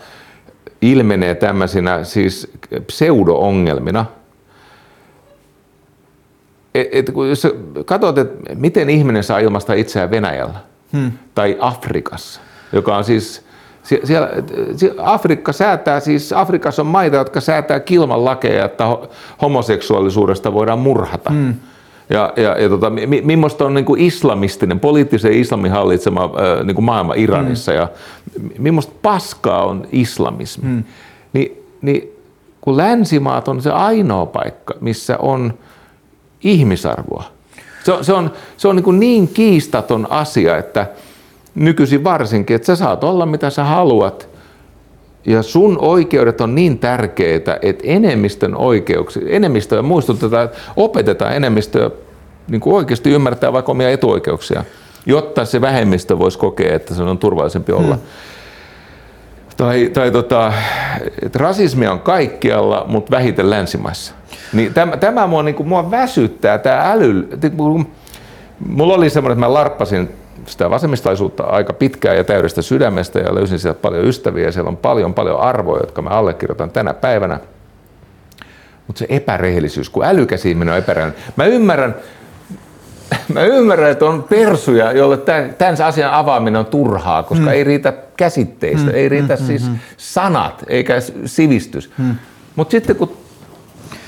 [0.82, 2.52] ilmenee tämmöisinä siis
[2.88, 4.06] pseudo-ongelmina.
[6.82, 7.48] Et, et, kun jos
[7.86, 10.60] katsot, että miten ihminen saa ilmaista itseään Venäjällä
[10.94, 11.12] hmm.
[11.36, 12.42] tai Afrikassa,
[12.74, 13.46] joka on siis
[13.84, 14.30] sie- siellä,
[14.98, 19.08] Afrikka säätää, siis Afrikassa on maita, jotka säätää kilman lakeja, että ho-
[19.42, 21.30] homoseksuaalisuudesta voidaan murhata.
[21.30, 21.54] Hmm.
[22.10, 26.32] Ja, ja, ja tota, mi- millaista on niin kuin islamistinen, poliittisen islamin hallitsema
[26.64, 27.88] niin kuin maailma Iranissa ja
[28.42, 30.70] mi- millaista paskaa on islamismi.
[30.70, 30.84] Hmm.
[31.34, 32.14] Ni, niin
[32.62, 35.54] kun länsimaat on se ainoa paikka, missä on
[36.44, 37.24] ihmisarvoa.
[37.84, 40.88] Se on, se on, se on niin, kuin niin kiistaton asia, että
[41.56, 44.30] nykyisin varsinkin, että sä saat olla mitä sä haluat
[45.26, 51.92] ja sun oikeudet on niin tärkeitä, että enemmistön oikeuksia, enemmistöä muistutetaan, että opetetaan enemmistöä
[52.48, 54.64] niin kuin oikeasti ymmärtää vaikka omia etuoikeuksia,
[55.06, 57.96] jotta se vähemmistö voisi kokea, että se on turvallisempi olla.
[57.96, 58.04] Hmm.
[59.58, 60.54] Tai, tai tota,
[61.22, 64.14] että rasismia on kaikkialla, mutta vähiten länsimaissa.
[64.54, 67.30] Niin tämä, tämä mua, niin kuin, mua väsyttää, tämä äly...
[68.68, 70.10] Mulla oli semmoinen, että mä larppasin
[70.46, 74.78] sitä vasemmistaisuutta aika pitkään ja täydestä sydämestä ja löysin sieltä paljon ystäviä ja siellä on
[74.78, 77.40] paljon paljon arvoja, jotka mä allekirjoitan tänä päivänä.
[78.88, 81.24] Mutta se epärehellisyys, kun älykäs ihminen on epärehellinen.
[81.36, 81.96] Mä ymmärrän,
[83.34, 87.52] mä ymmärrän, että on persuja, joille tämän, tämän asian avaaminen on turhaa, koska mm.
[87.52, 90.94] ei riitä käsitteistä, mm, ei riitä mm, siis mm, sanat eikä
[91.26, 91.92] sivistys.
[91.98, 92.16] Mm.
[92.56, 93.18] Mutta sitten kun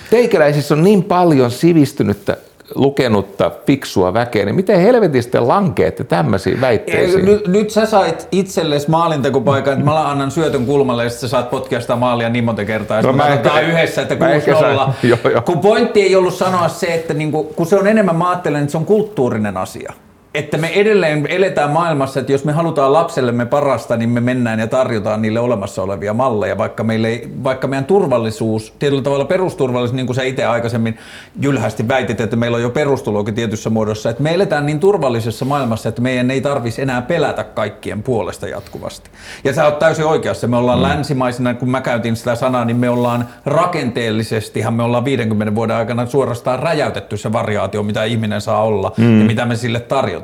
[0.09, 2.37] teikäläisissä on niin paljon sivistynyttä,
[2.75, 7.25] lukenutta, fiksua väkeä, niin miten helvetistä te lankeette tämmöisiin väitteisiin?
[7.25, 11.81] Nyt, nyt sä sait itsellesi maalintekopaikan, että mä annan syötön kulmalle ja sä saat potkia
[11.81, 13.01] sitä maalia niin monta kertaa.
[13.01, 14.59] No mä ehkä- yhdessä, että mä ehkä 6-0.
[14.59, 14.77] sain-
[15.09, 15.41] joo, joo.
[15.41, 18.71] Kun pointti ei ollut sanoa se, että niinku, kun se on enemmän, mä ajattelen, että
[18.71, 19.93] se on kulttuurinen asia.
[20.33, 24.67] Että me edelleen eletään maailmassa, että jos me halutaan lapsellemme parasta, niin me mennään ja
[24.67, 30.05] tarjotaan niille olemassa olevia malleja, vaikka, meille ei, vaikka meidän turvallisuus, tietyllä tavalla perusturvallisuus, niin
[30.05, 30.97] kuin sä itse aikaisemmin
[31.41, 35.89] jylhästi väitit, että meillä on jo perustulokin tietyssä muodossa, että me eletään niin turvallisessa maailmassa,
[35.89, 39.09] että meidän ei tarvitsisi enää pelätä kaikkien puolesta jatkuvasti.
[39.43, 40.83] Ja sä oot täysin oikeassa, me ollaan mm.
[40.83, 46.05] länsimaisina, kun mä käytin sitä sanaa, niin me ollaan rakenteellisestihan me ollaan 50 vuoden aikana
[46.05, 49.19] suorastaan räjäytetty se variaatio, mitä ihminen saa olla mm.
[49.19, 50.18] ja mitä me sille tarjotaan.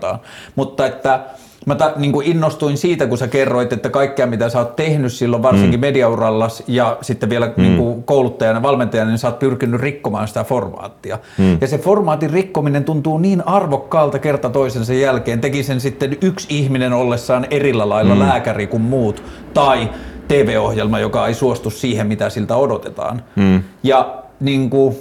[0.55, 1.19] Mutta että
[1.65, 5.13] mä ta, niin kuin innostuin siitä, kun sä kerroit, että kaikkea mitä sä oot tehnyt
[5.13, 5.81] silloin varsinkin mm.
[5.81, 7.63] mediaurallas ja sitten vielä mm.
[7.63, 11.19] niin kuin kouluttajana, valmentajana, niin sä oot pyrkinyt rikkomaan sitä formaattia.
[11.37, 11.57] Mm.
[11.61, 15.41] Ja se formaatin rikkominen tuntuu niin arvokkaalta kerta toisensa jälkeen.
[15.41, 18.21] Teki sen sitten yksi ihminen ollessaan erillä lailla mm.
[18.21, 19.23] lääkäri kuin muut
[19.53, 19.89] tai
[20.27, 23.23] TV-ohjelma, joka ei suostu siihen, mitä siltä odotetaan.
[23.35, 23.63] Mm.
[23.83, 24.95] Ja niin kuin,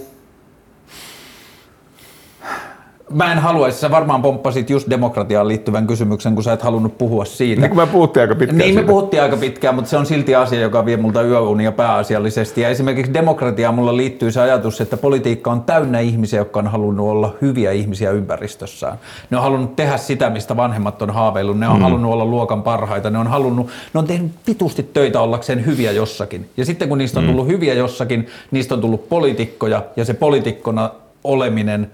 [3.10, 7.24] Mä en haluaisi, sä varmaan pomppasit just demokratiaan liittyvän kysymyksen, kun sä et halunnut puhua
[7.24, 7.60] siitä.
[7.60, 8.89] Niin kuin mä puhuttiin aika pitkään Niin me siitä.
[8.89, 12.60] puhuttiin aika pitkään, mutta se on silti asia, joka vie multa yöunia pääasiallisesti.
[12.60, 17.09] Ja esimerkiksi demokratiaan mulla liittyy se ajatus, että politiikka on täynnä ihmisiä, jotka on halunnut
[17.09, 18.98] olla hyviä ihmisiä ympäristössään.
[19.31, 21.59] Ne on halunnut tehdä sitä, mistä vanhemmat on haaveillut.
[21.59, 21.82] Ne on mm.
[21.82, 23.10] halunnut olla luokan parhaita.
[23.10, 26.51] Ne on halunnut, ne on tehnyt vitusti töitä ollakseen hyviä jossakin.
[26.56, 30.90] Ja sitten kun niistä on tullut hyviä jossakin, niistä on tullut poliitikkoja ja se poliitikkona
[31.24, 31.90] oleminen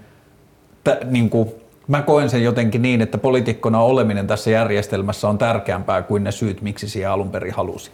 [0.85, 1.49] tä, niin kuin,
[1.89, 6.63] mä koen sen jotenkin niin, että poliitikkona oleminen tässä järjestelmässä on tärkeämpää kuin ne syyt,
[6.63, 7.91] miksi siihen alun perin halusi.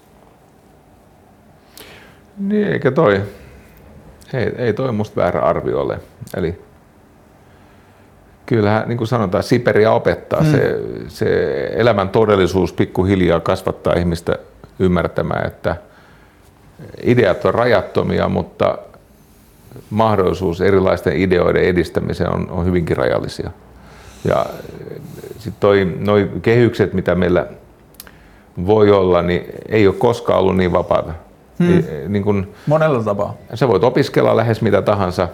[2.39, 3.23] Niin, eikä toi.
[4.35, 6.01] Ei, ei toi musta väärä arvio ole.
[6.37, 6.61] Eli
[8.47, 10.41] kyllähän, niin kuin sanotaan, Siperia opettaa.
[10.41, 10.51] Mm.
[10.51, 14.39] Se, se elämän todellisuus pikkuhiljaa kasvattaa ihmistä
[14.79, 15.77] ymmärtämään, että
[17.03, 18.79] ideat on rajattomia, mutta
[19.91, 23.51] mahdollisuus erilaisten ideoiden edistämiseen on, on hyvinkin rajallisia.
[24.29, 24.47] Ja
[25.39, 27.47] sitten toi, noi kehykset, mitä meillä
[28.67, 31.13] voi olla, niin ei ole koskaan ollut niin vapaata
[31.59, 31.83] Hmm.
[32.09, 33.35] Niin kun, Monella tapaa.
[33.55, 35.29] Sä voit opiskella lähes mitä tahansa.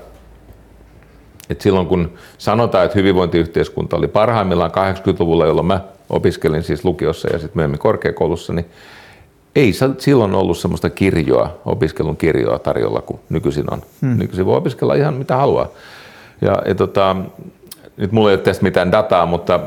[1.51, 7.39] Et silloin kun sanotaan, että hyvinvointiyhteiskunta oli parhaimmillaan 80-luvulla, jolloin mä opiskelin siis lukiossa ja
[7.39, 8.67] sitten myöhemmin korkeakoulussa, niin
[9.57, 13.83] ei silloin ollut semmoista kirjoa, opiskelun kirjoa tarjolla kuin nykyisin on.
[14.01, 14.19] Hmm.
[14.19, 15.69] Nykyisin voi opiskella ihan mitä haluaa.
[16.41, 17.17] Ja, ja tota,
[17.97, 19.61] nyt mulla ei ole tästä mitään dataa, mutta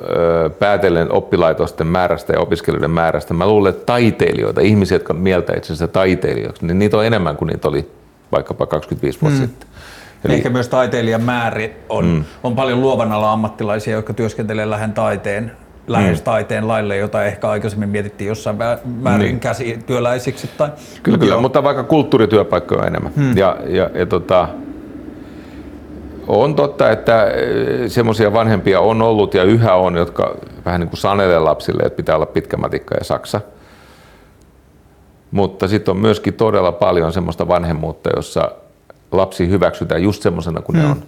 [0.00, 5.88] ö, päätellen oppilaitosten määrästä ja opiskelijoiden määrästä, mä luulen, että taiteilijoita, ihmisiä, jotka mieltä asiassa
[5.88, 7.90] taiteilijoiksi, niin niitä on enemmän kuin niitä oli
[8.32, 9.48] vaikkapa 25 vuotta hmm.
[9.48, 9.68] sitten.
[10.24, 10.34] Eli...
[10.34, 12.24] Ehkä myös taiteilijan määri on, mm.
[12.42, 15.52] on paljon luovan ala ammattilaisia, jotka työskentelee lähen taiteen
[15.92, 16.24] lähes mm.
[16.24, 18.56] taiteen laille, jota ehkä aikaisemmin mietittiin jossain
[19.00, 19.40] määrin niin.
[19.40, 20.50] käsityöläisiksi.
[20.58, 20.70] Tai...
[21.02, 23.12] Kyllä, kyllä, mutta vaikka kulttuurityöpaikkoja on enemmän.
[23.16, 23.36] Hmm.
[23.36, 24.48] Ja, ja, ja tota,
[26.26, 30.98] on totta, että eh, semmoisia vanhempia on ollut ja yhä on, jotka vähän niin kuin
[30.98, 33.40] sanelee lapsille, että pitää olla pitkä matikka ja saksa.
[35.30, 38.52] Mutta sitten on myöskin todella paljon semmoista vanhemmuutta, jossa
[39.12, 40.86] lapsi hyväksytään just semmoisena kuin hmm.
[40.86, 41.02] ne on.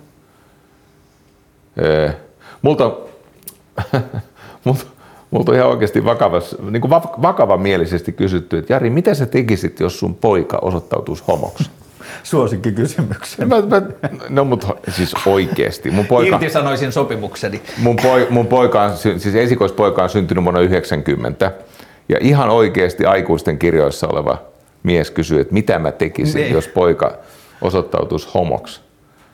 [1.76, 2.16] Eh,
[2.62, 2.90] multa
[4.64, 4.84] Mutta
[5.30, 6.90] multa on ihan oikeasti vakavas, niin kuin
[7.22, 11.70] vakavamielisesti kysytty, että Jari, mitä sä tekisit, jos sun poika osoittautuisi homoksi?
[12.22, 13.48] Suosikki kysymyksen.
[13.48, 13.82] Mä, mä,
[14.28, 15.90] no mutta siis oikeasti.
[15.90, 17.62] Mun poika, Irti sanoisin sopimukseni.
[17.78, 21.52] Mun, poi, mun poika on, siis esikoispoika on syntynyt vuonna 90
[22.08, 24.38] ja ihan oikeasti aikuisten kirjoissa oleva
[24.82, 26.40] mies kysyy, että mitä mä tekisin, ne.
[26.40, 26.54] Niin.
[26.54, 27.18] jos poika
[27.60, 28.80] osoittautuisi homoksi.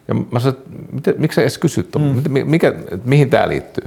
[0.08, 0.62] Ja mä sanoin,
[0.96, 2.22] että miksi sä edes kysyt, mm.
[2.44, 2.74] mikä,
[3.04, 3.84] mihin tämä liittyy?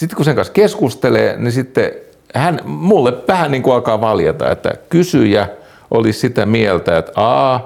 [0.00, 1.92] Sitten kun sen kanssa keskustelee, niin sitten
[2.34, 5.48] hän mulle vähän niin kuin alkaa valjata, että kysyjä
[5.90, 7.60] olisi sitä mieltä, että a,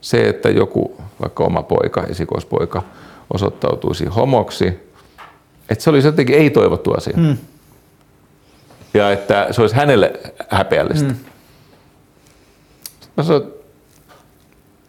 [0.00, 2.82] se, että joku, vaikka oma poika, esikoispoika,
[3.34, 4.66] osoittautuisi homoksi,
[5.70, 7.16] että se olisi jotenkin ei-toivottu asia.
[7.16, 7.36] Mm.
[8.94, 10.12] Ja että se olisi hänelle
[10.48, 11.08] häpeällistä.
[11.08, 11.16] Mm.
[13.16, 13.44] Mä sanoin,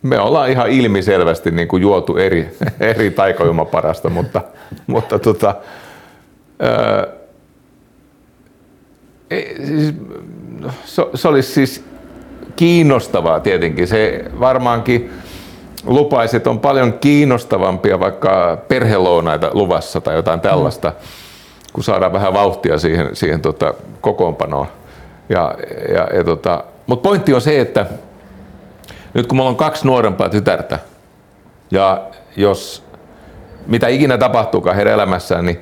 [0.02, 4.42] me ollaan ihan ilmiselvästi niin kuin juotu eri, eri taikajumaparasta, mutta,
[4.88, 5.56] mutta tota,
[6.64, 7.18] Öö,
[9.66, 9.94] siis,
[10.86, 11.86] se, se olisi siis
[12.56, 13.88] kiinnostavaa tietenkin.
[13.88, 15.12] Se varmaankin
[15.86, 20.96] lupaisi, että on paljon kiinnostavampia vaikka perhelounaita luvassa tai jotain tällaista, mm.
[21.74, 24.68] kun saadaan vähän vauhtia siihen, siihen tota, kokoonpanoon.
[25.30, 25.56] Ja,
[25.94, 27.86] ja, ja tota, Mutta pointti on se, että
[29.14, 30.80] nyt kun mulla on kaksi nuorempaa tytärtä,
[31.72, 32.02] ja
[32.36, 32.84] jos
[33.68, 35.62] mitä ikinä tapahtuukaan heidän elämässään, niin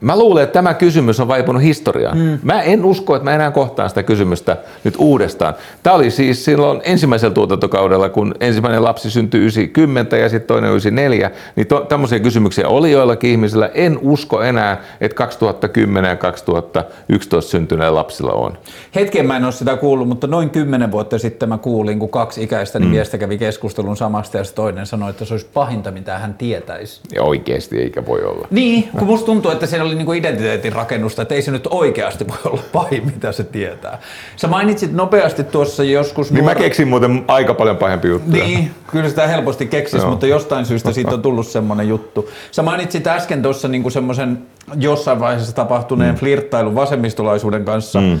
[0.00, 2.18] Mä luulen, että tämä kysymys on vaipunut historiaan.
[2.18, 2.38] Mm.
[2.42, 5.54] Mä en usko, että mä enää kohtaan sitä kysymystä nyt uudestaan.
[5.82, 11.30] Tämä oli siis silloin ensimmäisellä tuotantokaudella, kun ensimmäinen lapsi syntyi 90 ja sitten toinen 94,
[11.56, 13.70] niin to, tämmöisiä kysymyksiä oli joillakin ihmisillä.
[13.74, 18.58] En usko enää, että 2010 ja 2011 syntyneillä lapsilla on.
[18.94, 22.42] Hetken mä en ole sitä kuullut, mutta noin 10 vuotta sitten mä kuulin, kun kaksi
[22.42, 22.92] ikäistä niin mm.
[22.92, 27.00] miestä kävi keskustelun samasta ja toinen sanoi, että se olisi pahinta, mitä hän tietäisi.
[27.14, 28.48] Ja oikeasti eikä voi olla.
[28.50, 32.28] Niin, kun musta tuntuu, että siinä oli niinku identiteetin rakennusta, että ei se nyt oikeasti
[32.28, 33.98] voi olla pahin, mitä se tietää.
[34.36, 36.32] Sä mainitsit nopeasti tuossa joskus...
[36.32, 36.54] Niin nuora...
[36.54, 38.44] mä keksin muuten aika paljon pahempi juttuja.
[38.44, 42.28] Niin, kyllä sitä helposti keksisi, mutta jostain syystä siitä on tullut semmoinen juttu.
[42.50, 44.38] Sä mainitsit äsken tuossa niinku semmoisen
[44.76, 46.18] jossain vaiheessa tapahtuneen mm.
[46.18, 48.00] flirttailun vasemmistolaisuuden kanssa.
[48.00, 48.20] Mm.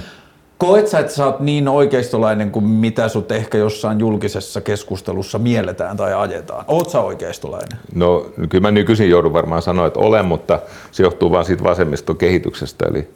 [0.62, 5.96] Koet sä, että sä oot niin oikeistolainen kuin mitä sut ehkä jossain julkisessa keskustelussa mielletään
[5.96, 6.64] tai ajetaan?
[6.68, 7.78] Oot sä oikeistolainen?
[7.94, 10.58] No kyllä mä nykyisin joudun varmaan sanoa, että olen, mutta
[10.90, 12.86] se johtuu vaan siitä vasemmiston kehityksestä.
[12.86, 13.08] Eli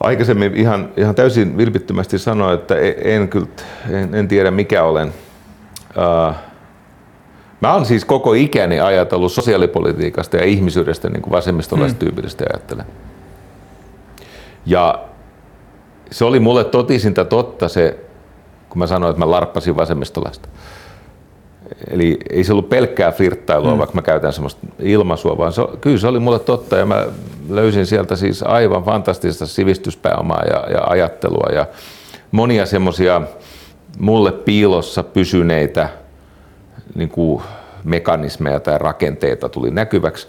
[0.00, 3.46] aikaisemmin ihan, ihan täysin vilpittömästi sanoin, että e- en, kyllä,
[3.90, 5.08] en, en tiedä mikä olen.
[5.08, 6.34] Uh,
[7.60, 12.50] Mä oon siis koko ikäni ajatellut sosiaalipolitiikasta ja ihmisyydestä niin kuin vasemmistolaistyypillisesti hmm.
[12.54, 12.86] ajattelen.
[14.66, 15.09] Ja
[16.10, 17.98] se oli mulle totisinta totta se,
[18.68, 20.48] kun mä sanoin, että mä larppasin vasemmistolaista.
[21.90, 23.78] Eli ei se ollut pelkkää flirttailua, mm.
[23.78, 27.06] vaikka mä käytän semmoista ilmaisua, vaan se, kyllä se oli mulle totta ja mä
[27.48, 31.66] löysin sieltä siis aivan fantastista sivistyspääomaa ja, ja ajattelua ja
[32.30, 33.22] monia semmoisia
[33.98, 35.88] mulle piilossa pysyneitä
[36.94, 37.42] niin kuin
[37.84, 40.28] mekanismeja tai rakenteita tuli näkyväksi.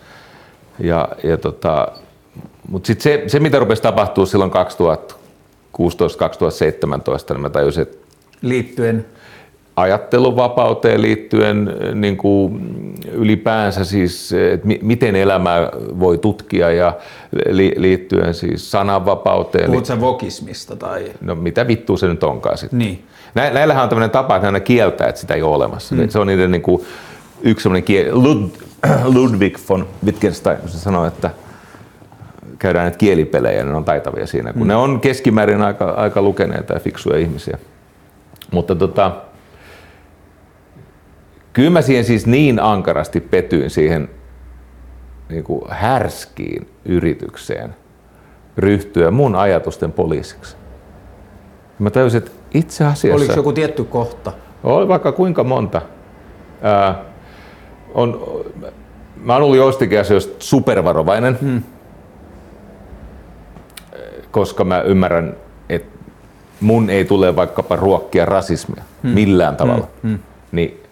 [0.79, 1.87] Ja, ja tota,
[2.69, 5.15] mutta sitten se, se, mitä rupesi tapahtua silloin 2000
[5.77, 5.77] 2016-2017,
[7.29, 7.97] niin mä tajusin, että
[8.41, 9.05] liittyen
[9.75, 12.61] ajatteluvapauteen liittyen niin kuin
[13.11, 15.69] ylipäänsä siis, että miten elämää
[15.99, 16.93] voi tutkia ja
[17.49, 19.69] li, liittyen siis sananvapauteen.
[19.69, 21.05] Puhut sä vokismista tai?
[21.21, 22.79] No mitä vittua se nyt onkaan sitten.
[22.79, 23.03] Niin.
[23.35, 25.95] Nä, näillähän on tämmöinen tapa, että ne aina kieltää, että sitä ei ole olemassa.
[25.95, 26.09] Mm.
[26.09, 26.85] Se on niiden niin kuin,
[27.41, 28.11] yksi semmoinen kieli.
[28.11, 28.49] Lud,
[29.15, 31.29] Ludwig von Wittgenstein, se sanoo, että
[32.61, 34.67] käydään näitä kielipelejä, ne on taitavia siinä, kun mm.
[34.67, 37.57] ne on keskimäärin aika, aika lukeneita ja fiksuja ihmisiä.
[38.51, 39.11] Mutta tota,
[41.53, 44.09] kyllä mä siihen siis niin ankarasti petyin siihen
[45.29, 47.75] niin kuin härskiin yritykseen
[48.57, 50.55] ryhtyä mun ajatusten poliisiksi.
[51.79, 53.15] Mä tajusin, että itse asiassa...
[53.15, 54.33] Oliko joku tietty kohta?
[54.63, 55.81] Oli vaikka kuinka monta.
[56.61, 57.05] Ää,
[57.93, 58.41] on,
[59.15, 61.63] mä oon ollut joistakin asioista supervarovainen, hmm.
[64.31, 65.35] Koska mä ymmärrän,
[65.69, 65.97] että
[66.61, 69.11] mun ei tule vaikkapa ruokkia rasismia hmm.
[69.11, 69.87] millään tavalla.
[70.03, 70.09] Hmm.
[70.09, 70.19] Hmm.
[70.51, 70.83] Niin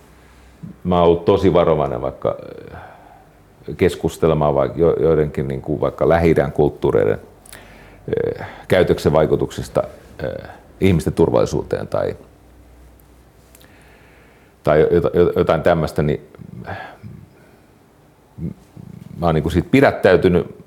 [0.84, 2.36] mä oon ollut tosi varovainen vaikka
[3.78, 7.20] keskustelemaan vaikka joidenkin niin kuin vaikka lähi kulttuureiden
[8.68, 9.84] käytöksen vaikutuksista
[10.82, 12.18] ihmisten turvallisuuteen tai,
[14.64, 14.88] tai
[15.36, 16.22] jotain tämmöistä, niin
[19.20, 20.59] mä oon niin siitä pidättäytynyt,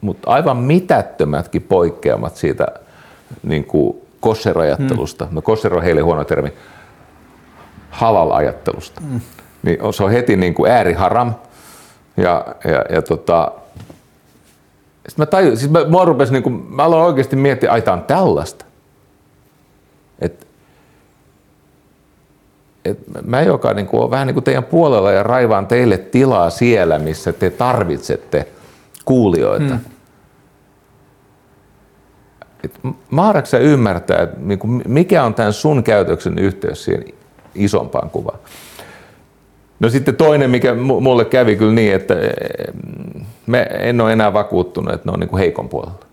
[0.00, 2.66] mutta aivan mitättömätkin poikkeamat siitä
[3.42, 5.26] niin kuin kosherajattelusta.
[5.26, 5.34] Hmm.
[5.34, 6.52] No kosher on heille huono termi.
[7.90, 9.00] Halal-ajattelusta.
[9.00, 9.20] Hmm.
[9.62, 11.34] Niin se on heti niin kuin ääriharam.
[12.16, 13.52] Ja, ja, ja tota,
[14.94, 18.02] sitten mä tajun, siis mä, mä, rupesin, niin kuin, mä aloin oikeasti miettiä, että on
[18.02, 18.64] tällaista.
[20.18, 20.46] Et,
[22.84, 26.50] et mä, joka niin kuin, on vähän niin kuin teidän puolella ja raivaan teille tilaa
[26.50, 28.48] siellä, missä te tarvitsette
[29.08, 29.74] kuulijoita.
[29.74, 29.80] Hmm.
[32.64, 32.80] Et,
[33.10, 37.04] Maaraksä ymmärtää, että niin kuin, mikä on tämän sun käytöksen yhteys siihen
[37.54, 38.38] isompaan kuvaan.
[39.80, 42.14] No sitten toinen, mikä mulle kävi kyllä niin, että
[43.46, 46.04] me en ole enää vakuuttunut, että ne on niin kuin heikon puolella.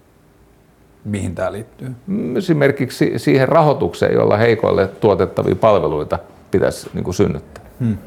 [1.06, 1.92] Mihin tämä liittyy?
[2.08, 6.20] Mm, esimerkiksi siihen rahoitukseen, jolla heikoille tuotettavia palveluita
[6.52, 7.64] pitäisi niin kuin synnyttää.
[7.80, 7.98] Hmm.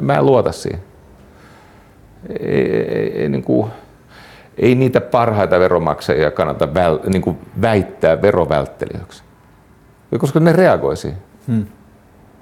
[0.00, 0.80] Mä en luota siihen.
[2.40, 3.70] Ei, ei, ei, niin kuin,
[4.58, 9.22] ei niitä parhaita veromaksajia kannata väl, niin kuin väittää verovälttelijöiksi,
[10.18, 11.18] koska ne reagoi siihen.
[11.46, 11.66] Hmm.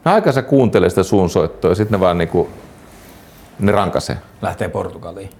[0.04, 2.48] Aikansa kuuntelee sitä suunsoittoa ja sitten ne vaan niin kuin,
[3.58, 4.16] ne rankasee.
[4.42, 5.30] Lähtee Portugaliin.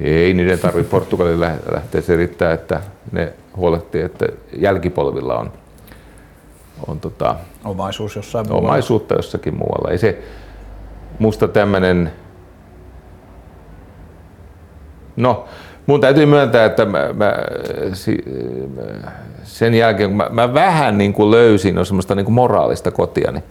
[0.00, 2.00] Ei niiden tarvitse Portugalin lähteä.
[2.00, 2.80] Se riittää, että
[3.12, 4.26] ne huolehtii, että
[4.58, 5.52] jälkipolvilla on,
[6.86, 8.68] on tota, omaisuus jossain muualla.
[8.68, 9.90] omaisuutta jossakin muualla.
[9.90, 10.22] Ei se
[11.18, 12.12] musta tämmöinen...
[15.16, 15.44] No,
[15.86, 17.34] mun täytyy myöntää, että mä, mä,
[19.42, 23.42] sen jälkeen kun mä, mä vähän niin kuin löysin on semmoista niin kuin moraalista kotiani.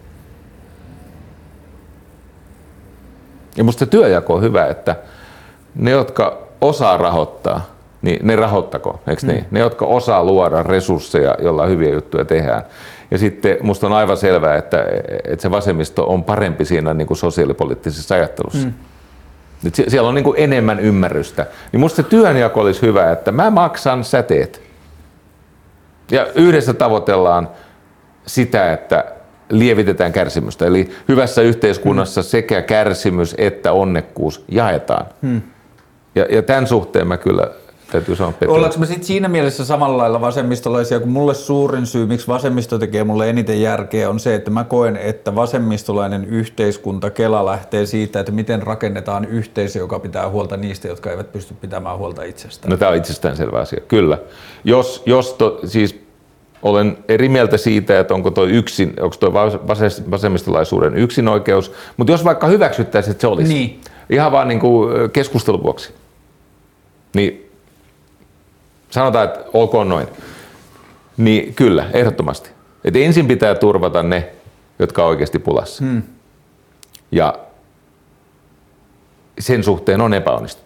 [3.56, 4.96] Ja musta työjako on hyvä, että
[5.74, 7.66] ne, jotka osaa rahoittaa,
[8.02, 9.28] niin ne rahoittako, eikö mm.
[9.28, 9.44] niin?
[9.50, 12.62] Ne, jotka osaa luoda resursseja, joilla hyviä juttuja tehdään.
[13.10, 14.84] Ja sitten musta on aivan selvää, että,
[15.24, 18.66] että se vasemmisto on parempi siinä niin kuin sosiaalipoliittisessa ajattelussa.
[18.68, 18.74] Mm.
[19.66, 21.46] Et siellä on niin kuin enemmän ymmärrystä.
[21.72, 24.62] Niin musta se työnjako olisi hyvä, että mä maksan, sä teet.
[26.10, 27.48] Ja yhdessä tavoitellaan
[28.26, 29.04] sitä, että
[29.50, 30.66] lievitetään kärsimystä.
[30.66, 32.24] Eli hyvässä yhteiskunnassa mm.
[32.24, 35.06] sekä kärsimys että onnekkuus jaetaan.
[35.22, 35.42] Mm.
[36.14, 37.50] Ja, ja tämän suhteen mä kyllä
[37.94, 38.48] täytyy sanoa Petri.
[38.48, 43.04] Ollaanko me sitten siinä mielessä samalla lailla vasemmistolaisia, kun mulle suurin syy, miksi vasemmisto tekee
[43.04, 48.32] mulle eniten järkeä, on se, että mä koen, että vasemmistolainen yhteiskunta, Kela lähtee siitä, että
[48.32, 52.70] miten rakennetaan yhteisö, joka pitää huolta niistä, jotka eivät pysty pitämään huolta itsestään.
[52.70, 54.18] No tämä on itsestäänselvä asia, kyllä.
[54.64, 56.04] Jos, jos to, siis
[56.62, 59.32] olen eri mieltä siitä, että onko tuo yksin, onko tuo
[60.10, 63.80] vasemmistolaisuuden yksinoikeus, mutta jos vaikka hyväksyttäisiin, että se olisi, niin.
[64.10, 65.92] ihan vaan niin kuin keskustelun vuoksi,
[67.14, 67.43] niin
[68.94, 70.08] sanotaan, että ok noin,
[71.16, 72.50] niin kyllä, ehdottomasti.
[72.84, 74.28] Et ensin pitää turvata ne,
[74.78, 75.84] jotka on oikeasti pulassa.
[75.84, 76.02] Hmm.
[77.12, 77.34] Ja
[79.38, 80.63] sen suhteen on epäonnistuttu.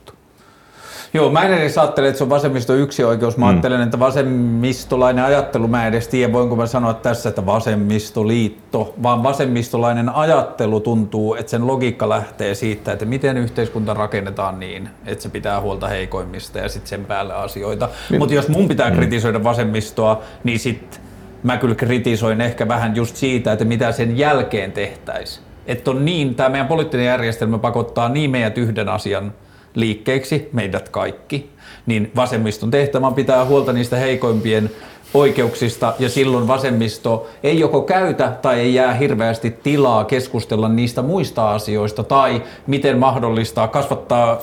[1.14, 3.36] Joo, mä en edes ajattele, että se on vasemmisto yksi oikeus.
[3.36, 3.51] Mä mm.
[3.51, 9.22] ajattelen, että vasemmistolainen ajattelu, mä en edes tiedä, voinko mä sanoa tässä, että vasemmistoliitto, vaan
[9.22, 15.28] vasemmistolainen ajattelu tuntuu, että sen logiikka lähtee siitä, että miten yhteiskunta rakennetaan niin, että se
[15.28, 17.89] pitää huolta heikoimmista ja sitten sen päälle asioita.
[18.10, 18.18] Niin.
[18.18, 18.97] Mutta jos mun pitää mm.
[18.97, 21.01] kritisoida vasemmistoa, niin sitten
[21.43, 25.44] mä kyllä kritisoin ehkä vähän just siitä, että mitä sen jälkeen tehtäisiin.
[25.66, 29.32] Että on niin, tämä meidän poliittinen järjestelmä pakottaa niin meidät yhden asian
[29.74, 31.51] liikkeeksi, meidät kaikki,
[31.86, 34.70] niin vasemmiston tehtävän pitää huolta niistä heikoimpien
[35.15, 41.51] oikeuksista ja silloin vasemmisto ei joko käytä tai ei jää hirveästi tilaa keskustella niistä muista
[41.51, 44.43] asioista tai miten mahdollistaa kasvattaa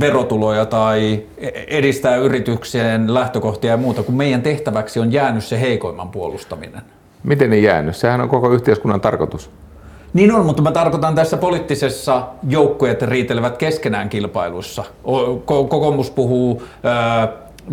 [0.00, 1.22] verotuloja tai
[1.66, 6.82] edistää yrityksien lähtökohtia ja muuta, kun meidän tehtäväksi on jäänyt se heikoimman puolustaminen.
[7.22, 7.96] Miten ei jäänyt?
[7.96, 9.50] Sehän on koko yhteiskunnan tarkoitus.
[10.14, 14.84] Niin on, mutta mä tarkoitan tässä poliittisessa joukkueet riitelevät keskenään kilpailuissa.
[15.44, 16.62] Kokoomus puhuu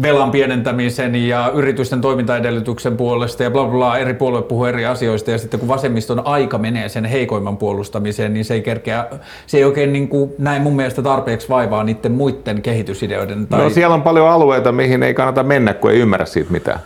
[0.01, 5.31] velan pienentämisen ja yritysten toimintaedellytyksen puolesta ja bla bla, bla eri puolueet puhuu eri asioista
[5.31, 9.05] ja sitten kun vasemmiston aika menee sen heikoimman puolustamiseen, niin se ei kerkeä,
[9.47, 13.47] se ei oikein niin kuin näin mun mielestä tarpeeksi vaivaa niiden muiden kehitysideoiden.
[13.47, 13.63] Tai...
[13.63, 16.79] No siellä on paljon alueita, mihin ei kannata mennä, kun ei ymmärrä siitä mitään.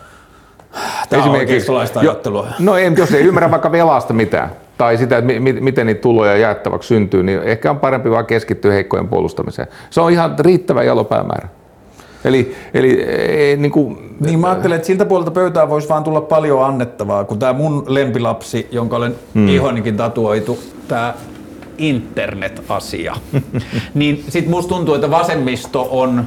[1.10, 2.48] Tämä on oikeistolaista ajattelua.
[2.60, 6.38] No ei, jos ei ymmärrä vaikka velasta mitään, tai sitä, että mi- miten niitä tuloja
[6.38, 9.68] jaettavaksi syntyy, niin ehkä on parempi vaan keskittyä heikkojen puolustamiseen.
[9.90, 11.48] Se on ihan riittävä jalopäämäärä.
[12.26, 16.22] Eli, eli ei, niin, kuin, Niin mä ajattelen, että siltä puolelta pöytää voisi vaan tulla
[16.22, 19.48] paljon annettavaa, kun tämä mun lempilapsi, jonka olen hmm.
[19.48, 21.14] ihonikin tatuoitu, tämä
[21.78, 23.16] internet-asia.
[23.94, 26.24] niin sit musta tuntuu, että vasemmisto on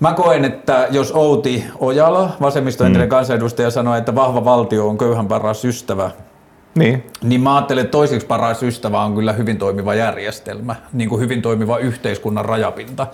[0.00, 5.28] Mä koen, että jos Outi Ojala, vasemmiston entinen kansanedustaja, sanoi, että vahva valtio on köyhän
[5.28, 6.10] paras ystävä,
[6.76, 7.06] niin.
[7.22, 11.42] niin mä ajattelen, että toiseksi paras ystävä on kyllä hyvin toimiva järjestelmä, niin kuin hyvin
[11.42, 13.06] toimiva yhteiskunnan rajapinta.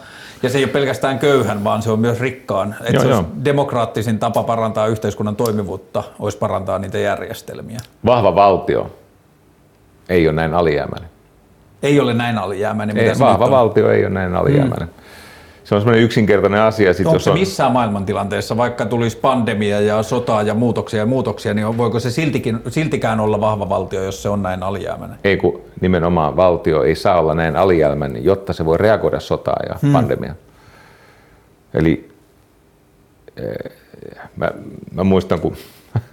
[0.42, 2.74] Ja se ei ole pelkästään köyhän, vaan se on myös rikkaan.
[2.80, 3.18] Että Joo, se joo.
[3.18, 7.78] olisi demokraattisin tapa parantaa yhteiskunnan toimivuutta, olisi parantaa niitä järjestelmiä.
[8.06, 8.90] Vahva valtio
[10.08, 11.10] ei ole näin alijäämäinen.
[11.82, 12.98] Ei ole näin alijäämäinen.
[12.98, 13.50] Ei, vahva on.
[13.50, 14.88] valtio ei ole näin alijäämäinen.
[14.88, 15.01] Mm.
[15.64, 16.94] Se on semmoinen yksinkertainen asia.
[16.94, 21.06] Sit, Onko jos se on, missään maailmantilanteessa, vaikka tulisi pandemia ja sotaa ja muutoksia ja
[21.06, 25.18] muutoksia, niin voiko se siltikin, siltikään olla vahva valtio, jos se on näin alijäämäinen?
[25.24, 29.74] Ei kun nimenomaan valtio ei saa olla näin alijäämäinen, jotta se voi reagoida sotaan ja
[29.82, 29.92] hmm.
[29.92, 30.36] pandemiaan.
[31.74, 32.10] Eli
[33.36, 33.72] eh,
[34.36, 34.50] mä,
[34.92, 35.56] mä muistan, kun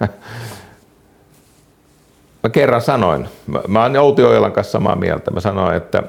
[2.42, 6.02] mä kerran sanoin, mä, mä oon Outi Ojalan kanssa samaa mieltä, mä sanoin, että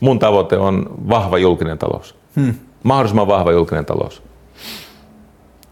[0.00, 2.14] mun tavoite on vahva julkinen talous.
[2.36, 2.54] Hmm.
[2.84, 4.22] Mahdollisimman vahva julkinen talous.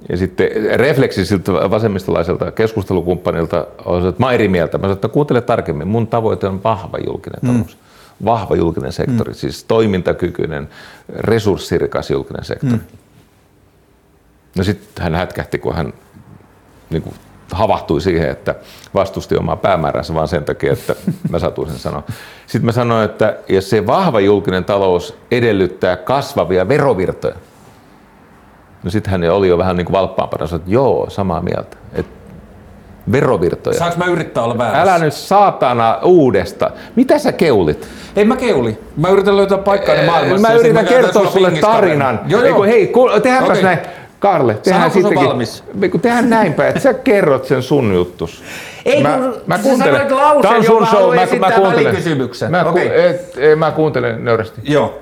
[0.09, 4.79] Ja sitten refleksi siltä vasemmistolaiselta keskustelukumppanilta on se, että mä eri mieltä.
[4.79, 5.89] Mä sanoin, että kuuntele tarkemmin.
[5.89, 7.79] Mun tavoite on vahva julkinen talous.
[8.25, 10.69] Vahva julkinen sektori, siis toimintakykyinen,
[11.09, 12.81] resurssirikas julkinen sektori.
[14.57, 15.93] No sitten hän hätkähti, kun hän
[16.91, 17.15] niin kuin,
[17.53, 18.55] havahtui siihen, että
[18.95, 20.95] vastusti omaa päämääränsä vaan sen takia, että
[21.31, 22.03] mä satuin sen sanoa.
[22.47, 27.35] Sitten mä sanoin, että jos se vahva julkinen talous edellyttää kasvavia verovirtoja,
[28.83, 31.77] no sitten hän oli jo vähän niin kuin valppaampana, sanoi, että joo, samaa mieltä.
[31.95, 32.07] Et
[33.13, 33.79] verovirtoja.
[33.79, 34.83] Saanko mä yrittää olla väärässä?
[34.83, 36.71] Älä nyt saatana uudesta.
[36.97, 37.89] Mitä sä keulit?
[38.17, 38.79] Ei mä keuli.
[38.97, 40.49] Mä yritän löytää paikkaani maailmassa.
[40.49, 42.21] Mä ja yritän kertoa sulle tarinan.
[42.27, 42.57] Joo, joo.
[42.57, 43.63] kun, hei, ku- tehdäänpäs Okei.
[43.63, 43.79] näin.
[44.23, 45.29] Karle, tehdään on sittenkin.
[45.29, 45.65] valmis.
[45.91, 48.43] Kun Tehdään näinpä, että sä kerrot sen sun juttus.
[48.85, 49.95] Ei, mä, kun mä sä kuuntelen.
[49.95, 51.97] sanoit lauseen, Tää on sun show, mä, mä kuuntelen.
[52.51, 53.07] Mä, ku, Okei.
[53.07, 54.61] et, ei, mä kuuntelen nöyrästi.
[54.65, 54.99] Joo.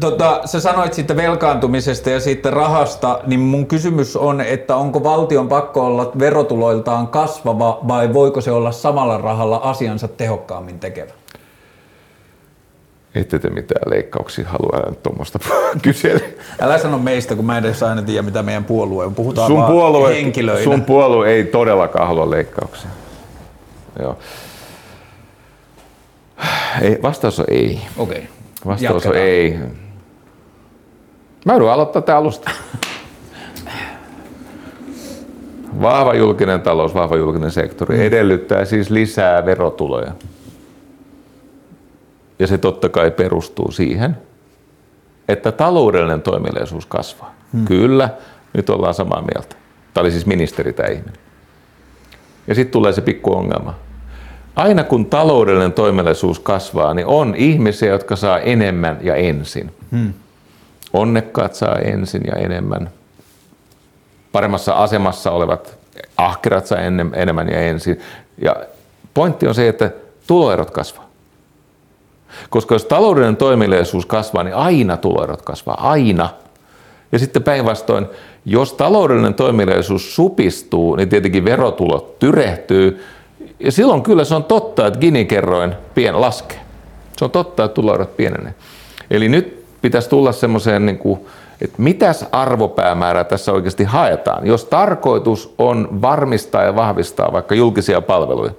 [0.00, 5.48] Tota, sä sanoit sitten velkaantumisesta ja sitten rahasta, niin mun kysymys on, että onko valtion
[5.48, 11.12] pakko olla verotuloiltaan kasvava vai voiko se olla samalla rahalla asiansa tehokkaammin tekevä?
[13.14, 15.38] Ette te mitään leikkauksia halua älä tuommoista
[15.82, 16.20] kysellä.
[16.60, 19.14] Älä sano meistä, kun mä en edes aina tiedä, mitä meidän puolue on.
[19.14, 20.64] Puhutaan Sun vaan puolue, henkilöinä.
[20.64, 22.90] sun puolue ei todellakaan halua leikkauksia.
[24.00, 24.18] Joo.
[26.82, 27.80] Ei, vastaus on ei.
[27.96, 28.28] Okei.
[28.66, 29.16] Vastaus on Jatketaan.
[29.16, 29.58] ei.
[31.46, 32.50] Mä joudun aloittaa tää alusta.
[35.82, 40.12] Vahva julkinen talous, vahva julkinen sektori edellyttää siis lisää verotuloja.
[42.42, 44.18] Ja se totta kai perustuu siihen,
[45.28, 47.34] että taloudellinen toimeliaisuus kasvaa.
[47.52, 47.64] Hmm.
[47.64, 48.08] Kyllä,
[48.52, 49.56] nyt ollaan samaa mieltä.
[49.94, 51.18] Tämä oli siis ministeri tämä ihminen.
[52.46, 53.74] Ja sitten tulee se pikku ongelma.
[54.56, 59.74] Aina kun taloudellinen toimeliaisuus kasvaa, niin on ihmisiä, jotka saa enemmän ja ensin.
[59.90, 60.12] Hmm.
[60.92, 62.90] Onnekkaat saa ensin ja enemmän.
[64.32, 65.78] Paremmassa asemassa olevat
[66.16, 66.78] ahkerat saa
[67.14, 68.00] enemmän ja ensin.
[68.38, 68.56] Ja
[69.14, 69.90] pointti on se, että
[70.26, 71.11] tuloerot kasvaa.
[72.50, 76.28] Koska jos taloudellinen toimeliaisuus kasvaa, niin aina tuloerot kasvaa, aina.
[77.12, 78.06] Ja sitten päinvastoin,
[78.44, 83.04] jos taloudellinen toimeliaisuus supistuu, niin tietenkin verotulot tyrehtyy.
[83.60, 86.60] Ja silloin kyllä se on totta, että Gini-kerroin pien laskee.
[87.16, 88.54] Se on totta, että tuloerot pienenee.
[89.10, 91.20] Eli nyt pitäisi tulla semmoiseen, niin kuin,
[91.60, 94.46] että mitäs arvopäämäärää tässä oikeasti haetaan.
[94.46, 98.52] Jos tarkoitus on varmistaa ja vahvistaa vaikka julkisia palveluja,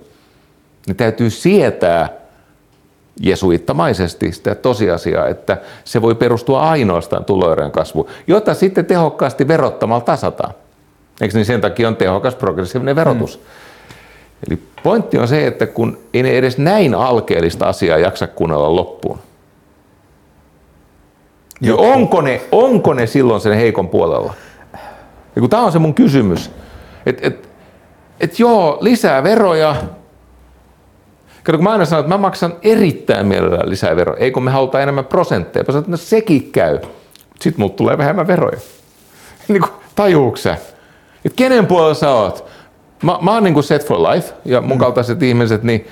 [0.87, 2.09] niin täytyy sietää
[3.19, 10.53] jesuittamaisesti sitä tosiasiaa, että se voi perustua ainoastaan tuloerojen kasvuun, jota sitten tehokkaasti verottamalla tasataan.
[11.21, 13.35] Eikö niin sen takia on tehokas progressiivinen verotus.
[13.35, 13.45] Hmm.
[14.47, 19.19] Eli pointti on se, että kun ei ne edes näin alkeellista asiaa jaksa kuunnella loppuun,
[21.59, 24.33] niin onko ne, onko ne silloin sen heikon puolella?
[25.35, 26.51] Ja kun tämä on se mun kysymys,
[27.05, 27.49] että et,
[28.19, 29.75] et joo, lisää veroja,
[31.43, 34.19] Kato, kun mä aina sanon, että mä maksan erittäin mielellään lisää veroja.
[34.19, 35.63] Ei kun me halutaan enemmän prosentteja.
[35.63, 36.79] Mä sanon, että no sekin käy.
[37.39, 38.59] Sitten mulla tulee vähemmän veroja.
[39.47, 40.57] niin kuin, tajuuksä?
[41.25, 42.45] Että kenen puolella sä oot?
[43.03, 44.79] Mä, mä oon niin kuin set for life ja mun mm.
[44.79, 45.87] kaltaiset ihmiset, niin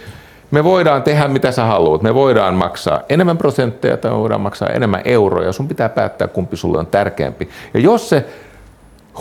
[0.51, 2.01] me voidaan tehdä mitä sä haluat.
[2.01, 5.51] Me voidaan maksaa enemmän prosentteja tai me voidaan maksaa enemmän euroja.
[5.51, 7.49] Sun pitää päättää, kumpi sulle on tärkeämpi.
[7.73, 8.25] Ja jos se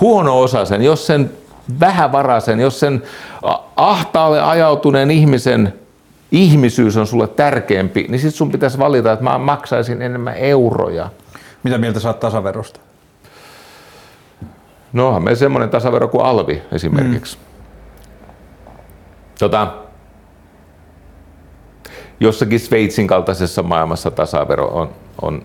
[0.00, 1.30] huono osasen, jos sen
[1.80, 3.02] vähävaraisen, jos sen
[3.76, 5.79] ahtaalle ajautuneen ihmisen
[6.32, 11.10] ihmisyys on sulle tärkeämpi, niin sitten sun pitäisi valita, että mä maksaisin enemmän euroja.
[11.62, 12.80] Mitä mieltä saat tasaverosta?
[14.92, 17.36] No onhan me semmoinen tasavero kuin alvi esimerkiksi.
[17.36, 17.42] Mm.
[19.38, 19.74] Tota,
[22.20, 24.90] jossakin Sveitsin kaltaisessa maailmassa tasavero on,
[25.22, 25.42] on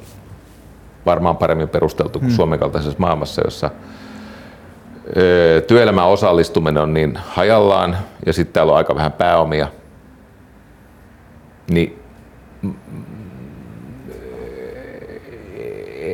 [1.05, 2.35] varmaan paremmin perusteltu kuin mm.
[2.35, 3.69] Suomen kaltaisessa maailmassa, jossa
[5.67, 9.67] työelämän osallistuminen on niin hajallaan ja sitten täällä on aika vähän pääomia,
[11.69, 11.99] niin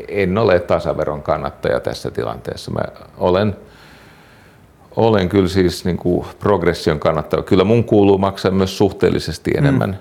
[0.08, 2.72] en ole tasaveron kannattaja tässä tilanteessa.
[2.72, 2.82] Mä
[3.18, 3.56] olen,
[4.96, 7.44] olen kyllä siis niin kuin progression kannattaja.
[7.44, 9.96] Kyllä mun kuuluu maksaa myös suhteellisesti enemmän, mm.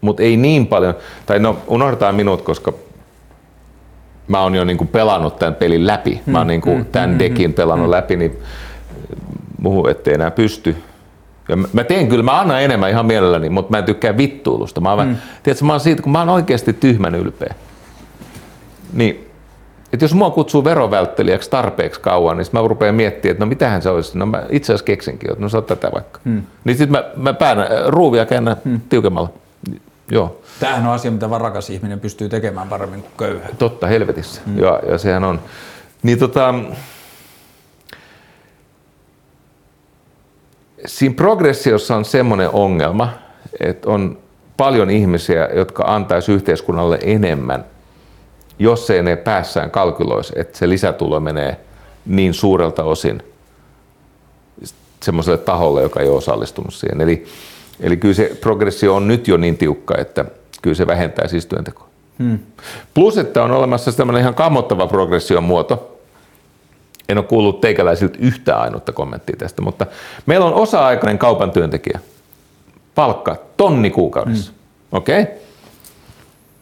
[0.00, 0.94] mutta ei niin paljon.
[1.26, 2.72] Tai no unohdetaan minut, koska
[4.28, 6.20] mä oon jo niin kuin pelannut tämän pelin läpi.
[6.26, 6.48] Mä oon mm.
[6.48, 6.84] niin kuin mm.
[6.84, 7.18] tämän mm.
[7.18, 7.92] dekin pelannut mm.
[7.92, 8.38] läpi, niin
[9.58, 10.76] muuhun ettei enää pysty.
[11.48, 14.80] Ja mä teen kyllä, mä annan enemmän ihan mielelläni, mutta mä en tykkää vittuulusta.
[14.80, 15.16] Mä, oon, mm.
[15.42, 17.54] tiedätkö, mä oon siitä, kun mä oon oikeasti tyhmän ylpeä.
[18.92, 19.30] Niin,
[19.92, 23.90] että jos mua kutsuu verovälttelijäksi tarpeeksi kauan, niin mä rupean miettimään, että no mitähän se
[23.90, 24.18] olisi.
[24.18, 26.20] No mä itse asiassa keksinkin, että no on tätä vaikka.
[26.24, 26.42] Hmm.
[26.64, 28.80] Niin sitten mä, mä pään äh, ruuvia käännän hmm.
[28.88, 29.30] tiukemmalla.
[30.10, 30.40] Joo.
[30.60, 33.48] Tämähän on asia, mitä vaan rakas ihminen pystyy tekemään paremmin kuin köyhä.
[33.58, 34.40] Totta, helvetissä.
[34.46, 34.58] Hmm.
[34.58, 35.40] Ja, ja sehän on.
[36.02, 36.54] Niin tota,
[40.86, 43.08] siinä progressiossa on semmoinen ongelma,
[43.60, 44.18] että on
[44.56, 47.64] paljon ihmisiä, jotka antaisi yhteiskunnalle enemmän
[48.58, 51.60] jos ei ne päässään kalkyloisi, että se lisätulo menee
[52.06, 53.22] niin suurelta osin
[55.02, 57.00] semmoiselle taholle, joka ei ole osallistunut siihen.
[57.00, 57.26] Eli,
[57.80, 60.24] eli kyllä se progressio on nyt jo niin tiukka, että
[60.62, 61.88] kyllä se vähentää siis työntekoa.
[62.18, 62.38] Hmm.
[62.94, 65.95] Plus, että on olemassa tämmöinen ihan kammottava progression muoto.
[67.08, 69.86] En ole kuullut teikäläisiltä yhtä ainutta kommenttia tästä, mutta
[70.26, 72.00] meillä on osa-aikainen kaupan työntekijä.
[72.94, 74.50] Palkka tonni kuukaudessa.
[74.52, 74.98] Hmm.
[74.98, 75.22] Okei?
[75.22, 75.34] Okay?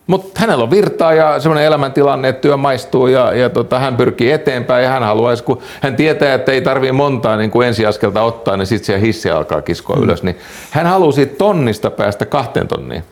[0.07, 4.33] Mutta hänellä on virtaa ja semmoinen elämäntilanne, että työ maistuu ja, ja tota, hän pyrkii
[4.33, 8.57] eteenpäin ja hän haluaisi, kun hän tietää, että ei tarvii montaa niin kuin ensiaskelta ottaa,
[8.57, 10.03] niin sitten se hissi alkaa kiskoa mm.
[10.03, 10.23] ylös.
[10.23, 10.39] Niin
[10.71, 13.05] hän haluaa siitä tonnista päästä kahteen tonniin.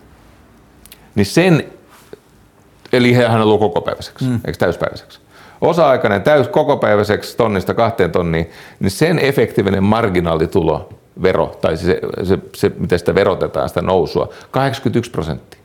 [1.15, 1.65] Niin sen,
[2.93, 4.41] eli hän haluaa kokopäiväiseksi, mm.
[4.45, 5.22] eikö täyspäiväiseksi.
[5.63, 10.89] Osa-aikainen täys kokopäiväiseksi tonnista kahteen tonniin, niin sen efektiivinen marginaalitulo,
[11.23, 15.61] vero, tai se, se, se, se miten sitä verotetaan, sitä nousua, 81 prosenttia.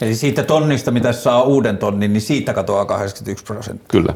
[0.00, 3.88] Eli siitä tonnista, mitä saa uuden tonnin, niin siitä katoaa 81 prosenttia.
[3.88, 4.14] Kyllä.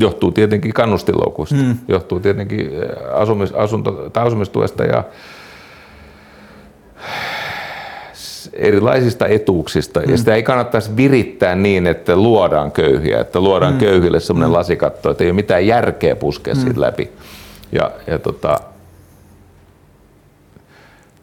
[0.00, 1.78] Johtuu tietenkin kannustinloukuista, mm.
[1.88, 2.70] johtuu tietenkin
[3.14, 5.04] asumis, asunto, tai asumistuesta ja
[8.52, 10.00] erilaisista etuuksista.
[10.00, 10.10] Mm.
[10.10, 13.78] Ja sitä ei kannattaisi virittää niin, että luodaan köyhiä, että luodaan mm.
[13.78, 14.56] köyhille sellainen mm.
[14.56, 16.60] lasikatto, että ei ole mitään järkeä puskea mm.
[16.60, 17.10] siitä läpi.
[17.72, 18.60] Ja, ja tota,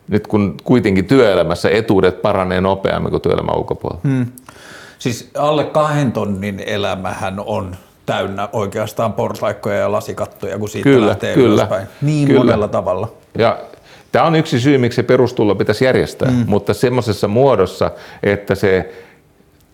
[0.07, 4.01] nyt kun kuitenkin työelämässä etuudet paranee nopeammin kuin työelämän ulkopuolella.
[4.03, 4.25] Hmm.
[4.99, 7.75] Siis alle kahden tonnin elämähän on
[8.05, 11.87] täynnä oikeastaan portaikkoja ja lasikattoja, kun siitä kyllä, lähtee kyllä, ylöspäin.
[12.01, 12.39] Niin kyllä.
[12.39, 13.11] monella tavalla.
[13.37, 13.59] Ja
[14.17, 16.45] tämä on yksi syy, miksi se perustulo pitäisi järjestää, hmm.
[16.47, 17.91] mutta semmoisessa muodossa,
[18.23, 18.93] että se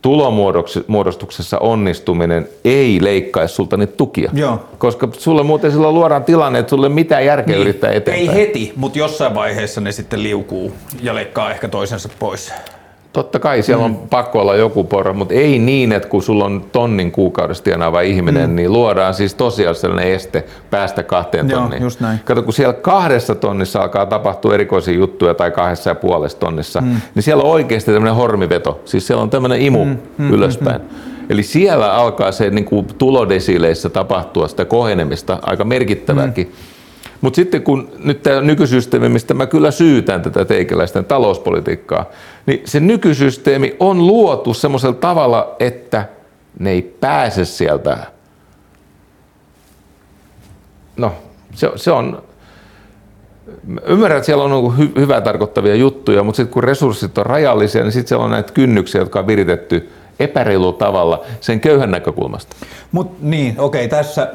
[0.02, 4.32] tulomuodostuksessa onnistuminen ei leikkaisi sulta niitä tukia.
[4.34, 4.70] Joo.
[4.78, 8.30] Koska sulle muuten silloin luodaan tilanne, että sulle mitään järkeä niin, yrittää eteenpäin.
[8.30, 12.54] Ei heti, mutta jossain vaiheessa ne sitten liukuu ja leikkaa ehkä toisensa pois.
[13.14, 13.94] Totta kai siellä mm.
[13.94, 18.02] on pakko olla joku porra, mutta ei niin, että kun sulla on tonnin kuukaudessa tienaava
[18.02, 18.56] ihminen, mm.
[18.56, 21.84] niin luodaan siis tosiaan sellainen este päästä kahteen Joo, tonniin.
[21.84, 22.20] Just näin.
[22.26, 27.02] Kato, kun siellä kahdessa tonnissa alkaa tapahtua erikoisia juttuja tai kahdessa ja puolessa tonnissa, mm.
[27.16, 28.82] niin siellä on oikeasti tämmöinen hormiveto.
[28.86, 29.98] Siis siellä on tämmöinen imu mm.
[30.18, 30.34] Mm.
[30.34, 30.82] ylöspäin.
[30.82, 30.88] Mm.
[31.30, 36.48] Eli siellä alkaa se niin kuin tulodesileissä tapahtua sitä kohenemista aika merkittävääkin.
[36.48, 36.73] Mm.
[37.24, 42.06] Mutta sitten kun nyt tämä nykysysteemi, mistä mä kyllä syytän tätä teikäläisten talouspolitiikkaa,
[42.46, 46.06] niin se nykysysteemi on luotu semmoisella tavalla, että
[46.60, 47.98] ne ei pääse sieltä.
[50.98, 51.14] No,
[51.54, 52.24] se, se on,
[53.86, 57.84] ymmärrän, että siellä on niinku hy, hyvää tarkoittavia juttuja, mutta sitten kun resurssit on rajallisia,
[57.84, 59.90] niin sitten siellä on näitä kynnyksiä, jotka on viritetty
[60.20, 62.56] epäreilu tavalla sen köyhän näkökulmasta.
[62.92, 64.34] Mut niin, okei, tässä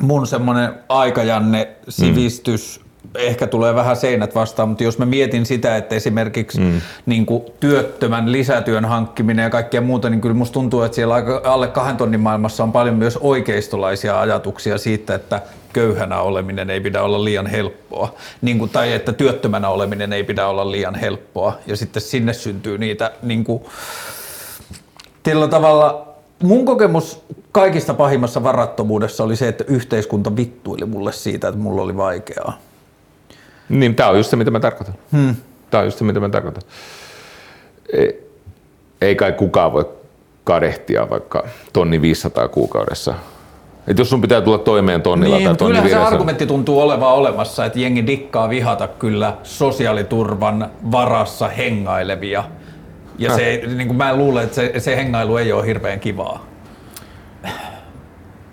[0.00, 3.10] mun semmoinen aikajanne, sivistys, mm.
[3.14, 6.80] ehkä tulee vähän seinät vastaan, mutta jos mä mietin sitä, että esimerkiksi mm.
[7.06, 11.14] niin kuin työttömän lisätyön hankkiminen ja kaikkea muuta, niin kyllä musta tuntuu, että siellä
[11.44, 15.42] alle kahden tonnin maailmassa on paljon myös oikeistolaisia ajatuksia siitä, että
[15.72, 20.46] köyhänä oleminen ei pidä olla liian helppoa, niin kuin, tai että työttömänä oleminen ei pidä
[20.46, 23.62] olla liian helppoa, ja sitten sinne syntyy niitä niin kuin,
[25.22, 26.08] Tällä tavalla
[26.42, 27.24] mun kokemus
[27.60, 32.58] kaikista pahimmassa varattomuudessa oli se, että yhteiskunta vittuili mulle siitä, että mulla oli vaikeaa.
[33.68, 34.94] Niin, tämä on just se, mitä mä tarkoitan.
[35.12, 35.36] Hmm.
[35.70, 36.62] Tämä on just se, mitä mä tarkoitan.
[37.92, 38.30] Ei,
[39.00, 39.88] ei kai kukaan voi
[40.44, 43.14] kadehtia vaikka tonni 500 kuukaudessa.
[43.86, 47.12] Et jos sun pitää tulla toimeen tonnilla niin, tai tonni kyllähän se argumentti tuntuu olevan
[47.12, 52.44] olemassa, että jengi dikkaa vihata kyllä sosiaaliturvan varassa hengailevia–
[53.18, 56.47] ja se, niin kuin mä luulen, että se, se hengailu ei ole hirveän kivaa.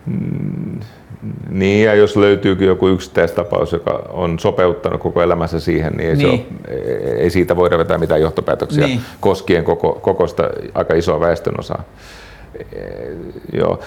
[0.06, 0.80] Mm,
[1.50, 6.48] niin, ja jos löytyykin joku yksittäistapaus, joka on sopeuttanut koko elämänsä siihen, niin ei, niin.
[6.68, 9.02] Se ole, ei siitä voida vetää mitään johtopäätöksiä niin.
[9.20, 11.84] koskien koko, koko sitä aika isoa väestönosaa.
[12.60, 12.64] E,
[13.54, 13.80] joo.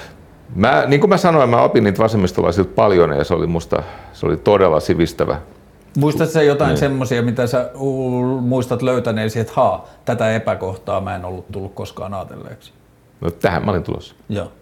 [0.54, 3.82] Mä, niin kuin mä sanoin, mä opin niitä vasemmistolaisilta paljon ja se oli musta
[4.12, 5.38] se oli todella sivistävä
[5.96, 6.78] Muistatko sä jotain niin.
[6.78, 7.70] semmoisia, mitä sä
[8.40, 12.72] muistat löytäneesi, että haa, tätä epäkohtaa mä en ollut tullut koskaan ajatelleeksi?
[13.20, 14.14] No tähän mä olin tulossa.
[14.28, 14.52] Joo.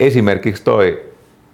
[0.00, 1.10] Esimerkiksi toi,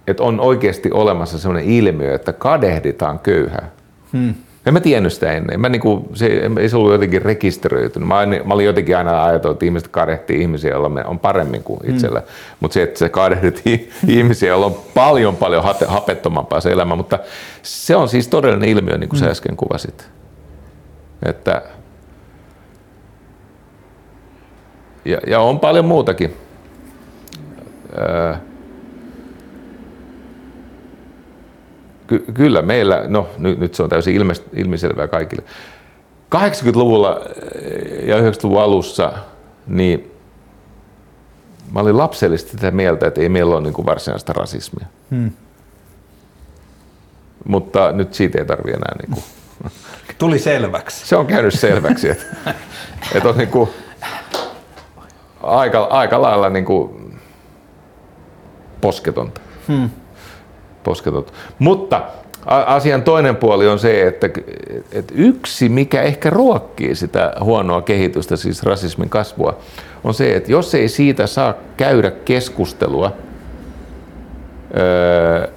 [0.07, 3.71] että on oikeasti olemassa sellainen ilmiö, että kadehditaan köyhää.
[4.13, 4.33] Hmm.
[4.65, 5.59] En mä tiennyt sitä ennen.
[5.59, 8.07] Mä niinku, se, ei se ollut jotenkin rekisteröitynyt.
[8.07, 8.15] Mä,
[8.45, 11.95] mä olin jotenkin aina ajatellut, että ihmiset kadehtii ihmisiä, joilla on paremmin kuin mm.
[11.95, 12.19] itsellä.
[12.19, 12.25] Mm.
[12.59, 13.61] Mutta se, että se kadehdit
[14.07, 16.95] ihmisiä, joilla on paljon paljon hapettomampaa se elämä.
[16.95, 17.19] Mutta
[17.61, 19.25] se on siis todellinen ilmiö, niin kuin mm.
[19.25, 20.09] sä äsken kuvasit.
[21.25, 21.61] Että,
[25.05, 26.46] ja, ja on paljon muutakin.
[32.07, 35.43] Ky- kyllä meillä, no nyt, nyt se on täysin ilme, ilmiselvää kaikille.
[36.35, 37.19] 80-luvulla
[38.05, 39.13] ja 90-luvun alussa,
[39.67, 40.11] niin
[41.71, 44.85] mä olin lapsellisesti sitä mieltä, että ei meillä ole niin kuin varsinaista rasismia.
[45.11, 45.31] Hmm.
[47.47, 49.23] Mutta nyt siitä ei tarvi enää niin kuin...
[50.17, 51.07] Tuli selväksi.
[51.07, 52.25] Se on käynyt selväksi, että,
[53.15, 53.69] että on niin kuin
[55.43, 57.06] aika, aika lailla niin kuin
[58.81, 59.41] posketonta.
[59.67, 59.89] Hmm
[60.87, 61.33] posketot.
[61.59, 62.01] Mutta
[62.45, 64.29] asian toinen puoli on se, että,
[64.91, 69.57] että yksi, mikä ehkä ruokkii sitä huonoa kehitystä, siis rasismin kasvua,
[70.03, 73.11] on se, että jos ei siitä saa käydä keskustelua
[74.77, 75.47] öö,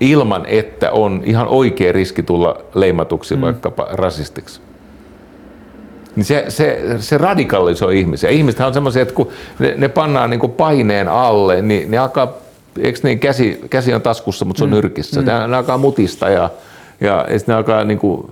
[0.00, 3.40] ilman, että on ihan oikea riski tulla leimatuksi mm.
[3.40, 4.60] vaikkapa rasistiksi,
[6.16, 8.30] niin se, se, se radikalisoi ihmisiä.
[8.30, 9.28] Ihmiset on semmoisia, että kun
[9.58, 12.32] ne, ne pannaan niin paineen alle, niin ne alkaa
[12.78, 14.74] eikö niin, käsi, käsi on taskussa, mutta se on mm.
[14.74, 15.20] nyrkissä.
[15.20, 15.26] Mm.
[15.26, 16.50] Ne alkaa mutista ja,
[17.00, 18.30] ja ne alkaa niin kuin...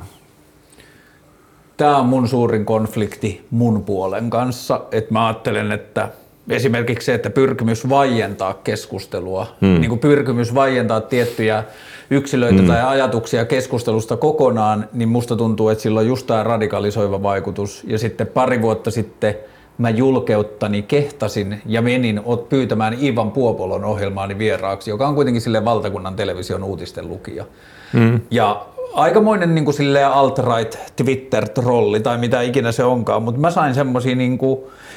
[1.76, 6.08] Tämä on mun suurin konflikti mun puolen kanssa, että mä ajattelen, että
[6.48, 9.80] esimerkiksi se, että pyrkimys vaientaa keskustelua, hmm.
[9.80, 11.64] niin kuin pyrkimys vaientaa tiettyjä
[12.10, 12.66] yksilöitä hmm.
[12.66, 17.84] tai ajatuksia keskustelusta kokonaan, niin musta tuntuu, että sillä on just tämä radikalisoiva vaikutus.
[17.86, 19.34] Ja sitten pari vuotta sitten
[19.78, 26.16] mä julkeuttani kehtasin ja menin pyytämään Ivan Puopolon ohjelmaani vieraaksi, joka on kuitenkin sille valtakunnan
[26.16, 27.44] television uutisten lukija.
[27.92, 28.20] Mm.
[28.30, 29.76] Ja aikamoinen niin kuin
[30.12, 34.38] alt-right Twitter-trolli tai mitä ikinä se onkaan, mutta mä sain semmoisia niin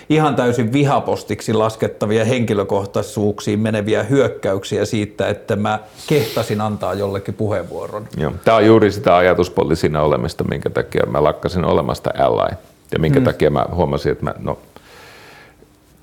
[0.09, 8.07] ihan täysin vihapostiksi laskettavia henkilökohtaisuuksiin meneviä hyökkäyksiä siitä, että mä kehtasin antaa jollekin puheenvuoron.
[8.17, 8.31] Joo.
[8.45, 12.57] Tämä on juuri sitä ajatuspoliisina olemista, minkä takia mä lakkasin olemasta ally.
[12.91, 13.25] Ja minkä mm.
[13.25, 14.57] takia mä huomasin, että mä, no,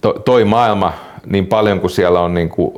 [0.00, 0.92] to, toi maailma,
[1.26, 2.74] niin paljon kuin siellä on niin kuin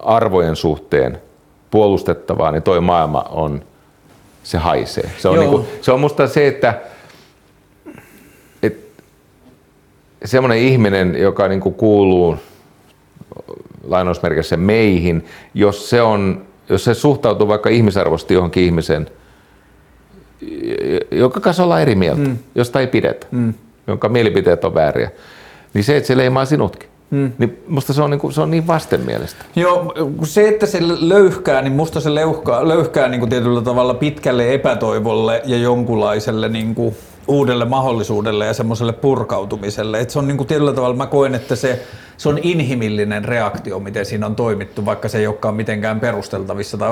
[0.00, 1.22] arvojen suhteen
[1.70, 3.62] puolustettavaa, niin toi maailma on,
[4.44, 5.10] se haisee.
[5.18, 6.80] Se on, niin kuin, se on musta se, että,
[8.62, 8.98] että
[10.24, 12.36] semmoinen ihminen, joka niin kuin kuuluu
[13.84, 19.10] lainausmerkissä meihin, jos se, on, jos se suhtautuu vaikka ihmisarvosti johonkin ihmiseen–
[21.10, 22.38] jonka kanssa ollaan eri mieltä, mm.
[22.54, 23.54] josta ei pidetä, mm.
[23.86, 25.10] jonka mielipiteet on vääriä,
[25.74, 26.88] niin se, että se leimaa sinutkin.
[27.14, 27.32] Hmm.
[27.38, 29.44] Niin musta se on, niin kuin, se on niin vastenmielistä.
[29.56, 34.54] Joo, se, että se löyhkää, niin musta se löyhkää, löyhkää niin kuin tietyllä tavalla pitkälle
[34.54, 36.96] epätoivolle ja jonkunlaiselle niin kuin
[37.28, 40.00] uudelle mahdollisuudelle ja semmoiselle purkautumiselle.
[40.00, 41.82] Et se on niin kuin tietyllä tavalla, mä koen, että se,
[42.16, 46.90] se on inhimillinen reaktio, miten siinä on toimittu, vaikka se ei olekaan mitenkään perusteltavissa tai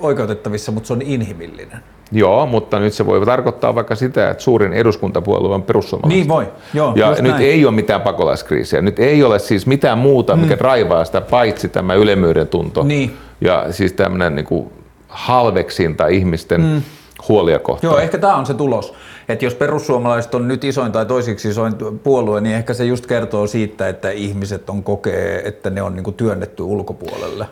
[0.00, 1.78] oikeutettavissa, mutta se on inhimillinen.
[2.12, 6.18] Joo, mutta nyt se voi tarkoittaa vaikka sitä, että suurin eduskuntapuolue on perussuomalaiset.
[6.18, 6.92] Niin voi, joo.
[6.96, 7.46] Ja nyt näin.
[7.46, 8.82] ei ole mitään pakolaiskriisiä.
[8.82, 10.60] Nyt ei ole siis mitään muuta, mikä mm.
[10.60, 12.82] raivaa sitä, paitsi tämä ylemmyyden tunto.
[12.82, 14.72] Niin Ja siis tämmöinen niin kuin
[15.08, 16.82] halveksinta ihmisten mm.
[17.28, 17.92] huolia kohtaan.
[17.92, 18.94] Joo, ehkä tämä on se tulos.
[19.28, 23.46] Että jos perussuomalaiset on nyt isoin tai toisiksi isoin puolue, niin ehkä se just kertoo
[23.46, 27.46] siitä, että ihmiset on kokee, että ne on niinku työnnetty ulkopuolelle.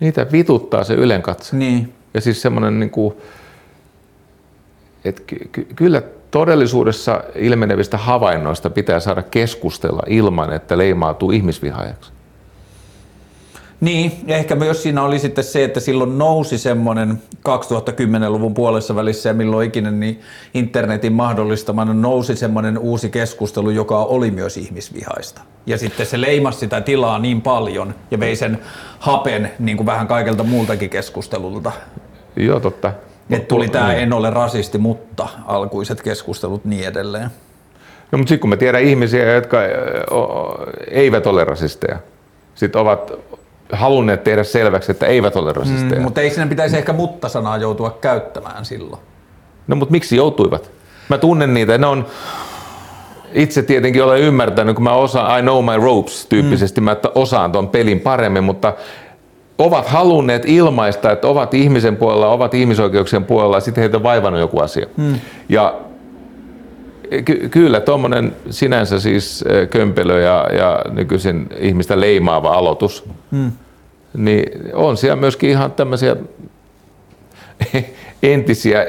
[0.00, 1.56] Niitä vituttaa se ylenkatse.
[1.56, 1.92] Niin.
[2.14, 3.14] Ja siis semmoinen, niin kuin,
[5.04, 12.12] että ky- kyllä todellisuudessa ilmenevistä havainnoista pitää saada keskustella ilman, että leimautuu ihmisvihaajaksi.
[13.80, 19.34] Niin, ehkä myös siinä oli sitten se, että silloin nousi semmoinen 2010-luvun puolessa välissä ja
[19.34, 20.20] milloin ikinä niin
[20.54, 25.42] internetin mahdollistamana nousi semmoinen uusi keskustelu, joka oli myös ihmisvihaista.
[25.66, 28.58] Ja sitten se leimasi sitä tilaa niin paljon ja vei sen
[28.98, 31.72] hapen niin kuin vähän kaikelta muultakin keskustelulta.
[32.36, 32.92] Joo, totta.
[33.30, 37.30] Että tuli tämä en ole rasisti, mutta alkuiset keskustelut niin edelleen.
[38.12, 39.58] No, mutta sitten kun me tiedän ihmisiä, jotka
[40.90, 41.98] eivät ole rasisteja,
[42.54, 43.12] sitten ovat
[43.72, 46.00] halunneet tehdä selväksi, että eivät ole rasisteja.
[46.00, 49.02] Mm, mutta ei sinne pitäisi ehkä mutta-sanaa joutua käyttämään silloin.
[49.66, 50.70] No mutta miksi joutuivat?
[51.08, 52.06] Mä tunnen niitä, ne on,
[53.32, 56.84] itse tietenkin olen ymmärtänyt, kun mä osaan I know my ropes tyyppisesti, mm.
[56.84, 58.74] mä osaan tuon pelin paremmin, mutta
[59.58, 64.40] ovat halunneet ilmaista, että ovat ihmisen puolella, ovat ihmisoikeuksien puolella, ja sitten heitä on vaivannut
[64.40, 64.86] joku asia.
[64.96, 65.20] Mm.
[65.48, 65.74] Ja
[67.24, 73.52] ky- kyllä tuommoinen sinänsä siis kömpelö ja, ja nykyisin ihmistä leimaava aloitus, mm.
[74.16, 76.16] niin on siellä myöskin ihan tämmöisiä
[78.22, 78.86] entisiä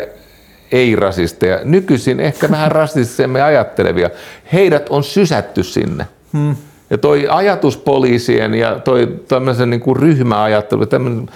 [0.71, 4.09] ei-rasisteja, nykyisin ehkä vähän rasistisemmin ajattelevia.
[4.53, 6.07] Heidät on sysätty sinne.
[6.33, 6.55] Hmm.
[6.89, 11.29] Ja toi ajatuspoliisien ja toi tämmöisen niin kuin ryhmäajattelu, tämmöinen,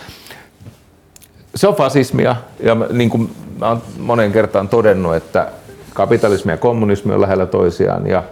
[1.56, 2.36] se on fasismia.
[2.60, 5.52] Ja niin kuin mä olen monen kertaan todennut, että
[5.96, 8.24] kapitalismi ja kommunismi on lähellä toisiaan ja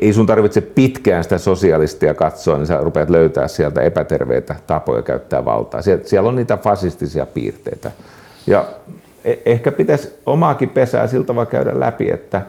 [0.00, 5.44] ei sun tarvitse pitkään sitä sosialistia katsoa, niin sä rupeat löytää sieltä epäterveitä tapoja käyttää
[5.44, 5.80] valtaa.
[6.04, 7.90] Siellä on niitä fasistisia piirteitä.
[8.46, 8.64] Ja
[9.24, 12.42] e-, ehkä pitäisi omaakin pesää siltä tavalla käydä läpi, että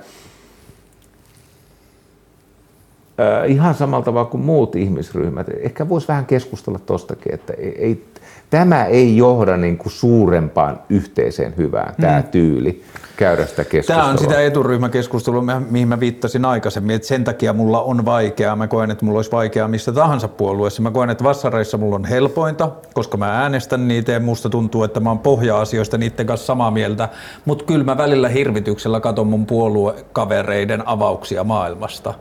[3.48, 8.06] ihan samalla tavalla kuin muut ihmisryhmät, ehkä voisi vähän keskustella tuostakin, että ei,
[8.50, 12.24] tämä ei johda niin kuin suurempaan yhteiseen hyvään, tämä mm.
[12.24, 12.84] tyyli
[13.18, 14.02] käydä sitä keskustelua.
[14.02, 18.56] Tämä on sitä eturyhmäkeskustelua, mihin mä viittasin aikaisemmin, että sen takia mulla on vaikeaa.
[18.56, 20.82] Mä koen, että mulla olisi vaikeaa missä tahansa puolueessa.
[20.82, 25.00] Mä koen, että vassareissa mulla on helpointa, koska mä äänestän niitä ja musta tuntuu, että
[25.00, 27.10] mä oon pohja-asioista niiden kanssa samaa mieltä.
[27.46, 32.14] Mutta kyllä mä välillä hirvityksellä katon mun puoluekavereiden avauksia maailmasta.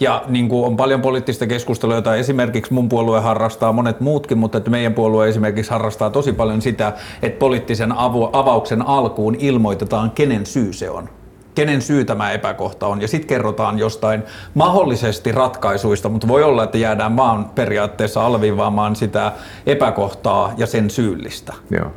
[0.00, 4.58] Ja niin kuin on paljon poliittista keskustelua, jota esimerkiksi mun puolue harrastaa, monet muutkin, mutta
[4.58, 6.92] että meidän puolue esimerkiksi harrastaa tosi paljon sitä,
[7.22, 11.08] että poliittisen avu, avauksen alkuun ilmoitetaan, kenen syy se on
[11.54, 14.22] kenen syy tämä epäkohta on, ja sitten kerrotaan jostain
[14.54, 19.32] mahdollisesti ratkaisuista, mutta voi olla, että jäädään vaan periaatteessa alviivaamaan sitä
[19.66, 21.54] epäkohtaa ja sen syyllistä.
[21.70, 21.92] Joo.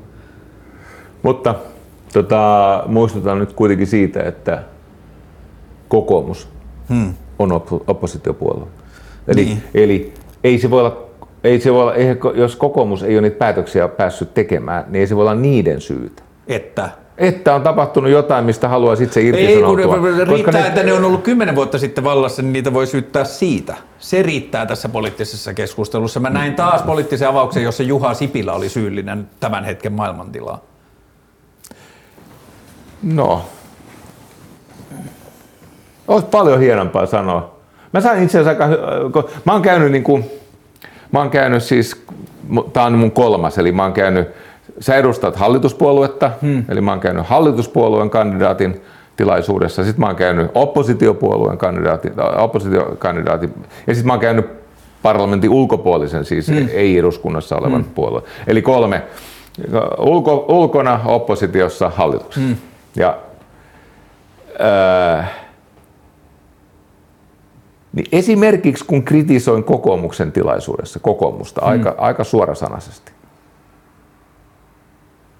[1.23, 1.55] Mutta
[2.13, 4.63] tota, muistutan nyt kuitenkin siitä, että
[5.87, 6.49] kokoomus
[6.89, 7.51] hmm on
[7.87, 8.67] oppositiopuolue.
[9.27, 9.63] Eli, niin.
[9.73, 10.13] eli
[10.43, 11.05] ei se voi olla,
[11.43, 11.93] ei se voi olla,
[12.35, 16.23] jos kokoomus ei ole niitä päätöksiä päässyt tekemään, niin ei se voi olla niiden syytä.
[16.47, 16.89] Että?
[17.17, 19.95] Että on tapahtunut jotain, mistä haluaisi itse irtisanoutua.
[19.95, 20.67] Ei, kun riittää, ne...
[20.67, 23.75] että ne on ollut kymmenen vuotta sitten vallassa, niin niitä voi syyttää siitä.
[23.99, 26.19] Se riittää tässä poliittisessa keskustelussa.
[26.19, 30.61] Mä näin taas poliittisen avauksen, jossa Juha Sipilä oli syyllinen tämän hetken maailmantilaa.
[33.03, 33.45] No,
[36.09, 37.55] olisi paljon hienompaa sanoa.
[37.91, 40.25] Mä sain itse asiassa aika, mä oon käynyt niin kuin,
[41.11, 42.05] mä oon käynyt siis,
[42.73, 44.27] tää on mun kolmas, eli mä oon käynyt,
[44.79, 46.63] sä edustat hallituspuoluetta, hmm.
[46.69, 48.81] eli mä oon käynyt hallituspuolueen kandidaatin
[49.15, 53.53] tilaisuudessa, sitten mä oon käynyt oppositiopuolueen kandidaatin, oppositiokandidaatin,
[53.87, 54.45] ja sitten mä oon käynyt
[55.01, 56.67] parlamentin ulkopuolisen, siis hmm.
[56.71, 57.91] ei eduskunnassa olevan hmm.
[57.95, 58.25] puolueen.
[58.47, 59.03] Eli kolme,
[59.99, 62.47] ulko, ulkona, oppositiossa, hallituksessa.
[62.47, 62.57] Hmm.
[62.95, 63.17] Ja,
[65.19, 65.48] äh,
[67.93, 71.71] niin esimerkiksi kun kritisoin kokoomuksen tilaisuudessa kokoomusta hmm.
[71.71, 73.11] aika, aika suorasanaisesti,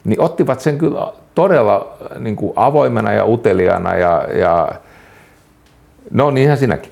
[0.03, 4.69] niin ottivat sen kyllä todella niin kuin avoimena ja uteliaana ja, ja
[6.11, 6.91] no niinhän sinäkin.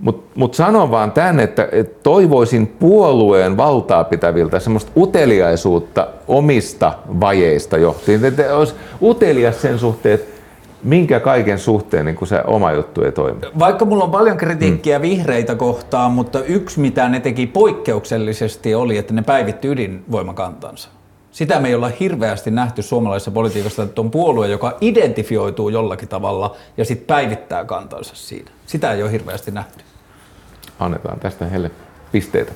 [0.00, 7.78] Mutta mut sanon vaan tämän, että, että toivoisin puolueen valtaa pitäviltä semmoista uteliaisuutta omista vajeista
[7.78, 8.24] johtiin.
[8.24, 10.41] Että olisi utelias sen suhteen, että
[10.84, 13.40] minkä kaiken suhteen niin se oma juttu ei toimi?
[13.58, 15.02] Vaikka mulla on paljon kritiikkiä mm.
[15.02, 20.88] vihreitä kohtaan, mutta yksi mitä ne teki poikkeuksellisesti oli, että ne päivitti ydinvoimakantansa.
[21.30, 26.56] Sitä me ei olla hirveästi nähty suomalaisessa politiikassa, että on puolue, joka identifioituu jollakin tavalla
[26.76, 28.50] ja sitten päivittää kantansa siinä.
[28.66, 29.84] Sitä ei ole hirveästi nähty.
[30.80, 31.70] Annetaan tästä heille
[32.12, 32.52] pisteitä.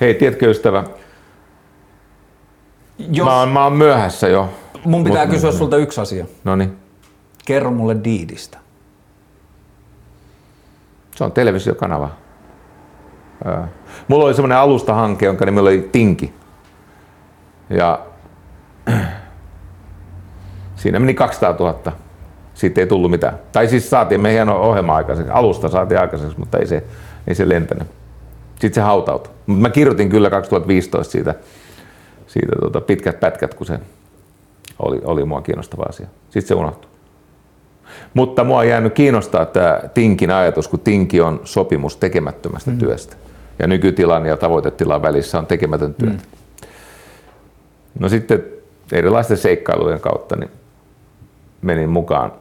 [0.00, 0.84] Hei, tiedätkö ystävä,
[2.98, 4.48] Jos, mä, oon, mä oon myöhässä jo.
[4.84, 6.26] mun pitää Mut- kysyä sulta yksi asia.
[6.44, 6.76] No niin,
[7.46, 8.58] Kerro mulle Diidistä.
[11.16, 12.10] se on televisiokanava.
[14.08, 16.34] Mulla oli semmoinen alustahanke, jonka nimi oli Tinki.
[17.70, 18.06] Ja
[20.76, 21.92] siinä meni 200 000.
[22.54, 23.38] Siitä ei tullut mitään.
[23.52, 25.32] Tai siis saatiin me hieno ohjelma aikaiseksi.
[25.32, 26.84] Alusta saatiin aikaiseksi, mutta ei se,
[27.26, 27.88] ei se lentänyt.
[28.50, 29.32] Sitten se hautautui.
[29.46, 31.34] Mutta mä kirjoitin kyllä 2015 siitä,
[32.26, 33.78] siitä tota pitkät pätkät, kun se
[34.78, 36.06] oli, oli mua kiinnostava asia.
[36.30, 36.95] Sitten se unohtui.
[38.16, 42.78] Mutta mua on jäänyt kiinnostaa tämä Tinkin ajatus, kun Tinki on sopimus tekemättömästä mm.
[42.78, 43.16] työstä.
[43.58, 46.16] Ja nykytilan ja tavoitetilan välissä on tekemätön työtä.
[46.16, 46.68] Mm.
[47.98, 48.44] No sitten
[48.92, 50.50] erilaisten seikkailujen kautta niin
[51.62, 52.32] menin mukaan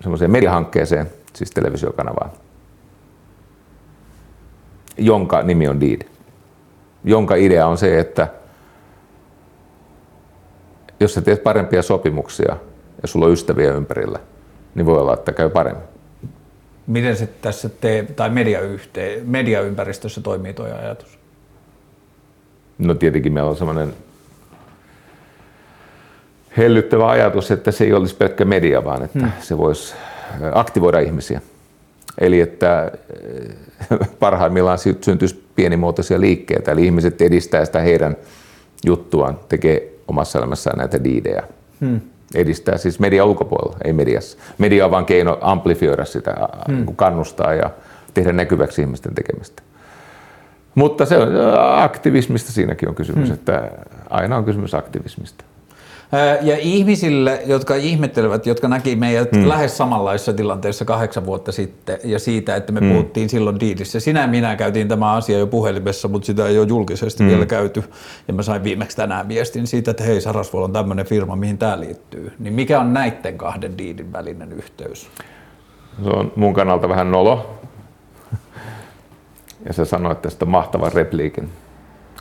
[0.00, 2.30] semmoiseen mediahankkeeseen, siis televisiokanavaan,
[4.96, 6.02] jonka nimi on Deed.
[7.04, 8.28] Jonka idea on se, että
[11.00, 12.56] jos sä teet parempia sopimuksia
[13.02, 14.18] ja sulla on ystäviä ympärillä,
[14.74, 15.84] niin voi olla, että käy paremmin.
[16.86, 21.18] Miten se tässä te, tai mediayhte, mediaympäristössä toimii tuo ajatus?
[22.78, 23.94] No tietenkin meillä on semmoinen
[26.56, 29.32] hellyttävä ajatus, että se ei olisi pelkkä media, vaan että hmm.
[29.40, 29.94] se voisi
[30.52, 31.40] aktivoida ihmisiä.
[32.20, 32.92] Eli että
[34.18, 38.16] parhaimmillaan sy- syntyisi pienimuotoisia liikkeitä, eli ihmiset edistää sitä heidän
[38.86, 41.42] juttuaan, tekee omassa elämässään näitä diidejä.
[41.80, 42.00] Hmm.
[42.34, 44.38] Edistää siis media ulkopuolella, ei mediassa.
[44.58, 46.34] Media on vain keino amplifioida sitä,
[46.68, 46.96] hmm.
[46.96, 47.70] kannustaa ja
[48.14, 49.62] tehdä näkyväksi ihmisten tekemistä.
[50.74, 51.28] Mutta se on
[51.82, 53.34] aktivismista siinäkin on kysymys, hmm.
[53.34, 53.70] että
[54.10, 55.44] aina on kysymys aktivismista.
[56.42, 59.48] Ja ihmisille, jotka ihmettelevät, jotka näki meidät hmm.
[59.48, 62.90] lähes samanlaisessa tilanteessa kahdeksan vuotta sitten ja siitä, että me hmm.
[62.90, 64.00] puhuttiin silloin diilissä.
[64.00, 67.30] Sinä ja minä käytiin tämä asia jo puhelimessa, mutta sitä ei ole julkisesti hmm.
[67.30, 67.84] vielä käyty.
[68.28, 71.80] Ja mä sain viimeksi tänään viestin siitä, että hei Sarasvuol on tämmöinen firma, mihin tämä
[71.80, 72.32] liittyy.
[72.38, 75.10] Niin mikä on näiden kahden diilin välinen yhteys?
[76.04, 77.58] Se on mun kannalta vähän nolo.
[79.66, 81.48] Ja sä sanoit tästä mahtavan repliikin,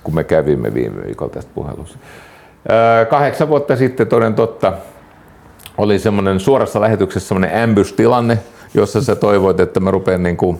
[0.03, 1.97] kun me kävimme viime viikolla tästä puhelussa.
[3.09, 4.73] Kahdeksan vuotta sitten toden totta
[5.77, 8.38] oli semmoinen suorassa lähetyksessä semmoinen ambush-tilanne,
[8.73, 10.59] jossa sä toivoit, että mä rupean niin kuin,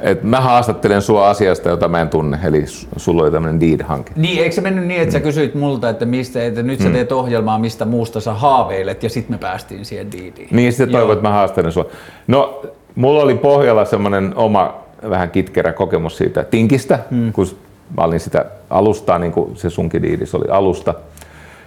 [0.00, 2.64] että mä haastattelen sua asiasta, jota mä en tunne, eli
[2.96, 4.12] sulla oli tämmöinen deed-hanke.
[4.16, 7.12] Niin, eikö se mennyt niin, että sä kysyit multa, että, mistä, että nyt sä teet
[7.12, 10.48] ohjelmaa, mistä muusta sä haaveilet, ja sitten me päästiin siihen diiliin.
[10.50, 11.86] Niin, sitten toivoit, että mä haastelen sua.
[12.26, 12.62] No,
[12.94, 14.74] mulla oli pohjalla semmoinen oma
[15.10, 17.32] vähän kitkerä kokemus siitä tinkistä, hmm.
[17.32, 17.46] kun
[17.96, 20.94] mä olin sitä alustaa, niin kuin se sunkin diidis oli alusta.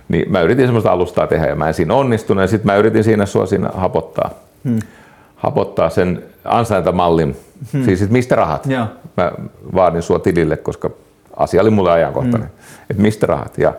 [0.09, 3.03] Niin mä yritin semmoista alustaa tehdä ja mä en siinä onnistunut ja sitten mä yritin
[3.03, 4.29] siinä sua siinä hapottaa.
[4.63, 4.79] Hmm.
[5.35, 7.37] Hapottaa sen ansaintamallin,
[7.73, 7.83] hmm.
[7.83, 8.65] siis että mistä rahat.
[8.65, 8.85] Joo.
[9.17, 9.31] Mä
[9.75, 10.89] vaadin sua tilille, koska
[11.37, 12.49] asia oli mulle ajankohtainen.
[12.49, 12.83] Hmm.
[12.89, 13.57] Että mistä rahat.
[13.57, 13.73] Ja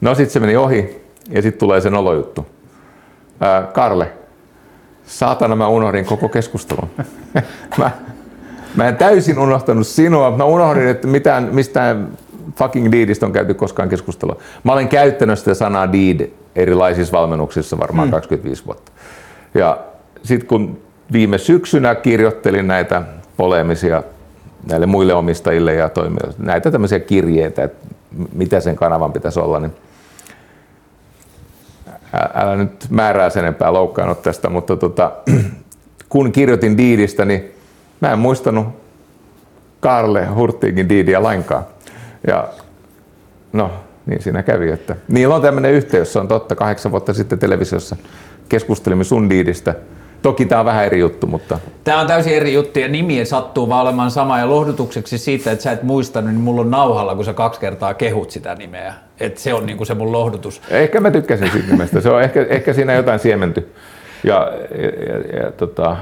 [0.00, 2.46] no sitten se meni ohi ja sitten tulee se nolojuttu.
[3.40, 4.12] Ää, Karle,
[5.06, 6.90] saatana mä unohdin koko keskustelun.
[7.78, 7.90] mä,
[8.76, 10.36] mä en täysin unohtanut sinua.
[10.36, 12.08] Mä unohdin, että mitään, mistään
[12.56, 14.36] fucking deedistä on käyty koskaan keskustelua.
[14.64, 18.12] Mä olen käyttänyt sitä sanaa deed erilaisissa valmennuksissa varmaan hmm.
[18.12, 18.92] 25 vuotta.
[19.54, 19.78] Ja
[20.22, 20.78] sitten kun
[21.12, 23.02] viime syksynä kirjoittelin näitä
[23.36, 24.02] poleemisia
[24.68, 27.86] näille muille omistajille ja toimijoille, näitä tämmöisiä kirjeitä, että
[28.32, 29.72] mitä sen kanavan pitäisi olla, niin
[32.34, 35.12] älä nyt määrää sen enempää loukkaannut tästä, mutta tota,
[36.08, 37.52] kun kirjoitin diidistä, niin
[38.02, 38.66] mä en muistanut
[39.80, 41.64] Karle Hurtigin diidiä lainkaan.
[42.26, 42.48] Ja
[43.52, 43.70] no,
[44.06, 47.96] niin siinä kävi, että niillä on tämmöinen yhteys, se on totta, kahdeksan vuotta sitten televisiossa
[48.48, 49.74] keskustelimme sun diidistä.
[50.22, 53.68] Toki tämä on vähän eri juttu, mutta Tämä on täysin eri juttu ja nimi sattuu
[53.68, 57.24] vaan olemaan sama ja lohdutukseksi siitä, että sä et muistanut, niin mulla on nauhalla, kun
[57.24, 58.94] sä kaksi kertaa kehut sitä nimeä.
[59.20, 60.62] Et se on niinku se mun lohdutus.
[60.70, 62.00] Ehkä mä tykkäsin siitä nimestä.
[62.00, 63.72] Se on ehkä, ehkä siinä jotain siementy.
[64.24, 65.96] Ja, ja, ja, ja tota...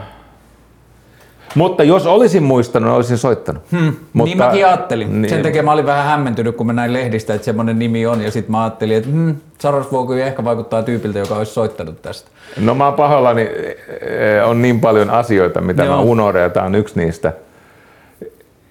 [1.55, 3.63] Mutta jos olisin muistanut, olisin soittanut.
[3.71, 3.93] Hmm.
[4.13, 5.23] Mutta, niin mäkin ajattelin.
[5.23, 8.23] Niin, Sen takia mä olin vähän hämmentynyt, kun mä näin lehdistä, että semmoinen nimi on.
[8.23, 12.31] Ja sitten mä ajattelin, että hmm, Sarasvuoku ehkä vaikuttaa tyypiltä, joka olisi soittanut tästä.
[12.61, 15.97] No mä oon pahoillani, eh, on niin paljon asioita, mitä Joo.
[15.97, 17.33] mä unohdan, ja tämä on yksi niistä.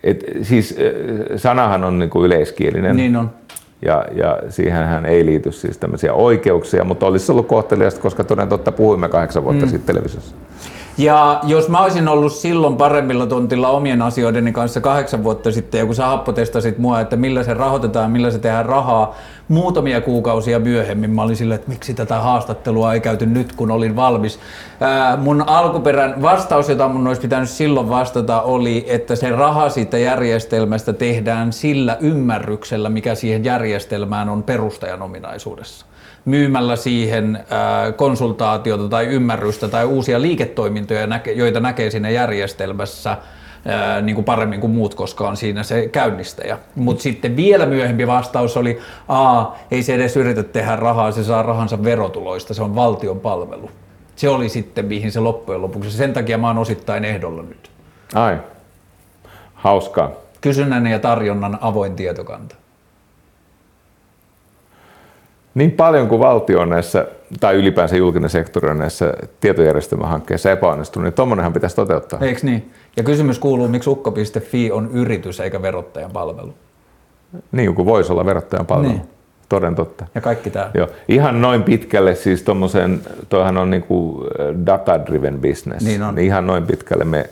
[0.04, 0.94] Et, siis eh,
[1.36, 2.96] sanahan on niin kuin yleiskielinen.
[2.96, 3.30] Niin on.
[3.86, 8.72] Ja, ja siihenhän ei liity siis tämmöisiä oikeuksia, mutta olisi ollut kohteliasta, koska toden totta
[8.72, 9.70] puhuimme kahdeksan vuotta mm.
[9.70, 10.36] sitten televisiossa.
[11.00, 15.86] Ja jos mä olisin ollut silloin paremmilla tontilla omien asioideni kanssa kahdeksan vuotta sitten, ja
[15.86, 19.16] kun sä happotestasit mua, että millä se rahoitetaan, millä se tehdään rahaa,
[19.48, 23.96] muutamia kuukausia myöhemmin mä olin silleen, että miksi tätä haastattelua ei käyty nyt, kun olin
[23.96, 24.40] valmis.
[24.80, 29.98] Ää, mun alkuperän vastaus, jota mun olisi pitänyt silloin vastata, oli, että se raha siitä
[29.98, 35.89] järjestelmästä tehdään sillä ymmärryksellä, mikä siihen järjestelmään on perustajan ominaisuudessa
[36.30, 37.40] myymällä siihen
[37.96, 43.18] konsultaatiota tai ymmärrystä tai uusia liiketoimintoja, joita näkee siinä järjestelmässä
[44.02, 46.58] niin kuin paremmin kuin muut, koska on siinä se käynnistäjä.
[46.76, 51.44] Mutta sitten vielä myöhempi vastaus oli, aa, ei se edes yritä tehdä rahaa, se saa
[51.44, 53.72] rahansa verotuloista, se on valtion palvelu.
[54.16, 55.92] Se oli sitten, mihin se loppujen lopuksi.
[55.92, 57.72] Sen takia mä oon osittain ehdolla nyt.
[58.16, 58.38] Ai,
[59.54, 60.12] hauskaa.
[60.42, 62.56] Kysynnän ja tarjonnan avoin tietokanta
[65.56, 67.08] niin paljon kuin valtio on näissä,
[67.40, 72.20] tai ylipäänsä julkinen sektori on näissä tietojärjestelmähankkeissa epäonnistunut, niin tuommoinenhan pitäisi toteuttaa.
[72.22, 72.72] Eikö niin?
[72.98, 76.54] Ja kysymys kuuluu, miksi ukko.fi on yritys eikä verottajan palvelu?
[77.52, 78.92] Niin kuin voisi olla verottajan palvelu.
[78.92, 79.02] Niin.
[79.50, 80.06] Toden totta.
[80.16, 80.72] Ja kaikki tämä.
[80.74, 80.88] Joo.
[81.08, 84.26] Ihan noin pitkälle, siis tuommoisen, toihan on niinku
[84.66, 85.86] data-driven business.
[85.86, 86.16] Niin on.
[86.16, 87.30] Niin ihan noin pitkälle me,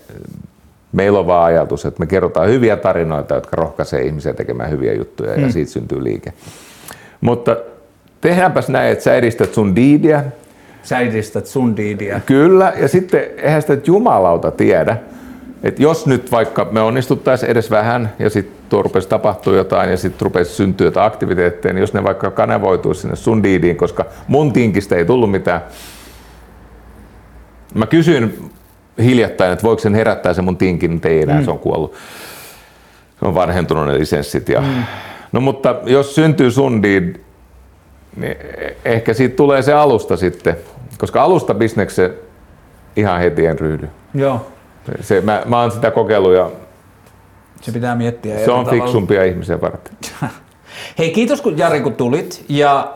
[0.91, 5.37] meillä on vaan ajatus, että me kerrotaan hyviä tarinoita, jotka rohkaisee ihmisiä tekemään hyviä juttuja
[5.37, 5.43] mm.
[5.43, 6.33] ja siitä syntyy liike.
[7.21, 7.57] Mutta
[8.27, 10.23] tehdäänpäs näin, että sä edistät sun diidiä.
[10.83, 12.21] Sä edistät sun diidiä.
[12.25, 14.97] Kyllä, ja sitten eihän sitä jumalauta tiedä,
[15.63, 19.97] että jos nyt vaikka me onnistuttaisiin edes vähän ja sitten tuo rupesi tapahtua jotain ja
[19.97, 24.53] sitten rupesi syntyä jotain aktiviteetteja, niin jos ne vaikka kanavoituisi sinne sun diidiin, koska mun
[24.53, 25.61] tinkistä ei tullut mitään.
[27.73, 28.51] Mä kysyin
[29.03, 31.45] hiljattain, että voiko sen herättää se mun tinkin, mutta ei enää, mm.
[31.45, 31.93] se on kuollut.
[33.19, 34.49] Se on vanhentunut ne lisenssit.
[34.49, 34.61] Ja...
[34.61, 34.83] Mm.
[35.31, 37.15] No mutta jos syntyy sun diid,
[38.17, 38.37] niin
[38.85, 40.57] ehkä siitä tulee se alusta sitten,
[40.97, 42.13] koska alusta bisnekse
[42.95, 43.89] ihan heti en ryhdy.
[44.13, 44.47] Joo.
[45.01, 46.51] Se, mä, mä oon sitä kokeillut ja
[47.61, 48.45] se pitää miettiä.
[48.45, 48.83] Se on tavalla.
[48.83, 49.93] fiksumpia ihmisiä varten.
[50.97, 52.91] Hei, kiitos kun Jari kun tulit ja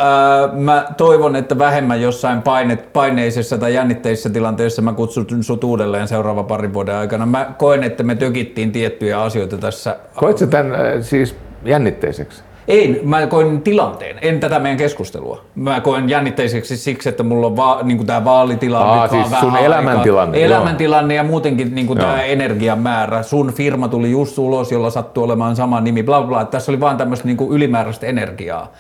[0.54, 6.08] äh, mä toivon, että vähemmän jossain painet, paineisessa tai jännitteisessä tilanteessa mä kutsun sut uudelleen
[6.08, 7.26] seuraavan parin vuoden aikana.
[7.26, 9.98] Mä koen, että me tökittiin tiettyjä asioita tässä.
[10.16, 11.36] Koit sä tämän äh, siis
[11.66, 12.44] jännitteiseksi?
[12.72, 15.42] Ei, mä koin tilanteen, en tätä meidän keskustelua.
[15.56, 19.00] Mä koen jännitteiseksi siksi, että mulla on va, niin tämä vaalitilanne.
[19.00, 20.44] Aa, siis sun elämäntilanne.
[20.44, 21.24] Elämäntilanne joo.
[21.24, 23.24] ja muutenkin niin tämä energian määrä.
[23.24, 26.46] Sun firma tuli just ulos, jolla sattuu olemaan sama nimi, bla bla.
[26.46, 28.72] Tässä oli vaan tämmöistä niin ylimääräistä energiaa.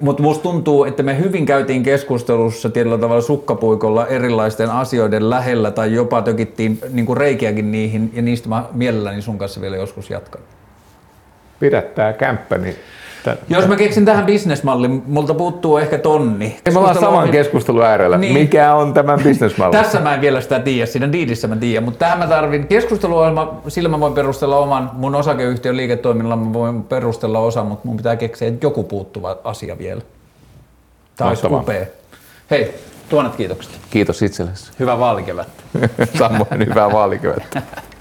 [0.00, 5.94] Mutta musta tuntuu, että me hyvin käytiin keskustelussa tietyllä tavalla sukkapuikolla erilaisten asioiden lähellä tai
[5.94, 10.40] jopa tökittiin niin reikiäkin niihin ja niistä mä mielelläni sun kanssa vielä joskus jatkan
[11.62, 12.76] pidättää kämppä, niin
[13.24, 16.58] Tän, Jos mä keksin tähän bisnesmallin, multa puuttuu ehkä tonni.
[16.72, 18.18] Me ollaan saman keskustelun äärellä.
[18.18, 18.32] Niin.
[18.34, 19.76] Mikä on tämän bisnesmalli?
[19.76, 23.60] Tässä mä en vielä sitä tiedä, siinä diidissä mä tiedän, mutta tähän mä tarvin keskusteluohjelma,
[23.68, 28.16] sillä mä voin perustella oman, mun osakeyhtiön liiketoiminnalla mä voin perustella osa, mutta mun pitää
[28.16, 30.02] keksiä joku puuttuva asia vielä.
[31.16, 31.86] Tämä olisi upea.
[32.50, 32.74] Hei,
[33.08, 33.72] tuonet kiitokset.
[33.90, 34.72] Kiitos itsellesi.
[34.78, 35.62] Hyvää vaalikevättä.
[36.18, 37.62] Samoin hyvää vaalikevättä.